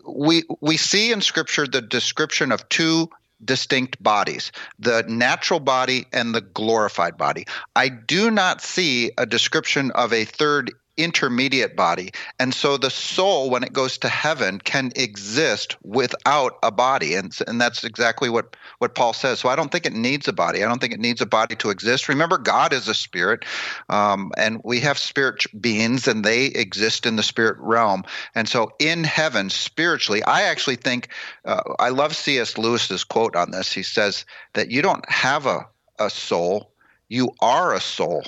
We 0.08 0.44
we 0.62 0.78
see 0.78 1.12
in 1.12 1.22
Scripture 1.22 1.68
the 1.68 1.82
description 1.82 2.52
of 2.52 2.68
two 2.70 3.10
distinct 3.44 4.02
bodies 4.02 4.52
the 4.80 5.04
natural 5.08 5.60
body 5.60 6.06
and 6.14 6.34
the 6.34 6.42
glorified 6.42 7.18
body. 7.18 7.46
I 7.76 7.90
do 7.90 8.32
not 8.32 8.62
see 8.62 9.12
a 9.18 9.26
description 9.26 9.92
of 9.92 10.14
a 10.14 10.26
third 10.26 10.72
intermediate 10.98 11.76
body. 11.76 12.12
And 12.39 12.54
so 12.54 12.78
the 12.78 12.89
soul, 12.89 13.50
when 13.50 13.64
it 13.64 13.74
goes 13.74 13.98
to 14.00 14.10
heaven, 14.10 14.60
can 14.60 14.91
exist 14.96 15.76
without 15.84 16.58
a 16.62 16.72
body. 16.72 17.16
And, 17.16 17.36
and 17.48 17.60
that's 17.60 17.84
exactly 17.84 18.30
what, 18.30 18.56
what 18.78 18.96
Paul 18.96 19.14
says. 19.14 19.39
So 19.39 19.50
I 19.50 19.56
don't 19.56 19.72
think 19.72 19.86
it 19.86 19.94
needs 19.94 20.28
a 20.28 20.34
body. 20.34 20.64
I 20.64 20.68
don't 20.68 20.80
think 20.80 20.94
it 20.94 21.00
needs 21.00 21.22
a 21.22 21.26
body 21.26 21.56
to 21.58 21.70
exist. 21.70 22.10
Remember, 22.10 22.38
God 22.38 22.74
is 22.74 22.88
a 22.88 22.94
spirit, 22.94 23.46
um, 23.89 24.32
and 24.38 24.62
we 24.64 24.80
have 24.82 24.98
spirit 24.98 25.46
beings, 25.60 26.08
and 26.08 26.24
they 26.24 26.46
exist 26.46 27.06
in 27.06 27.16
the 27.16 27.24
spirit 27.24 27.58
realm. 27.60 28.04
And 28.36 28.48
so 28.48 28.72
in 28.80 29.04
heaven, 29.04 29.50
spiritually, 29.50 30.24
I 30.24 30.44
actually 30.44 30.76
think, 30.76 31.10
uh, 31.46 31.62
I 31.80 31.89
love 31.89 32.16
C.S. 32.16 32.58
Lewis's 32.58 33.04
quote 33.04 33.36
on 33.36 33.52
this. 33.52 33.72
He 33.72 33.84
says 33.84 34.26
that 34.54 34.70
you 34.70 34.82
don't 34.82 35.08
have 35.10 35.46
a, 35.46 35.68
a 36.00 36.10
soul, 36.10 36.72
you 37.10 37.32
are 37.41 37.74
a 37.74 37.82
soul. 37.82 38.24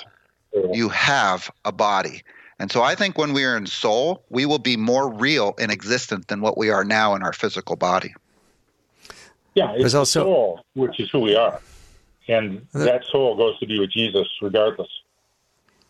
You 0.72 0.88
have 0.88 1.50
a 1.64 1.72
body. 1.72 2.22
And 2.58 2.70
so 2.72 2.82
I 2.82 2.94
think 2.94 3.18
when 3.18 3.32
we 3.34 3.44
are 3.44 3.56
in 3.56 3.66
soul, 3.66 4.24
we 4.30 4.46
will 4.46 4.58
be 4.58 4.76
more 4.76 5.12
real 5.12 5.54
in 5.58 5.70
existence 5.70 6.24
than 6.28 6.40
what 6.40 6.56
we 6.56 6.70
are 6.70 6.84
now 6.84 7.14
in 7.14 7.22
our 7.22 7.32
physical 7.34 7.76
body. 7.76 8.14
Yeah, 9.54 9.72
it's 9.72 9.80
There's 9.80 9.92
the 9.92 9.98
also- 9.98 10.24
soul, 10.24 10.64
which 10.74 10.98
is 11.00 11.10
who 11.10 11.20
we 11.20 11.34
are. 11.36 11.60
And 12.28 12.66
that 12.72 13.04
soul 13.04 13.36
goes 13.36 13.58
to 13.60 13.66
be 13.66 13.78
with 13.78 13.90
Jesus 13.92 14.26
regardless. 14.42 14.88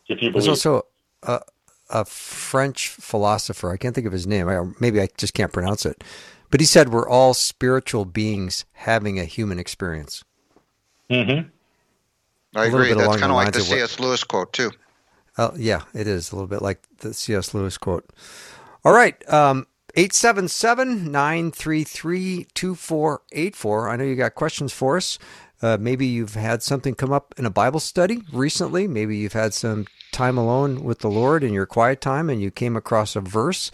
If 0.09 0.21
you 0.23 0.31
believe. 0.31 0.45
There's 0.45 0.49
also 0.49 0.87
a, 1.23 1.41
a 1.89 2.05
French 2.05 2.89
philosopher. 2.89 3.71
I 3.73 3.77
can't 3.79 3.95
think 3.95 4.07
of 4.07 4.13
his 4.13 4.27
name. 4.27 4.49
I, 4.49 4.61
maybe 4.79 5.01
I 5.01 5.09
just 5.17 5.35
can't 5.35 5.53
pronounce 5.53 5.87
it. 5.87 6.05
But 6.51 6.61
he 6.61 6.67
said 6.67 6.91
we're 6.91 7.09
all 7.09 7.33
spiritual 7.33 8.05
beings 8.05 8.67
having 8.73 9.19
a 9.19 9.25
human 9.25 9.59
experience. 9.59 10.23
Mhm. 11.11 11.51
I 12.55 12.67
agree. 12.67 12.93
That's 12.93 13.17
kind 13.19 13.33
of 13.33 13.37
like 13.37 13.53
the 13.53 13.61
C.S. 13.61 13.99
Lewis 13.99 14.23
quote, 14.23 14.53
too. 14.53 14.71
Oh, 15.39 15.53
yeah, 15.57 15.83
it 15.95 16.07
is 16.07 16.33
a 16.33 16.35
little 16.35 16.49
bit 16.49 16.63
like 16.63 16.83
the 16.99 17.13
C.S. 17.13 17.53
Lewis 17.55 17.77
quote. 17.79 18.09
All 18.85 18.93
right. 18.93 19.17
Um, 19.33 19.67
877 19.97 21.11
933 21.11 22.47
2484. 22.55 23.89
I 23.89 23.97
know 23.97 24.05
you 24.05 24.15
got 24.15 24.35
questions 24.35 24.73
for 24.73 24.99
us. 24.99 25.19
Uh, 25.63 25.79
maybe 25.81 26.07
you've 26.07 26.35
had 26.35 26.63
something 26.63 26.95
come 26.95 27.13
up 27.13 27.35
in 27.39 27.47
a 27.47 27.51
Bible 27.51 27.81
study 27.81 28.23
recently. 28.33 28.87
Maybe 28.87 29.17
you've 29.17 29.33
had 29.33 29.55
some 29.55 29.87
time 30.13 30.37
alone 30.37 30.85
with 30.85 30.99
the 30.99 31.11
Lord 31.11 31.43
in 31.43 31.53
your 31.53 31.67
quiet 31.67 32.01
time 32.01 32.29
and 32.29 32.43
you 32.43 32.51
came 32.51 32.77
across 32.77 33.17
a 33.17 33.21
verse 33.21 33.71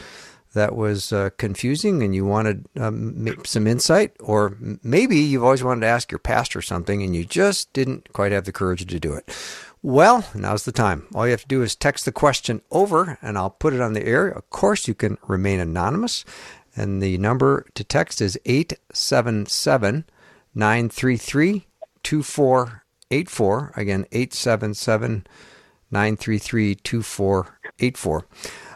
that 0.55 0.77
was 0.77 1.13
uh, 1.13 1.31
confusing 1.39 2.03
and 2.03 2.15
you 2.15 2.25
wanted 2.25 2.67
um, 2.79 3.37
some 3.45 3.67
insight. 3.67 4.13
Or 4.21 4.57
maybe 4.83 5.17
you've 5.17 5.45
always 5.45 5.65
wanted 5.65 5.81
to 5.81 5.87
ask 5.89 6.13
your 6.13 6.19
pastor 6.19 6.63
something 6.63 7.03
and 7.03 7.17
you 7.17 7.25
just 7.25 7.73
didn't 7.73 8.13
quite 8.13 8.33
have 8.33 8.45
the 8.45 8.53
courage 8.53 8.87
to 8.87 9.01
do 9.01 9.15
it. 9.15 9.29
Well, 9.85 10.25
now's 10.33 10.65
the 10.65 10.71
time. 10.71 11.09
All 11.13 11.27
you 11.27 11.33
have 11.33 11.43
to 11.43 11.49
do 11.49 11.63
is 11.63 11.75
text 11.75 12.05
the 12.05 12.13
question 12.13 12.63
over 12.71 13.19
and 13.21 13.37
I'll 13.37 13.51
put 13.51 13.75
it 13.75 13.81
on 13.81 13.95
the 13.95 14.07
air. 14.07 14.29
Of 14.29 14.49
course, 14.49 14.87
you 14.87 14.95
can 14.95 15.19
remain 15.27 15.59
anonymous. 15.59 16.25
And 16.77 17.03
the 17.03 17.19
number 17.19 17.67
to 17.75 17.83
text 17.83 18.21
is 18.21 18.39
877 18.45 20.05
933 20.55 21.67
2484. 22.03 23.73
Again, 23.77 24.07
877 24.13 25.27
933 25.91 26.75
2484. 26.77 28.27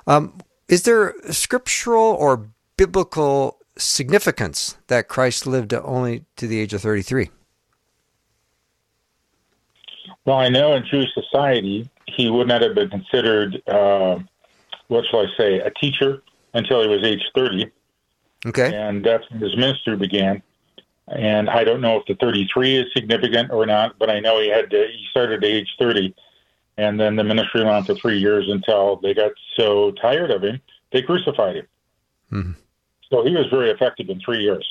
Um, 0.09 0.39
Is 0.69 0.83
there 0.83 1.15
scriptural 1.31 2.03
or 2.03 2.49
biblical 2.77 3.59
significance 3.79 4.77
that 4.89 5.09
Christ 5.09 5.47
lived 5.47 5.73
only 5.73 6.25
to 6.37 6.49
the 6.49 6.59
age 6.59 6.75
of 6.75 6.83
33? 6.83 7.31
Well, 10.27 10.37
I 10.37 10.49
know 10.49 10.75
in 10.75 10.85
Jewish 10.85 11.09
society, 11.15 11.89
he 12.07 12.29
would 12.29 12.49
not 12.49 12.61
have 12.61 12.75
been 12.75 12.91
considered, 12.91 13.63
uh, 13.67 14.19
what 14.89 15.05
shall 15.11 15.21
I 15.21 15.27
say, 15.39 15.61
a 15.61 15.71
teacher 15.71 16.23
until 16.53 16.83
he 16.83 16.89
was 16.89 17.03
age 17.05 17.23
30. 17.35 17.71
Okay. 18.45 18.75
and 18.75 19.05
that's 19.05 19.29
when 19.31 19.41
his 19.41 19.57
ministry 19.57 19.97
began. 19.97 20.43
And 21.09 21.49
I 21.49 21.65
don't 21.65 21.81
know 21.81 21.99
if 21.99 22.07
the 22.07 22.15
33 22.15 22.77
is 22.77 22.87
significant 22.93 23.51
or 23.51 23.65
not, 23.67 23.99
but 23.99 24.11
I 24.11 24.21
know 24.21 24.41
he 24.41 24.49
had 24.49 24.71
to, 24.71 24.87
he 24.89 25.07
started 25.11 25.43
at 25.43 25.49
age 25.49 25.69
30, 25.79 26.15
and 26.77 27.01
then 27.01 27.17
the 27.17 27.25
ministry 27.25 27.63
went 27.63 27.75
on 27.75 27.85
for 27.85 27.95
three 27.95 28.19
years 28.19 28.49
until 28.49 28.97
they 28.97 29.15
got 29.15 29.33
so 29.57 29.93
tired 29.93 30.31
of 30.31 30.45
him 30.45 30.61
they 30.93 31.03
crucified 31.03 31.57
him. 31.57 31.67
Mhm. 32.33 32.57
So 33.11 33.25
he 33.25 33.35
was 33.35 33.47
very 33.49 33.71
effective 33.71 34.09
in 34.09 34.21
three 34.21 34.43
years. 34.43 34.67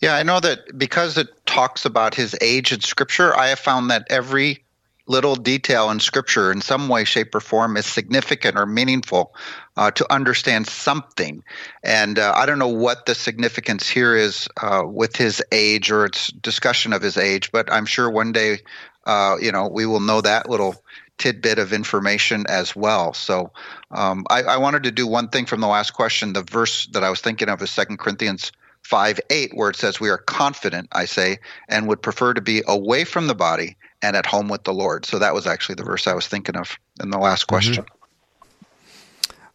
Yeah, 0.00 0.16
I 0.16 0.22
know 0.22 0.40
that 0.40 0.76
because 0.76 1.16
it 1.16 1.41
talks 1.52 1.84
about 1.84 2.14
his 2.14 2.34
age 2.40 2.72
in 2.72 2.80
Scripture, 2.80 3.36
I 3.36 3.48
have 3.48 3.58
found 3.58 3.90
that 3.90 4.06
every 4.08 4.64
little 5.06 5.36
detail 5.36 5.90
in 5.90 6.00
Scripture, 6.00 6.50
in 6.50 6.62
some 6.62 6.88
way, 6.88 7.04
shape, 7.04 7.34
or 7.34 7.40
form, 7.40 7.76
is 7.76 7.84
significant 7.84 8.56
or 8.56 8.64
meaningful 8.64 9.34
uh, 9.76 9.90
to 9.90 10.10
understand 10.10 10.66
something. 10.66 11.44
And 11.82 12.18
uh, 12.18 12.32
I 12.34 12.46
don't 12.46 12.58
know 12.58 12.68
what 12.68 13.04
the 13.04 13.14
significance 13.14 13.86
here 13.86 14.16
is 14.16 14.48
uh, 14.62 14.84
with 14.86 15.14
his 15.14 15.42
age 15.52 15.90
or 15.90 16.06
its 16.06 16.28
discussion 16.28 16.94
of 16.94 17.02
his 17.02 17.18
age, 17.18 17.52
but 17.52 17.70
I'm 17.70 17.84
sure 17.84 18.10
one 18.10 18.32
day, 18.32 18.60
uh, 19.04 19.36
you 19.38 19.52
know, 19.52 19.68
we 19.68 19.84
will 19.84 20.00
know 20.00 20.22
that 20.22 20.48
little 20.48 20.82
tidbit 21.18 21.58
of 21.58 21.74
information 21.74 22.46
as 22.48 22.74
well. 22.74 23.12
So 23.12 23.52
um, 23.90 24.24
I, 24.30 24.42
I 24.42 24.56
wanted 24.56 24.84
to 24.84 24.90
do 24.90 25.06
one 25.06 25.28
thing 25.28 25.44
from 25.44 25.60
the 25.60 25.68
last 25.68 25.90
question. 25.90 26.32
The 26.32 26.44
verse 26.44 26.86
that 26.92 27.04
I 27.04 27.10
was 27.10 27.20
thinking 27.20 27.50
of 27.50 27.60
is 27.60 27.70
Second 27.70 27.98
Corinthians 27.98 28.52
5 28.82 29.20
8, 29.30 29.50
where 29.54 29.70
it 29.70 29.76
says, 29.76 30.00
We 30.00 30.10
are 30.10 30.18
confident, 30.18 30.88
I 30.92 31.04
say, 31.04 31.38
and 31.68 31.88
would 31.88 32.02
prefer 32.02 32.34
to 32.34 32.40
be 32.40 32.62
away 32.66 33.04
from 33.04 33.26
the 33.26 33.34
body 33.34 33.76
and 34.02 34.16
at 34.16 34.26
home 34.26 34.48
with 34.48 34.64
the 34.64 34.74
Lord. 34.74 35.06
So 35.06 35.18
that 35.18 35.34
was 35.34 35.46
actually 35.46 35.76
the 35.76 35.84
verse 35.84 36.06
I 36.06 36.14
was 36.14 36.26
thinking 36.26 36.56
of 36.56 36.76
in 37.00 37.10
the 37.10 37.18
last 37.18 37.44
question. 37.44 37.84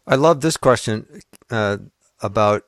I 0.07 0.15
love 0.15 0.41
this 0.41 0.55
question 0.55 1.05
uh, 1.51 1.77
about 2.21 2.63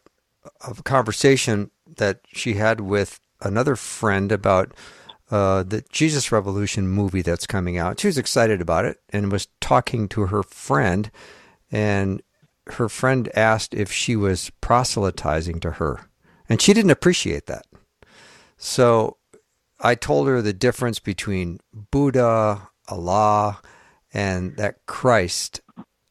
a 0.68 0.74
conversation 0.84 1.72
that 1.98 2.20
she 2.28 2.56
had 2.56 2.82
with 2.82 3.20
another 3.42 3.76
friend 3.76 4.32
about 4.32 4.74
uh, 5.32 5.64
the 5.64 5.84
Jesus 5.92 6.32
Revolution 6.32 6.88
movie 6.88 7.22
that's 7.22 7.48
coming 7.48 7.78
out. 7.78 8.00
She 8.00 8.08
was 8.08 8.18
excited 8.18 8.62
about 8.62 8.86
it 8.86 9.00
and 9.10 9.32
was 9.32 9.48
talking 9.62 10.08
to 10.10 10.28
her 10.28 10.44
friend, 10.44 11.12
and 11.72 12.22
her 12.68 12.90
friend 12.90 13.30
asked 13.36 13.74
if 13.74 13.92
she 13.92 14.16
was 14.16 14.52
proselytizing 14.62 15.60
to 15.62 15.72
her, 15.72 16.10
and 16.50 16.62
she 16.62 16.74
didn't 16.74 16.92
appreciate 16.92 17.46
that. 17.46 17.66
So 18.58 19.18
I 19.80 19.96
told 19.96 20.28
her 20.28 20.42
the 20.42 20.54
difference 20.54 21.00
between 21.00 21.60
Buddha, 21.74 22.70
Allah, 22.90 23.62
and 24.14 24.58
that 24.58 24.86
Christ, 24.86 25.62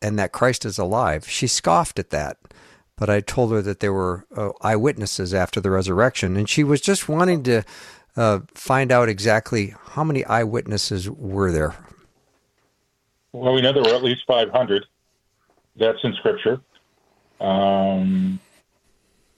and 0.00 0.18
that 0.18 0.32
Christ 0.32 0.64
is 0.64 0.78
alive. 0.78 1.28
She 1.28 1.46
scoffed 1.46 1.98
at 1.98 2.10
that, 2.10 2.38
but 2.96 3.10
I 3.10 3.20
told 3.20 3.52
her 3.52 3.60
that 3.62 3.80
there 3.80 3.92
were 3.92 4.24
uh, 4.34 4.50
eyewitnesses 4.62 5.34
after 5.34 5.60
the 5.60 5.70
resurrection, 5.70 6.36
and 6.36 6.48
she 6.48 6.64
was 6.64 6.80
just 6.80 7.08
wanting 7.08 7.42
to 7.42 7.64
uh, 8.16 8.40
find 8.54 8.90
out 8.90 9.08
exactly 9.08 9.74
how 9.90 10.04
many 10.04 10.24
eyewitnesses 10.24 11.10
were 11.10 11.52
there. 11.52 11.76
Well, 13.32 13.52
we 13.52 13.60
know 13.60 13.72
there 13.72 13.82
were 13.82 13.94
at 13.94 14.02
least 14.02 14.22
500. 14.26 14.86
That's 15.76 15.98
in 16.02 16.14
Scripture. 16.14 16.60
Um, 17.40 18.40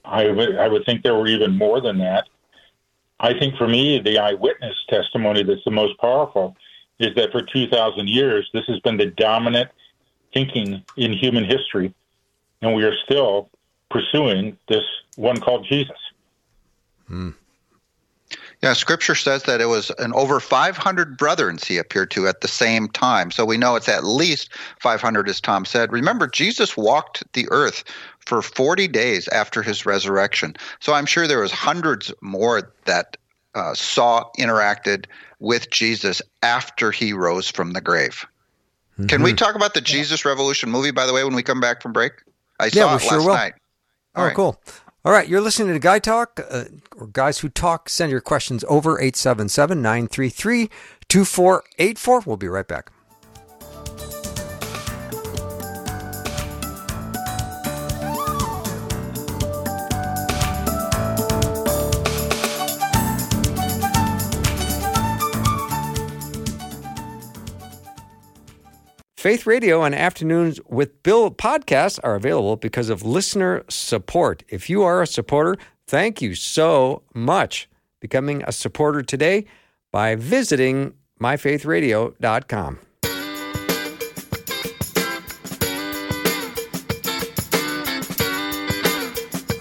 I 0.05 0.29
would 0.29 0.57
I 0.57 0.67
would 0.67 0.85
think 0.85 1.03
there 1.03 1.15
were 1.15 1.27
even 1.27 1.57
more 1.57 1.81
than 1.81 1.97
that. 1.99 2.27
I 3.19 3.37
think 3.37 3.55
for 3.55 3.67
me, 3.67 3.99
the 3.99 4.17
eyewitness 4.17 4.75
testimony 4.89 5.43
that's 5.43 5.63
the 5.63 5.71
most 5.71 5.97
powerful 5.99 6.55
is 6.99 7.13
that 7.15 7.31
for 7.31 7.41
2,000 7.41 8.07
years, 8.07 8.49
this 8.53 8.65
has 8.67 8.79
been 8.79 8.97
the 8.97 9.07
dominant 9.07 9.69
thinking 10.33 10.83
in 10.97 11.13
human 11.13 11.43
history, 11.43 11.93
and 12.61 12.75
we 12.75 12.83
are 12.83 12.95
still 13.05 13.49
pursuing 13.89 14.57
this 14.67 14.83
one 15.15 15.39
called 15.39 15.65
Jesus. 15.67 15.97
Hmm. 17.07 17.31
Yeah, 18.61 18.73
Scripture 18.73 19.15
says 19.15 19.43
that 19.43 19.59
it 19.59 19.65
was 19.65 19.91
an 19.97 20.13
over 20.13 20.39
500 20.39 21.17
brethren 21.17 21.57
he 21.61 21.77
appeared 21.77 22.11
to 22.11 22.27
at 22.27 22.41
the 22.41 22.47
same 22.47 22.87
time. 22.89 23.31
So 23.31 23.43
we 23.43 23.57
know 23.57 23.75
it's 23.75 23.89
at 23.89 24.03
least 24.03 24.53
500, 24.79 25.27
as 25.27 25.41
Tom 25.41 25.65
said. 25.65 25.91
Remember, 25.91 26.27
Jesus 26.27 26.77
walked 26.77 27.23
the 27.33 27.47
earth 27.49 27.83
for 28.25 28.41
40 28.41 28.87
days 28.87 29.27
after 29.29 29.61
his 29.61 29.85
resurrection. 29.85 30.55
So 30.79 30.93
I'm 30.93 31.05
sure 31.05 31.27
there 31.27 31.39
was 31.41 31.51
hundreds 31.51 32.13
more 32.21 32.73
that 32.85 33.17
uh, 33.55 33.73
saw, 33.73 34.29
interacted 34.39 35.05
with 35.39 35.69
Jesus 35.71 36.21
after 36.43 36.91
he 36.91 37.13
rose 37.13 37.49
from 37.49 37.73
the 37.73 37.81
grave. 37.81 38.25
Can 39.07 39.23
we 39.23 39.33
talk 39.33 39.55
about 39.55 39.73
the 39.73 39.81
Jesus 39.81 40.25
Revolution 40.25 40.69
movie, 40.69 40.91
by 40.91 41.05
the 41.05 41.13
way, 41.13 41.23
when 41.23 41.33
we 41.33 41.41
come 41.43 41.59
back 41.59 41.81
from 41.81 41.91
break? 41.91 42.13
I 42.59 42.65
Yeah, 42.65 42.83
saw 42.83 42.91
we 42.91 42.95
it 42.97 43.01
sure 43.01 43.17
last 43.17 43.25
will. 43.25 43.33
night. 43.33 43.53
Oh, 44.15 44.19
All 44.21 44.27
right. 44.27 44.35
cool. 44.35 44.61
All 45.03 45.11
right, 45.11 45.27
you're 45.27 45.41
listening 45.41 45.73
to 45.73 45.79
Guy 45.79 45.97
Talk, 45.97 46.39
uh, 46.49 46.65
or 46.95 47.07
Guys 47.07 47.39
Who 47.39 47.49
Talk. 47.49 47.89
Send 47.89 48.11
your 48.11 48.21
questions 48.21 48.63
over 48.69 48.99
877 48.99 49.81
933 49.81 50.69
2484. 51.09 52.19
We'll 52.25 52.37
be 52.37 52.47
right 52.47 52.67
back. 52.67 52.91
Faith 69.21 69.45
Radio 69.45 69.83
and 69.83 69.93
Afternoons 69.93 70.59
with 70.67 71.03
Bill 71.03 71.29
podcasts 71.29 71.99
are 72.03 72.15
available 72.15 72.55
because 72.55 72.89
of 72.89 73.03
listener 73.03 73.63
support. 73.69 74.41
If 74.49 74.67
you 74.67 74.81
are 74.81 75.03
a 75.03 75.05
supporter, 75.05 75.57
thank 75.85 76.23
you 76.23 76.33
so 76.33 77.03
much. 77.13 77.69
Becoming 77.99 78.43
a 78.47 78.51
supporter 78.51 79.03
today 79.03 79.45
by 79.91 80.15
visiting 80.15 80.95
myfaithradio.com. 81.21 82.79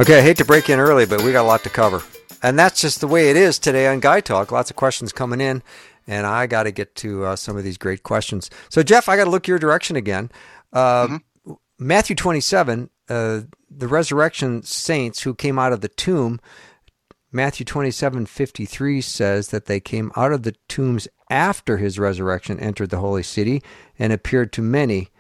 Okay, 0.01 0.19
I 0.19 0.23
hate 0.23 0.39
to 0.39 0.47
break 0.47 0.71
in 0.71 0.79
early, 0.79 1.05
but 1.05 1.21
we 1.21 1.33
got 1.33 1.43
a 1.43 1.47
lot 1.47 1.63
to 1.65 1.69
cover. 1.69 2.03
And 2.43 2.59
that's 2.59 2.81
just 2.81 3.03
the 3.03 3.07
way 3.07 3.29
it 3.29 3.37
is 3.37 3.59
today 3.59 3.87
on 3.89 4.01
Guy 4.01 4.21
Talk. 4.21 4.51
Lots 4.51 4.71
of 4.71 4.77
questions 4.77 5.13
coming 5.13 5.43
in, 5.43 5.63
and 6.07 6.27
I 6.27 6.47
got 6.47 6.65
to 6.65 6.71
get 6.71 6.95
to 6.97 7.25
uh, 7.25 7.37
some 7.37 7.57
of 7.57 7.65
these 7.65 7.79
great 7.79 8.03
questions. 8.03 8.51
So, 8.69 8.83
Jeff, 8.83 9.09
I 9.09 9.17
got 9.17 9.25
to 9.25 9.31
look 9.31 9.47
your 9.47 9.59
direction 9.59 9.97
again. 9.97 10.31
Uh, 10.73 11.19
Matthew 11.79 12.15
27, 12.15 12.91
uh, 13.09 13.41
the 13.71 13.89
resurrection 13.89 14.63
saints 14.63 15.23
who 15.23 15.35
came 15.35 15.59
out 15.59 15.73
of 15.73 15.81
the 15.81 15.89
tomb, 15.89 16.41
Matthew 17.33 17.65
27, 17.65 18.27
53 18.27 19.01
says 19.01 19.49
that 19.49 19.67
they 19.67 19.81
came 19.81 20.11
out 20.17 20.33
of 20.33 20.43
the 20.43 20.57
tombs 20.69 21.07
after 21.31 21.77
his 21.77 21.99
resurrection, 21.99 22.59
entered 22.59 22.91
the 22.91 22.99
holy 22.99 23.23
city, 23.23 23.63
and 23.99 24.13
appeared 24.13 24.53
to 24.55 24.63
many. 24.63 25.11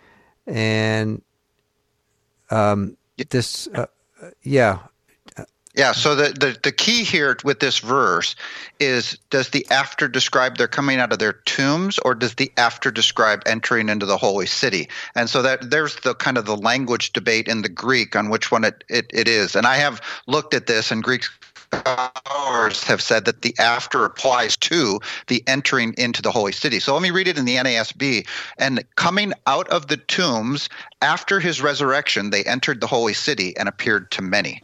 And 0.47 1.23
um, 2.51 2.97
this, 3.31 3.69
uh, 3.69 3.87
uh, 4.21 4.31
yeah, 4.43 4.81
Yeah, 5.75 5.93
so 5.93 6.17
the, 6.17 6.33
the, 6.33 6.59
the 6.65 6.73
key 6.73 7.05
here 7.05 7.37
with 7.45 7.61
this 7.61 7.79
verse 7.79 8.35
is 8.81 9.17
does 9.31 9.51
the 9.51 9.65
after 9.71 10.09
describe 10.09 10.57
their 10.57 10.67
coming 10.67 10.99
out 10.99 11.13
of 11.13 11.21
their 11.21 11.35
tombs 11.35 12.01
or 12.01 12.17
does 12.17 12.35
the 12.35 12.51
after 12.57 12.91
describe 12.91 13.43
entering 13.47 13.89
into 13.89 14.05
the 14.05 14.17
holy 14.17 14.47
city? 14.47 14.89
And 15.15 15.31
so 15.31 15.43
that 15.43 15.71
there's 15.71 15.95
the 15.97 16.17
kind 16.17 16.37
of 16.37 16.45
the 16.45 16.57
language 16.57 17.13
debate 17.13 17.47
in 17.47 17.63
the 17.63 17.69
Greek 17.69 18.17
on 18.17 18.31
which 18.31 18.51
one 18.51 18.65
it, 18.65 18.83
it, 18.89 19.07
it 19.15 19.29
is. 19.29 19.55
And 19.55 19.65
I 19.65 19.77
have 19.77 20.01
looked 20.27 20.55
at 20.55 20.67
this 20.67 20.91
and 20.91 21.05
Greek 21.05 21.23
scholars 21.73 22.83
have 22.83 23.01
said 23.01 23.25
that 23.27 23.43
the 23.43 23.55
after 23.61 24.05
applies 24.05 24.57
to 24.57 24.99
the 25.29 25.41
entering 25.47 25.95
into 25.97 26.21
the 26.21 26.33
holy 26.33 26.51
city. 26.51 26.81
So 26.81 26.95
let 26.95 27.03
me 27.03 27.13
read 27.13 27.29
it 27.29 27.39
in 27.39 27.45
the 27.45 27.57
NASB. 27.57 28.27
And 28.59 28.83
coming 28.97 29.33
out 29.47 29.69
of 29.69 29.87
the 29.87 29.99
tombs 29.99 30.69
after 31.01 31.39
his 31.39 31.63
resurrection, 31.63 32.31
they 32.31 32.43
entered 32.43 32.81
the 32.81 32.89
holy 32.89 33.15
city 33.15 33.57
and 33.57 33.69
appeared 33.69 34.11
to 34.11 34.23
many. 34.23 34.63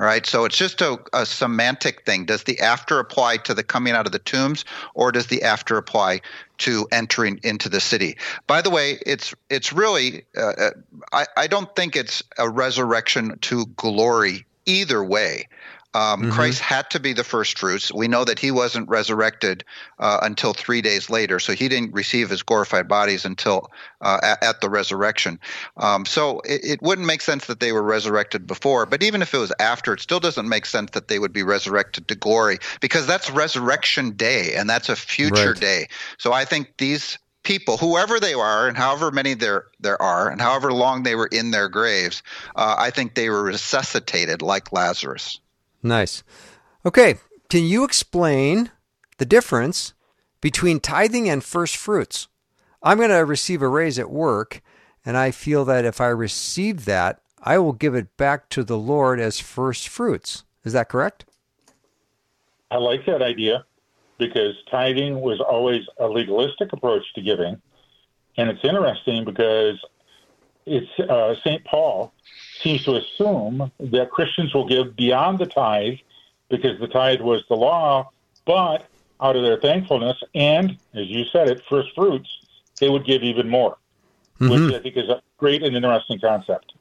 Right, 0.00 0.24
so 0.24 0.46
it's 0.46 0.56
just 0.56 0.80
a, 0.80 0.98
a 1.12 1.26
semantic 1.26 2.06
thing. 2.06 2.24
Does 2.24 2.44
the 2.44 2.58
after 2.60 3.00
apply 3.00 3.36
to 3.38 3.52
the 3.52 3.62
coming 3.62 3.92
out 3.92 4.06
of 4.06 4.12
the 4.12 4.18
tombs, 4.18 4.64
or 4.94 5.12
does 5.12 5.26
the 5.26 5.42
after 5.42 5.76
apply 5.76 6.22
to 6.58 6.88
entering 6.90 7.38
into 7.42 7.68
the 7.68 7.80
city? 7.80 8.16
By 8.46 8.62
the 8.62 8.70
way, 8.70 8.98
it's 9.04 9.34
it's 9.50 9.74
really 9.74 10.24
uh, 10.34 10.40
uh, 10.40 10.70
I 11.12 11.26
I 11.36 11.46
don't 11.48 11.76
think 11.76 11.96
it's 11.96 12.22
a 12.38 12.48
resurrection 12.48 13.38
to 13.42 13.66
glory 13.76 14.46
either 14.64 15.04
way. 15.04 15.48
Um, 15.92 16.30
Christ 16.30 16.60
had 16.60 16.88
to 16.90 17.00
be 17.00 17.12
the 17.12 17.24
first 17.24 17.58
fruits. 17.58 17.92
We 17.92 18.06
know 18.06 18.24
that 18.24 18.38
he 18.38 18.50
wasn't 18.50 18.88
resurrected 18.88 19.64
uh, 19.98 20.20
until 20.22 20.52
three 20.52 20.82
days 20.82 21.10
later, 21.10 21.40
so 21.40 21.52
he 21.52 21.68
didn't 21.68 21.92
receive 21.92 22.30
his 22.30 22.42
glorified 22.42 22.86
bodies 22.86 23.24
until 23.24 23.70
uh, 24.00 24.20
at, 24.22 24.42
at 24.42 24.60
the 24.60 24.70
resurrection. 24.70 25.40
Um, 25.76 26.06
so 26.06 26.40
it, 26.40 26.60
it 26.64 26.82
wouldn't 26.82 27.06
make 27.06 27.22
sense 27.22 27.46
that 27.46 27.58
they 27.58 27.72
were 27.72 27.82
resurrected 27.82 28.46
before, 28.46 28.86
but 28.86 29.02
even 29.02 29.20
if 29.20 29.34
it 29.34 29.38
was 29.38 29.52
after, 29.58 29.92
it 29.94 30.00
still 30.00 30.20
doesn't 30.20 30.48
make 30.48 30.66
sense 30.66 30.92
that 30.92 31.08
they 31.08 31.18
would 31.18 31.32
be 31.32 31.42
resurrected 31.42 32.06
to 32.08 32.14
glory 32.14 32.58
because 32.80 33.06
that's 33.06 33.28
resurrection 33.28 34.12
day 34.12 34.54
and 34.54 34.70
that's 34.70 34.88
a 34.88 34.96
future 34.96 35.50
Right. 35.50 35.60
day. 35.60 35.88
So 36.18 36.32
I 36.32 36.44
think 36.44 36.74
these 36.78 37.18
people, 37.42 37.76
whoever 37.76 38.20
they 38.20 38.34
are, 38.34 38.68
and 38.68 38.76
however 38.76 39.10
many 39.10 39.34
there 39.34 39.64
there 39.80 40.00
are, 40.00 40.28
and 40.30 40.40
however 40.40 40.72
long 40.72 41.02
they 41.02 41.14
were 41.14 41.28
in 41.30 41.50
their 41.50 41.68
graves, 41.68 42.22
uh, 42.54 42.76
I 42.78 42.90
think 42.90 43.14
they 43.14 43.28
were 43.28 43.42
resuscitated 43.42 44.42
like 44.42 44.72
Lazarus. 44.72 45.40
Nice. 45.82 46.22
Okay, 46.84 47.16
can 47.48 47.64
you 47.64 47.84
explain 47.84 48.70
the 49.18 49.24
difference 49.24 49.94
between 50.40 50.80
tithing 50.80 51.28
and 51.28 51.42
first 51.42 51.76
fruits? 51.76 52.28
I'm 52.82 52.98
going 52.98 53.10
to 53.10 53.24
receive 53.24 53.62
a 53.62 53.68
raise 53.68 53.98
at 53.98 54.10
work, 54.10 54.62
and 55.04 55.16
I 55.16 55.30
feel 55.30 55.64
that 55.66 55.84
if 55.84 56.00
I 56.00 56.08
receive 56.08 56.84
that, 56.86 57.20
I 57.42 57.58
will 57.58 57.72
give 57.72 57.94
it 57.94 58.16
back 58.16 58.48
to 58.50 58.64
the 58.64 58.78
Lord 58.78 59.20
as 59.20 59.40
first 59.40 59.88
fruits. 59.88 60.44
Is 60.64 60.72
that 60.72 60.88
correct? 60.88 61.24
I 62.70 62.76
like 62.76 63.04
that 63.06 63.22
idea 63.22 63.64
because 64.18 64.54
tithing 64.70 65.20
was 65.20 65.40
always 65.40 65.82
a 65.98 66.06
legalistic 66.06 66.72
approach 66.72 67.02
to 67.14 67.22
giving. 67.22 67.60
And 68.36 68.48
it's 68.50 68.64
interesting 68.64 69.24
because 69.24 69.78
it's 70.66 71.10
uh, 71.10 71.34
St. 71.42 71.64
Paul 71.64 72.12
seems 72.62 72.84
to 72.84 72.96
assume 72.96 73.70
that 73.78 74.10
Christians 74.10 74.54
will 74.54 74.66
give 74.66 74.96
beyond 74.96 75.38
the 75.38 75.46
tithe 75.46 75.98
because 76.48 76.78
the 76.80 76.88
tithe 76.88 77.20
was 77.20 77.42
the 77.48 77.56
law, 77.56 78.10
but 78.44 78.86
out 79.20 79.36
of 79.36 79.42
their 79.42 79.58
thankfulness 79.58 80.22
and, 80.34 80.76
as 80.94 81.06
you 81.06 81.24
said 81.24 81.48
it, 81.48 81.62
first 81.68 81.94
fruits, 81.94 82.28
they 82.80 82.88
would 82.88 83.04
give 83.04 83.22
even 83.22 83.48
more, 83.48 83.76
which 84.38 84.72
I 84.74 84.78
think 84.80 84.96
is 84.96 85.08
a 85.08 85.22
great 85.36 85.62
and 85.62 85.76
interesting 85.76 86.18
concept. 86.18 86.72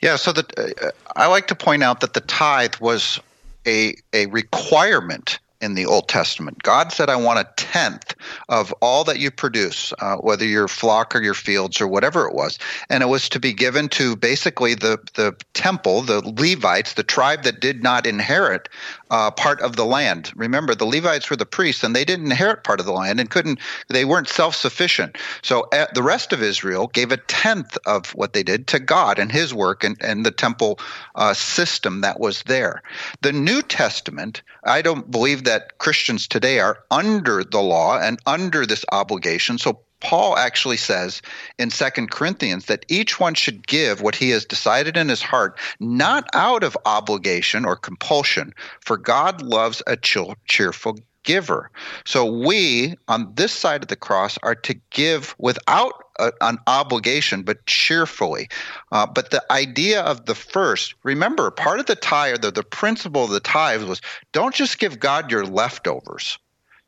Yeah, 0.00 0.16
so 0.16 0.32
the, 0.32 0.44
uh, 0.82 0.90
I 1.16 1.26
like 1.28 1.46
to 1.48 1.54
point 1.54 1.82
out 1.82 2.00
that 2.00 2.14
the 2.14 2.20
tithe 2.20 2.74
was 2.80 3.20
a 3.66 3.94
a 4.12 4.26
requirement 4.26 5.38
in 5.60 5.74
the 5.74 5.86
Old 5.86 6.08
Testament. 6.08 6.62
God 6.62 6.92
said, 6.92 7.08
"I 7.08 7.16
want 7.16 7.38
a 7.38 7.48
tenth 7.56 8.14
of 8.48 8.72
all 8.80 9.04
that 9.04 9.18
you 9.18 9.30
produce, 9.30 9.92
uh, 10.00 10.16
whether 10.16 10.44
your 10.44 10.68
flock 10.68 11.14
or 11.14 11.22
your 11.22 11.34
fields 11.34 11.80
or 11.80 11.86
whatever 11.86 12.26
it 12.26 12.34
was," 12.34 12.58
and 12.90 13.02
it 13.02 13.06
was 13.06 13.28
to 13.30 13.40
be 13.40 13.52
given 13.52 13.88
to 13.90 14.16
basically 14.16 14.74
the 14.74 14.98
the 15.14 15.34
temple, 15.54 16.02
the 16.02 16.20
Levites, 16.20 16.94
the 16.94 17.02
tribe 17.02 17.42
that 17.44 17.60
did 17.60 17.82
not 17.82 18.06
inherit 18.06 18.68
uh, 19.10 19.30
part 19.30 19.60
of 19.60 19.76
the 19.76 19.84
land. 19.84 20.32
Remember, 20.34 20.74
the 20.74 20.84
Levites 20.84 21.30
were 21.30 21.36
the 21.36 21.46
priests, 21.46 21.82
and 21.82 21.94
they 21.94 22.04
didn't 22.04 22.26
inherit 22.26 22.64
part 22.64 22.80
of 22.80 22.86
the 22.86 22.92
land 22.92 23.20
and 23.20 23.30
couldn't. 23.30 23.58
They 23.88 24.04
weren't 24.04 24.28
self 24.28 24.54
sufficient. 24.54 25.16
So 25.42 25.68
uh, 25.72 25.86
the 25.94 26.02
rest 26.02 26.32
of 26.32 26.42
Israel 26.42 26.88
gave 26.88 27.12
a 27.12 27.16
tenth 27.16 27.78
of 27.86 28.10
what 28.14 28.32
they 28.32 28.42
did 28.42 28.66
to 28.68 28.78
God 28.78 29.18
and 29.18 29.30
His 29.30 29.54
work 29.54 29.84
and, 29.84 29.96
and 30.00 30.26
the 30.26 30.30
temple 30.30 30.78
uh, 31.14 31.34
system 31.34 32.00
that 32.00 32.20
was 32.20 32.42
there. 32.44 32.82
The 33.22 33.32
New 33.32 33.62
Testament, 33.62 34.42
I 34.64 34.82
don't 34.82 35.10
believe 35.10 35.44
that 35.46 35.78
Christians 35.78 36.28
today 36.28 36.60
are 36.60 36.84
under 36.90 37.42
the 37.42 37.62
law 37.62 37.98
and 37.98 38.20
under 38.26 38.66
this 38.66 38.84
obligation. 38.92 39.58
So 39.58 39.80
Paul 40.00 40.36
actually 40.36 40.76
says 40.76 41.22
in 41.58 41.70
Second 41.70 42.10
Corinthians 42.10 42.66
that 42.66 42.84
each 42.88 43.18
one 43.18 43.34
should 43.34 43.66
give 43.66 44.02
what 44.02 44.14
he 44.14 44.30
has 44.30 44.44
decided 44.44 44.96
in 44.96 45.08
his 45.08 45.22
heart, 45.22 45.58
not 45.80 46.28
out 46.34 46.62
of 46.62 46.76
obligation 46.84 47.64
or 47.64 47.76
compulsion, 47.76 48.52
for 48.84 48.98
God 48.98 49.40
loves 49.40 49.82
a 49.86 49.96
cheerful 49.96 50.98
giver. 51.22 51.70
So 52.04 52.24
we 52.24 52.94
on 53.08 53.32
this 53.34 53.52
side 53.52 53.82
of 53.82 53.88
the 53.88 53.96
cross 53.96 54.38
are 54.42 54.54
to 54.54 54.74
give 54.90 55.34
without 55.38 56.05
a, 56.18 56.32
an 56.40 56.58
obligation, 56.66 57.42
but 57.42 57.64
cheerfully. 57.66 58.48
Uh, 58.92 59.06
but 59.06 59.30
the 59.30 59.44
idea 59.52 60.02
of 60.02 60.26
the 60.26 60.34
first, 60.34 60.94
remember, 61.02 61.50
part 61.50 61.80
of 61.80 61.86
the 61.86 61.96
tithe, 61.96 62.42
the, 62.42 62.50
the 62.50 62.62
principle 62.62 63.24
of 63.24 63.30
the 63.30 63.40
tithe 63.40 63.84
was 63.84 64.00
don't 64.32 64.54
just 64.54 64.78
give 64.78 65.00
God 65.00 65.30
your 65.30 65.44
leftovers. 65.44 66.38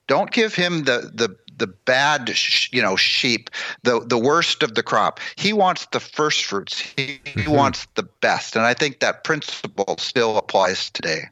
Don't 0.06 0.30
give 0.30 0.54
him 0.54 0.84
the 0.84 1.10
the 1.14 1.36
the 1.58 1.66
bad, 1.66 2.30
sh- 2.30 2.70
you 2.72 2.80
know, 2.80 2.96
sheep, 2.96 3.50
the 3.82 4.00
the 4.00 4.18
worst 4.18 4.62
of 4.62 4.74
the 4.74 4.82
crop. 4.82 5.20
He 5.36 5.52
wants 5.52 5.86
the 5.92 6.00
first 6.00 6.44
fruits. 6.44 6.80
He, 6.80 7.20
he 7.24 7.48
wants 7.48 7.86
the 7.94 8.04
best, 8.20 8.56
and 8.56 8.64
I 8.64 8.74
think 8.74 9.00
that 9.00 9.24
principle 9.24 9.96
still 9.98 10.38
applies 10.38 10.90
today. 10.90 11.24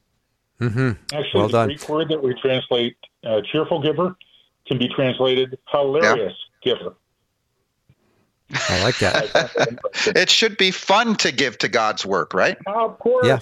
Mm-hmm. 0.61 0.91
Actually, 1.15 1.41
Well 1.41 1.49
the 1.49 1.53
done. 1.53 1.69
Greek 1.69 1.89
word 1.89 2.09
that 2.09 2.23
we 2.23 2.35
translate 2.35 2.97
uh, 3.25 3.41
cheerful 3.51 3.81
giver 3.81 4.17
can 4.67 4.79
be 4.79 4.89
translated 4.89 5.57
hilarious 5.71 6.35
giver. 6.63 6.95
I 8.53 8.83
like 8.83 8.99
that. 8.99 9.79
It 10.15 10.31
should 10.31 10.57
be 10.57 10.71
fun 10.71 11.17
to 11.17 11.33
give 11.33 11.59
to 11.59 11.69
God's 11.69 12.07
work, 12.07 12.33
right? 12.35 12.57
of 12.67 12.99
course. 12.99 13.27
Yeah. 13.27 13.41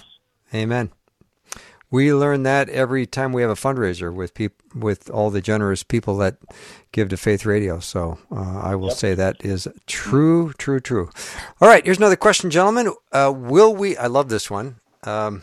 Amen. 0.54 0.90
We 1.90 2.12
learn 2.12 2.42
that 2.44 2.68
every 2.70 3.06
time 3.06 3.32
we 3.32 3.42
have 3.42 3.50
a 3.50 3.54
fundraiser 3.54 4.12
with 4.12 4.34
peop- 4.34 4.62
with 4.74 5.08
all 5.10 5.30
the 5.30 5.40
generous 5.40 5.82
people 5.82 6.16
that 6.18 6.38
give 6.90 7.08
to 7.10 7.16
Faith 7.16 7.44
Radio. 7.46 7.78
So 7.78 8.18
uh, 8.32 8.60
I 8.60 8.74
will 8.74 8.90
say 8.90 9.14
that 9.14 9.44
is 9.44 9.68
true, 9.86 10.52
true, 10.58 10.80
true. 10.80 11.10
All 11.60 11.68
right, 11.68 11.84
here's 11.84 11.98
another 11.98 12.16
question, 12.16 12.50
gentlemen. 12.50 12.92
Uh, 13.12 13.32
will 13.34 13.74
we? 13.76 13.96
I 13.96 14.06
love 14.08 14.28
this 14.28 14.50
one. 14.50 14.76
Um, 15.04 15.42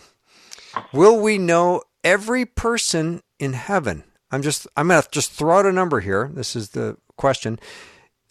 will 0.91 1.19
we 1.21 1.37
know 1.37 1.83
every 2.03 2.45
person 2.45 3.21
in 3.39 3.53
heaven? 3.53 4.03
I'm 4.31 4.41
just 4.41 4.67
I'm 4.75 4.87
gonna 4.89 5.03
just 5.11 5.31
throw 5.31 5.59
out 5.59 5.65
a 5.65 5.71
number 5.71 5.99
here. 6.01 6.31
This 6.33 6.55
is 6.55 6.69
the 6.69 6.97
question. 7.15 7.59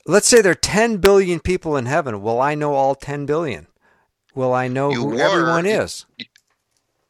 Let's 0.07 0.27
say 0.27 0.41
there 0.41 0.53
are 0.53 0.55
10 0.55 0.99
billion 0.99 1.41
people 1.41 1.77
in 1.77 1.87
heaven. 1.87 2.23
Will 2.23 2.41
I 2.41 2.55
know 2.55 2.75
all 2.75 2.95
10 2.95 3.27
billion? 3.27 3.67
Will 4.35 4.53
I 4.55 4.69
know 4.69 4.91
You 4.91 5.03
who 5.03 5.17
were. 5.17 5.21
everyone 5.21 5.67
is? 5.67 6.07
You 6.19 6.27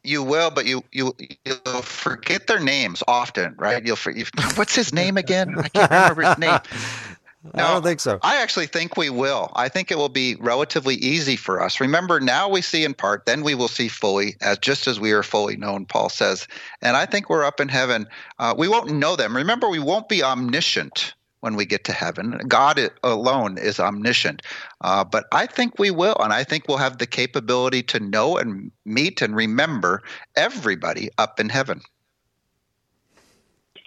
you 0.02 0.22
will, 0.22 0.50
but 0.50 0.64
you 0.66 0.82
you 0.92 1.14
you'll 1.44 1.82
forget 1.82 2.46
their 2.46 2.60
names 2.60 3.02
often, 3.06 3.54
right? 3.58 3.84
You'll, 3.84 3.96
for, 3.96 4.10
you 4.10 4.24
what's 4.54 4.74
his 4.74 4.94
name 4.94 5.18
again? 5.18 5.54
I 5.58 5.68
can't 5.68 5.90
remember 5.90 6.22
his 6.22 6.38
name. 6.38 6.58
I 7.54 7.72
don't 7.72 7.82
think 7.82 8.00
so. 8.00 8.18
I 8.22 8.42
actually 8.42 8.66
think 8.66 8.96
we 8.98 9.08
will. 9.08 9.50
I 9.56 9.68
think 9.70 9.90
it 9.90 9.96
will 9.96 10.10
be 10.10 10.36
relatively 10.40 10.96
easy 10.96 11.36
for 11.36 11.62
us. 11.62 11.80
Remember, 11.80 12.20
now 12.20 12.50
we 12.50 12.60
see 12.60 12.84
in 12.84 12.92
part, 12.92 13.24
then 13.24 13.42
we 13.42 13.54
will 13.54 13.68
see 13.68 13.88
fully, 13.88 14.36
as 14.42 14.58
just 14.58 14.86
as 14.86 15.00
we 15.00 15.12
are 15.12 15.22
fully 15.22 15.56
known. 15.56 15.86
Paul 15.86 16.10
says, 16.10 16.46
and 16.82 16.98
I 16.98 17.06
think 17.06 17.30
we're 17.30 17.44
up 17.44 17.58
in 17.58 17.68
heaven. 17.68 18.06
Uh, 18.38 18.54
we 18.58 18.68
won't 18.68 18.90
know 18.90 19.16
them. 19.16 19.34
Remember, 19.34 19.70
we 19.70 19.78
won't 19.78 20.08
be 20.08 20.22
omniscient 20.22 21.14
when 21.40 21.56
we 21.56 21.64
get 21.64 21.84
to 21.84 21.92
heaven. 21.92 22.40
God 22.46 22.80
alone 23.02 23.58
is 23.58 23.80
omniscient. 23.80 24.42
Uh, 24.80 25.04
but 25.04 25.24
I 25.32 25.46
think 25.46 25.78
we 25.78 25.90
will, 25.90 26.16
and 26.20 26.32
I 26.32 26.44
think 26.44 26.68
we'll 26.68 26.78
have 26.78 26.98
the 26.98 27.06
capability 27.06 27.82
to 27.84 28.00
know 28.00 28.36
and 28.36 28.70
meet 28.84 29.22
and 29.22 29.34
remember 29.34 30.02
everybody 30.36 31.10
up 31.18 31.40
in 31.40 31.48
heaven. 31.48 31.80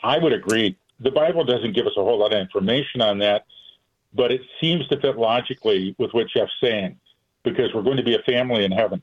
I 0.04 0.18
would 0.18 0.34
agree. 0.34 0.78
The 0.99 1.12
Bible 1.12 1.43
doesn't 1.43 1.74
give 1.74 1.88
us 1.88 1.93
a 1.97 2.04
whole 2.04 2.20
lot 2.20 2.34
of 2.34 2.39
information 2.39 3.01
on 3.01 3.20
that, 3.20 3.45
but 4.14 4.32
it 4.32 4.41
seems 4.60 4.88
to 4.88 4.99
fit 4.99 5.18
logically 5.18 5.95
with 5.97 6.14
what 6.14 6.28
Jeff's 6.28 6.54
saying, 6.62 6.99
because 7.43 7.74
we're 7.74 7.84
going 7.84 7.97
to 7.97 8.04
be 8.04 8.16
a 8.16 8.22
family 8.24 8.66
in 8.66 8.72
heaven. 8.72 9.01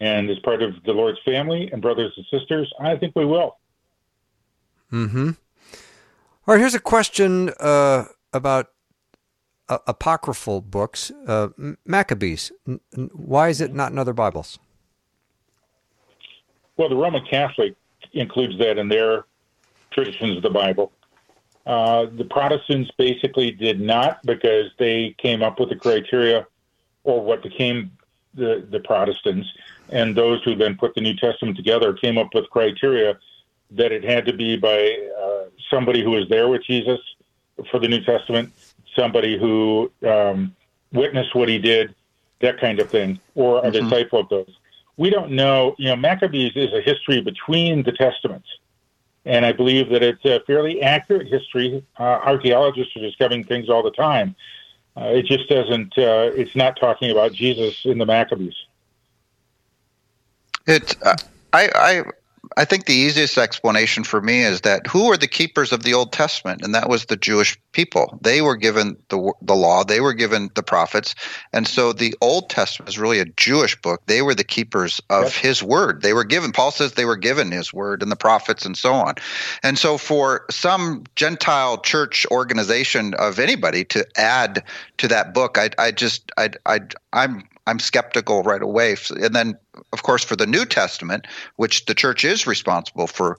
And 0.00 0.28
as 0.28 0.38
part 0.40 0.62
of 0.62 0.82
the 0.84 0.92
Lord's 0.92 1.20
family 1.24 1.70
and 1.72 1.80
brothers 1.80 2.12
and 2.16 2.26
sisters, 2.26 2.72
I 2.80 2.96
think 2.96 3.14
we 3.14 3.24
will. 3.24 3.58
Mm-hmm. 4.92 5.30
All 6.46 6.54
right, 6.54 6.60
here's 6.60 6.74
a 6.74 6.80
question 6.80 7.48
uh, 7.58 8.04
about 8.34 8.66
uh, 9.70 9.78
apocryphal 9.86 10.60
books, 10.60 11.10
uh, 11.26 11.48
Maccabees. 11.86 12.52
Why 12.94 13.48
is 13.48 13.62
it 13.62 13.72
not 13.72 13.92
in 13.92 13.98
other 13.98 14.12
Bibles? 14.12 14.58
Well, 16.76 16.90
the 16.90 16.96
Roman 16.96 17.24
Catholic 17.24 17.76
includes 18.12 18.58
that 18.58 18.76
in 18.76 18.88
their 18.88 19.24
traditions 19.90 20.36
of 20.36 20.42
the 20.42 20.50
Bible. 20.50 20.92
Uh, 21.64 22.06
the 22.14 22.26
Protestants 22.26 22.90
basically 22.98 23.50
did 23.50 23.80
not 23.80 24.20
because 24.26 24.70
they 24.78 25.14
came 25.16 25.42
up 25.42 25.58
with 25.58 25.70
the 25.70 25.76
criteria 25.76 26.46
or 27.04 27.24
what 27.24 27.42
became 27.42 27.90
the, 28.34 28.66
the 28.70 28.80
Protestants. 28.80 29.48
And 29.88 30.14
those 30.14 30.42
who 30.42 30.56
then 30.56 30.76
put 30.76 30.94
the 30.94 31.00
New 31.00 31.16
Testament 31.16 31.56
together 31.56 31.94
came 31.94 32.18
up 32.18 32.34
with 32.34 32.50
criteria 32.50 33.18
that 33.72 33.92
it 33.92 34.04
had 34.04 34.26
to 34.26 34.32
be 34.32 34.56
by 34.56 34.96
uh, 35.20 35.44
somebody 35.70 36.02
who 36.02 36.10
was 36.10 36.28
there 36.28 36.48
with 36.48 36.64
Jesus 36.64 37.00
for 37.70 37.78
the 37.78 37.88
New 37.88 38.02
Testament, 38.02 38.52
somebody 38.96 39.38
who 39.38 39.90
um, 40.06 40.54
witnessed 40.92 41.34
what 41.34 41.48
he 41.48 41.58
did, 41.58 41.94
that 42.40 42.60
kind 42.60 42.80
of 42.80 42.90
thing, 42.90 43.18
or 43.34 43.58
a 43.58 43.62
mm-hmm. 43.62 43.88
disciple 43.88 44.20
of 44.20 44.28
those. 44.28 44.58
We 44.96 45.10
don't 45.10 45.32
know. 45.32 45.74
You 45.78 45.88
know, 45.88 45.96
Maccabees 45.96 46.52
is 46.54 46.72
a 46.72 46.80
history 46.80 47.20
between 47.20 47.82
the 47.82 47.92
Testaments 47.92 48.48
and 49.26 49.46
I 49.46 49.52
believe 49.52 49.88
that 49.90 50.02
it's 50.02 50.24
a 50.24 50.40
fairly 50.46 50.82
accurate 50.82 51.28
history. 51.28 51.84
Uh, 51.98 52.02
archaeologists 52.02 52.94
are 52.96 53.00
discovering 53.00 53.44
things 53.44 53.68
all 53.68 53.82
the 53.82 53.90
time. 53.90 54.34
Uh, 54.96 55.06
it 55.06 55.26
just 55.26 55.48
doesn't. 55.48 55.96
Uh, 55.98 56.30
it's 56.34 56.54
not 56.54 56.76
talking 56.78 57.10
about 57.10 57.32
Jesus 57.32 57.84
in 57.84 57.98
the 57.98 58.06
Maccabees. 58.06 58.54
It. 60.66 60.96
Uh, 61.02 61.16
I. 61.52 61.70
I 61.74 62.02
I 62.56 62.64
think 62.64 62.86
the 62.86 62.94
easiest 62.94 63.38
explanation 63.38 64.04
for 64.04 64.20
me 64.20 64.42
is 64.42 64.62
that 64.62 64.86
who 64.86 65.10
are 65.10 65.16
the 65.16 65.28
keepers 65.28 65.72
of 65.72 65.82
the 65.82 65.94
Old 65.94 66.12
Testament? 66.12 66.62
And 66.62 66.74
that 66.74 66.88
was 66.88 67.06
the 67.06 67.16
Jewish 67.16 67.58
people. 67.72 68.18
They 68.22 68.42
were 68.42 68.56
given 68.56 68.96
the, 69.08 69.32
the 69.42 69.54
law, 69.54 69.84
they 69.84 70.00
were 70.00 70.14
given 70.14 70.50
the 70.54 70.62
prophets. 70.62 71.14
And 71.52 71.66
so 71.66 71.92
the 71.92 72.14
Old 72.20 72.50
Testament 72.50 72.88
is 72.88 72.98
really 72.98 73.18
a 73.18 73.24
Jewish 73.24 73.80
book. 73.80 74.02
They 74.06 74.22
were 74.22 74.34
the 74.34 74.44
keepers 74.44 75.00
of 75.10 75.24
yep. 75.24 75.32
his 75.32 75.62
word. 75.62 76.02
They 76.02 76.12
were 76.12 76.24
given, 76.24 76.52
Paul 76.52 76.70
says 76.70 76.92
they 76.92 77.04
were 77.04 77.16
given 77.16 77.50
his 77.50 77.72
word 77.72 78.02
and 78.02 78.10
the 78.10 78.16
prophets 78.16 78.64
and 78.64 78.76
so 78.76 78.92
on. 78.92 79.14
And 79.62 79.78
so 79.78 79.98
for 79.98 80.46
some 80.50 81.04
Gentile 81.16 81.78
church 81.78 82.26
organization 82.30 83.14
of 83.14 83.38
anybody 83.38 83.84
to 83.86 84.06
add 84.16 84.64
to 84.98 85.08
that 85.08 85.34
book, 85.34 85.58
I, 85.58 85.70
I 85.78 85.90
just, 85.90 86.30
I, 86.36 86.50
I, 86.66 86.80
I'm 87.12 87.44
I'm 87.66 87.78
skeptical 87.78 88.42
right 88.42 88.62
away. 88.62 88.96
And 89.10 89.34
then, 89.34 89.58
of 89.92 90.02
course, 90.02 90.24
for 90.24 90.36
the 90.36 90.46
New 90.46 90.64
Testament, 90.64 91.26
which 91.56 91.86
the 91.86 91.94
church 91.94 92.24
is 92.24 92.46
responsible 92.46 93.06
for 93.06 93.38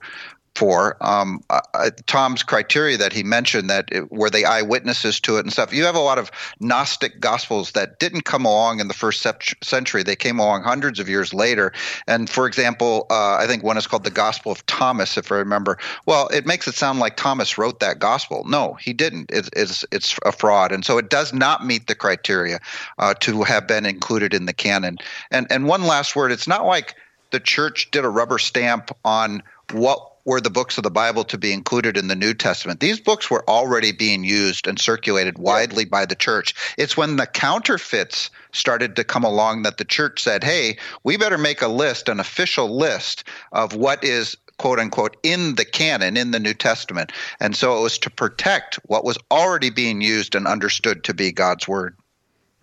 for 0.56 0.96
um, 1.04 1.44
uh, 1.50 1.90
Tom's 2.06 2.42
criteria 2.42 2.96
that 2.96 3.12
he 3.12 3.22
mentioned 3.22 3.68
that 3.68 3.90
it, 3.92 4.10
were 4.10 4.30
they 4.30 4.44
eyewitnesses 4.44 5.20
to 5.20 5.36
it 5.36 5.40
and 5.40 5.52
stuff. 5.52 5.72
You 5.72 5.84
have 5.84 5.94
a 5.94 6.00
lot 6.00 6.18
of 6.18 6.30
Gnostic 6.60 7.20
gospels 7.20 7.72
that 7.72 7.98
didn't 7.98 8.22
come 8.22 8.46
along 8.46 8.80
in 8.80 8.88
the 8.88 8.94
first 8.94 9.26
century. 9.62 10.02
They 10.02 10.16
came 10.16 10.38
along 10.38 10.62
hundreds 10.62 10.98
of 10.98 11.10
years 11.10 11.34
later. 11.34 11.72
And 12.06 12.30
for 12.30 12.46
example, 12.46 13.06
uh, 13.10 13.36
I 13.36 13.46
think 13.46 13.62
one 13.62 13.76
is 13.76 13.86
called 13.86 14.04
the 14.04 14.10
Gospel 14.10 14.50
of 14.50 14.64
Thomas, 14.64 15.18
if 15.18 15.30
I 15.30 15.36
remember. 15.36 15.78
Well, 16.06 16.28
it 16.28 16.46
makes 16.46 16.66
it 16.66 16.74
sound 16.74 17.00
like 17.00 17.16
Thomas 17.16 17.58
wrote 17.58 17.80
that 17.80 17.98
gospel. 17.98 18.44
No, 18.46 18.74
he 18.74 18.94
didn't. 18.94 19.30
It, 19.30 19.50
it's 19.54 19.84
it's 19.92 20.18
a 20.24 20.32
fraud, 20.32 20.72
and 20.72 20.84
so 20.84 20.96
it 20.96 21.10
does 21.10 21.34
not 21.34 21.66
meet 21.66 21.86
the 21.86 21.94
criteria 21.94 22.60
uh, 22.98 23.12
to 23.20 23.42
have 23.42 23.68
been 23.68 23.84
included 23.84 24.32
in 24.32 24.46
the 24.46 24.54
canon. 24.54 24.96
And 25.30 25.46
and 25.50 25.66
one 25.66 25.84
last 25.84 26.16
word: 26.16 26.32
it's 26.32 26.48
not 26.48 26.64
like 26.64 26.94
the 27.30 27.40
church 27.40 27.90
did 27.90 28.04
a 28.04 28.08
rubber 28.08 28.38
stamp 28.38 28.90
on 29.04 29.42
what 29.72 30.15
were 30.26 30.40
the 30.40 30.50
books 30.50 30.76
of 30.76 30.84
the 30.84 30.90
Bible 30.90 31.24
to 31.24 31.38
be 31.38 31.52
included 31.52 31.96
in 31.96 32.08
the 32.08 32.16
New 32.16 32.34
Testament. 32.34 32.80
These 32.80 33.00
books 33.00 33.30
were 33.30 33.48
already 33.48 33.92
being 33.92 34.24
used 34.24 34.66
and 34.66 34.78
circulated 34.78 35.38
widely 35.38 35.86
by 35.86 36.04
the 36.04 36.16
church. 36.16 36.54
It's 36.76 36.96
when 36.96 37.16
the 37.16 37.26
counterfeits 37.26 38.30
started 38.52 38.96
to 38.96 39.04
come 39.04 39.24
along 39.24 39.62
that 39.62 39.78
the 39.78 39.84
church 39.84 40.22
said, 40.22 40.44
hey, 40.44 40.76
we 41.04 41.16
better 41.16 41.38
make 41.38 41.62
a 41.62 41.68
list, 41.68 42.08
an 42.08 42.20
official 42.20 42.76
list 42.76 43.24
of 43.52 43.74
what 43.74 44.04
is 44.04 44.36
quote 44.58 44.78
unquote 44.78 45.16
in 45.22 45.54
the 45.54 45.64
canon 45.64 46.16
in 46.16 46.32
the 46.32 46.40
New 46.40 46.54
Testament. 46.54 47.12
And 47.40 47.54
so 47.54 47.78
it 47.78 47.82
was 47.82 47.98
to 47.98 48.10
protect 48.10 48.76
what 48.86 49.04
was 49.04 49.18
already 49.30 49.70
being 49.70 50.00
used 50.00 50.34
and 50.34 50.46
understood 50.46 51.04
to 51.04 51.14
be 51.14 51.30
God's 51.30 51.68
word. 51.68 51.96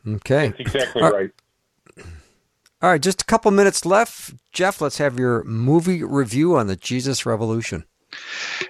Okay. 0.05 0.49
That's 0.49 0.59
exactly 0.59 1.01
right. 1.01 1.31
All 2.83 2.89
right, 2.89 3.01
just 3.01 3.21
a 3.21 3.25
couple 3.25 3.49
minutes 3.51 3.85
left. 3.85 4.33
Jeff, 4.51 4.81
let's 4.81 4.97
have 4.97 5.17
your 5.17 5.45
movie 5.45 6.03
review 6.03 6.57
on 6.57 6.67
the 6.67 6.75
Jesus 6.75 7.25
Revolution. 7.25 7.85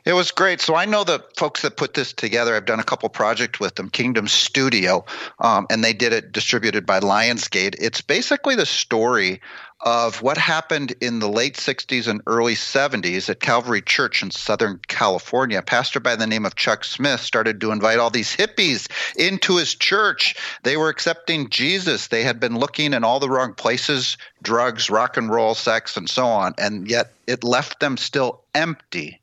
It 0.05 0.13
was 0.13 0.29
great. 0.29 0.61
So 0.61 0.75
I 0.75 0.85
know 0.85 1.03
the 1.03 1.25
folks 1.35 1.63
that 1.63 1.77
put 1.77 1.95
this 1.95 2.13
together. 2.13 2.55
I've 2.55 2.65
done 2.65 2.79
a 2.79 2.83
couple 2.83 3.09
projects 3.09 3.59
with 3.59 3.73
them, 3.73 3.89
Kingdom 3.89 4.27
Studio, 4.27 5.03
um, 5.39 5.65
and 5.71 5.83
they 5.83 5.93
did 5.93 6.13
it 6.13 6.31
distributed 6.31 6.85
by 6.85 6.99
Lionsgate. 6.99 7.75
It's 7.79 8.01
basically 8.01 8.53
the 8.53 8.67
story 8.67 9.41
of 9.83 10.21
what 10.21 10.37
happened 10.37 10.95
in 11.01 11.19
the 11.19 11.27
late 11.27 11.55
60s 11.55 12.07
and 12.07 12.21
early 12.25 12.55
70s 12.55 13.29
at 13.29 13.41
Calvary 13.41 13.81
Church 13.81 14.23
in 14.23 14.31
Southern 14.31 14.79
California. 14.87 15.59
A 15.59 15.61
pastor 15.61 15.99
by 15.99 16.15
the 16.15 16.25
name 16.25 16.45
of 16.45 16.55
Chuck 16.55 16.85
Smith 16.85 17.19
started 17.19 17.59
to 17.59 17.71
invite 17.71 17.99
all 17.99 18.09
these 18.09 18.33
hippies 18.33 18.87
into 19.17 19.57
his 19.57 19.75
church. 19.75 20.35
They 20.63 20.77
were 20.77 20.87
accepting 20.87 21.49
Jesus. 21.49 22.07
They 22.07 22.23
had 22.23 22.39
been 22.39 22.57
looking 22.57 22.93
in 22.93 23.03
all 23.03 23.19
the 23.19 23.29
wrong 23.29 23.53
places 23.53 24.17
drugs, 24.41 24.89
rock 24.89 25.17
and 25.17 25.29
roll, 25.29 25.53
sex, 25.53 25.97
and 25.97 26.09
so 26.09 26.25
on. 26.25 26.53
And 26.57 26.89
yet 26.89 27.11
it 27.27 27.43
left 27.43 27.79
them 27.79 27.97
still 27.97 28.41
empty. 28.55 29.19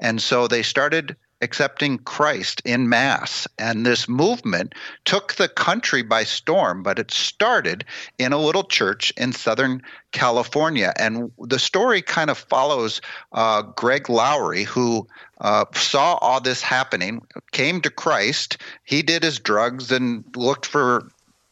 And 0.00 0.22
so 0.22 0.46
they 0.46 0.62
started 0.62 1.16
accepting 1.40 1.98
Christ 1.98 2.62
in 2.64 2.88
mass. 2.88 3.46
And 3.58 3.84
this 3.84 4.08
movement 4.08 4.74
took 5.04 5.34
the 5.34 5.48
country 5.48 6.02
by 6.02 6.24
storm, 6.24 6.82
but 6.82 6.98
it 6.98 7.10
started 7.10 7.84
in 8.18 8.32
a 8.32 8.38
little 8.38 8.64
church 8.64 9.12
in 9.16 9.32
Southern 9.32 9.82
California. 10.12 10.92
And 10.96 11.30
the 11.38 11.58
story 11.58 12.02
kind 12.02 12.30
of 12.30 12.38
follows 12.38 13.00
uh, 13.32 13.62
Greg 13.62 14.08
Laurie, 14.08 14.64
who 14.64 15.06
uh, 15.40 15.66
saw 15.74 16.14
all 16.14 16.40
this 16.40 16.62
happening, 16.62 17.26
came 17.52 17.80
to 17.82 17.90
Christ. 17.90 18.58
He 18.84 19.02
did 19.02 19.22
his 19.22 19.38
drugs 19.38 19.92
and 19.92 20.24
looked 20.34 20.66
for 20.66 21.08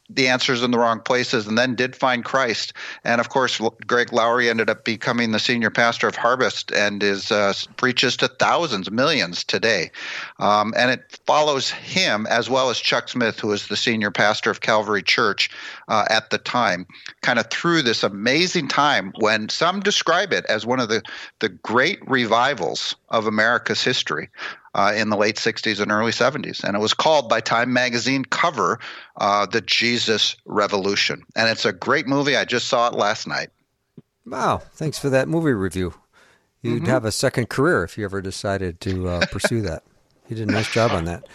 the 0.08 0.28
answers 0.28 0.62
in 0.62 0.70
the 0.70 0.78
wrong 0.78 1.00
places 1.00 1.46
and 1.46 1.58
then 1.58 1.74
did 1.74 1.96
find 1.96 2.24
Christ. 2.24 2.72
And 3.04 3.20
of 3.20 3.28
course, 3.28 3.60
Greg 3.86 4.12
Laurie 4.12 4.48
ended 4.48 4.70
up 4.70 4.84
becoming 4.84 5.32
the 5.32 5.38
senior 5.38 5.70
pastor 5.70 6.06
of 6.06 6.16
Harvest 6.16 6.72
and 6.72 7.02
is 7.02 7.32
uh, 7.32 7.52
preaches 7.76 8.16
to 8.18 8.28
thousands, 8.28 8.90
millions 8.90 9.44
today. 9.44 9.90
Um, 10.38 10.74
and 10.76 10.90
it 10.90 11.18
follows 11.26 11.70
him 11.70 12.26
as 12.26 12.48
well 12.48 12.70
as 12.70 12.78
Chuck 12.78 13.08
Smith, 13.08 13.40
who 13.40 13.52
is 13.52 13.68
the 13.68 13.76
senior 13.76 14.10
pastor 14.10 14.50
of 14.50 14.60
Calvary 14.60 15.02
Church 15.02 15.50
uh, 15.88 16.04
at 16.08 16.30
the 16.30 16.38
time, 16.38 16.86
kind 17.22 17.38
of 17.38 17.50
through 17.50 17.82
this 17.82 18.02
amazing 18.02 18.68
time 18.68 19.12
when 19.18 19.48
some 19.48 19.80
describe 19.80 20.32
it 20.32 20.44
as 20.46 20.66
one 20.66 20.80
of 20.80 20.88
the, 20.88 21.02
the 21.40 21.48
great 21.48 21.98
revivals 22.08 22.94
of 23.08 23.26
America's 23.26 23.82
history 23.82 24.30
uh, 24.76 24.92
in 24.94 25.08
the 25.08 25.16
late 25.16 25.36
60s 25.36 25.80
and 25.80 25.90
early 25.90 26.12
70s. 26.12 26.62
And 26.62 26.76
it 26.76 26.80
was 26.80 26.92
called 26.92 27.28
by 27.30 27.40
Time 27.40 27.72
Magazine 27.72 28.24
cover 28.26 28.78
uh, 29.16 29.46
The 29.46 29.62
Jesus 29.62 30.36
Revolution. 30.44 31.22
And 31.34 31.48
it's 31.48 31.64
a 31.64 31.72
great 31.72 32.06
movie. 32.06 32.36
I 32.36 32.44
just 32.44 32.68
saw 32.68 32.88
it 32.88 32.94
last 32.94 33.26
night. 33.26 33.48
Wow. 34.26 34.58
Thanks 34.74 34.98
for 34.98 35.08
that 35.08 35.28
movie 35.28 35.52
review. 35.52 35.94
You'd 36.60 36.82
mm-hmm. 36.82 36.90
have 36.90 37.06
a 37.06 37.12
second 37.12 37.48
career 37.48 37.84
if 37.84 37.96
you 37.96 38.04
ever 38.04 38.20
decided 38.20 38.80
to 38.82 39.08
uh, 39.08 39.26
pursue 39.30 39.62
that. 39.62 39.82
You 40.28 40.36
did 40.36 40.48
a 40.48 40.52
nice 40.52 40.70
job 40.70 40.90
on 40.90 41.06
that. 41.06 41.26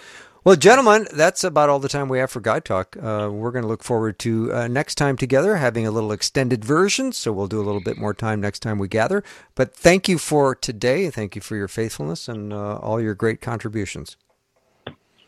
Well, 0.43 0.55
gentlemen, 0.55 1.07
that's 1.13 1.43
about 1.43 1.69
all 1.69 1.77
the 1.77 1.87
time 1.87 2.09
we 2.09 2.17
have 2.17 2.31
for 2.31 2.39
Guy 2.39 2.61
Talk. 2.61 2.97
Uh, 2.97 3.29
we're 3.31 3.51
going 3.51 3.61
to 3.61 3.67
look 3.67 3.83
forward 3.83 4.17
to 4.19 4.51
uh, 4.51 4.67
next 4.67 4.95
time 4.95 5.15
together 5.15 5.57
having 5.57 5.85
a 5.85 5.91
little 5.91 6.11
extended 6.11 6.65
version, 6.65 7.11
so 7.11 7.31
we'll 7.31 7.45
do 7.45 7.61
a 7.61 7.63
little 7.63 7.81
bit 7.81 7.99
more 7.99 8.15
time 8.15 8.41
next 8.41 8.61
time 8.61 8.79
we 8.79 8.87
gather. 8.87 9.23
But 9.53 9.75
thank 9.75 10.09
you 10.09 10.17
for 10.17 10.55
today. 10.55 11.11
Thank 11.11 11.35
you 11.35 11.41
for 11.43 11.55
your 11.55 11.67
faithfulness 11.67 12.27
and 12.27 12.51
uh, 12.51 12.77
all 12.77 12.99
your 12.99 13.13
great 13.13 13.39
contributions. 13.39 14.17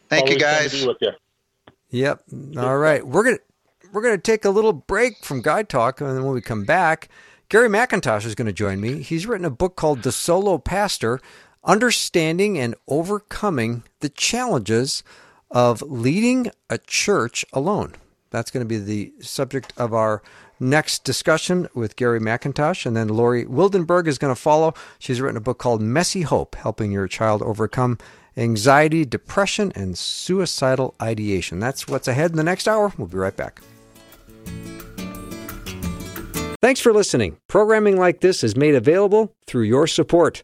Thank 0.10 0.30
you, 0.32 0.38
Always 0.38 0.42
fun 0.44 0.64
to 0.64 0.70
guys. 0.70 0.82
be 0.82 0.88
with 0.88 0.98
you. 1.02 1.12
Yep. 1.92 2.24
All 2.58 2.78
right. 2.80 3.06
We're 3.06 3.24
gonna 3.24 3.38
we're 3.92 4.02
gonna 4.02 4.18
take 4.18 4.46
a 4.46 4.50
little 4.50 4.74
break 4.74 5.24
from 5.24 5.44
Guy 5.44 5.62
Talk, 5.62 6.02
and 6.02 6.10
then 6.10 6.24
when 6.24 6.34
we 6.34 6.42
come 6.42 6.66
back, 6.66 7.08
Gary 7.50 7.70
McIntosh 7.70 8.26
is 8.26 8.34
going 8.34 8.48
to 8.48 8.54
join 8.54 8.82
me. 8.82 9.04
He's 9.04 9.28
written 9.28 9.46
a 9.46 9.52
book 9.52 9.76
called 9.76 10.02
The 10.02 10.12
Solo 10.12 10.58
Pastor: 10.58 11.20
Understanding 11.66 12.58
and 12.60 12.76
Overcoming 12.90 13.84
the 14.02 14.10
Challenges 14.10 15.02
of 15.50 15.82
Leading 15.82 16.52
a 16.70 16.78
Church 16.78 17.46
Alone. 17.54 17.94
That's 18.32 18.52
going 18.52 18.66
to 18.66 18.68
be 18.68 18.80
the 18.80 19.14
subject 19.22 19.72
of 19.78 19.94
our 19.94 20.22
next 20.60 21.06
discussion 21.06 21.70
with 21.74 21.96
Gary 21.96 22.20
McIntosh. 22.20 22.86
And 22.86 22.98
then 22.98 23.08
Lori 23.08 23.46
Wildenberg 23.46 24.08
is 24.08 24.18
going 24.18 24.36
to 24.36 24.40
follow. 24.40 24.74
She's 25.00 25.22
written 25.22 25.38
a 25.38 25.42
book 25.42 25.58
called 25.58 25.82
Messy 25.82 26.24
Hope 26.24 26.56
Helping 26.56 26.92
Your 26.92 27.08
Child 27.08 27.42
Overcome 27.42 27.98
Anxiety, 28.36 29.06
Depression, 29.06 29.72
and 29.74 29.98
Suicidal 29.98 30.96
Ideation. 31.02 31.60
That's 31.60 31.88
what's 31.88 32.10
ahead 32.10 32.32
in 32.32 32.38
the 32.38 32.44
next 32.44 32.68
hour. 32.68 32.92
We'll 32.98 33.08
be 33.08 33.18
right 33.18 33.38
back. 33.38 33.62
Thanks 36.62 36.82
for 36.82 36.92
listening. 36.92 37.38
Programming 37.48 37.98
like 37.98 38.20
this 38.20 38.44
is 38.44 38.58
made 38.58 38.76
available 38.76 39.34
through 39.46 39.64
your 39.64 39.88
support. 39.88 40.44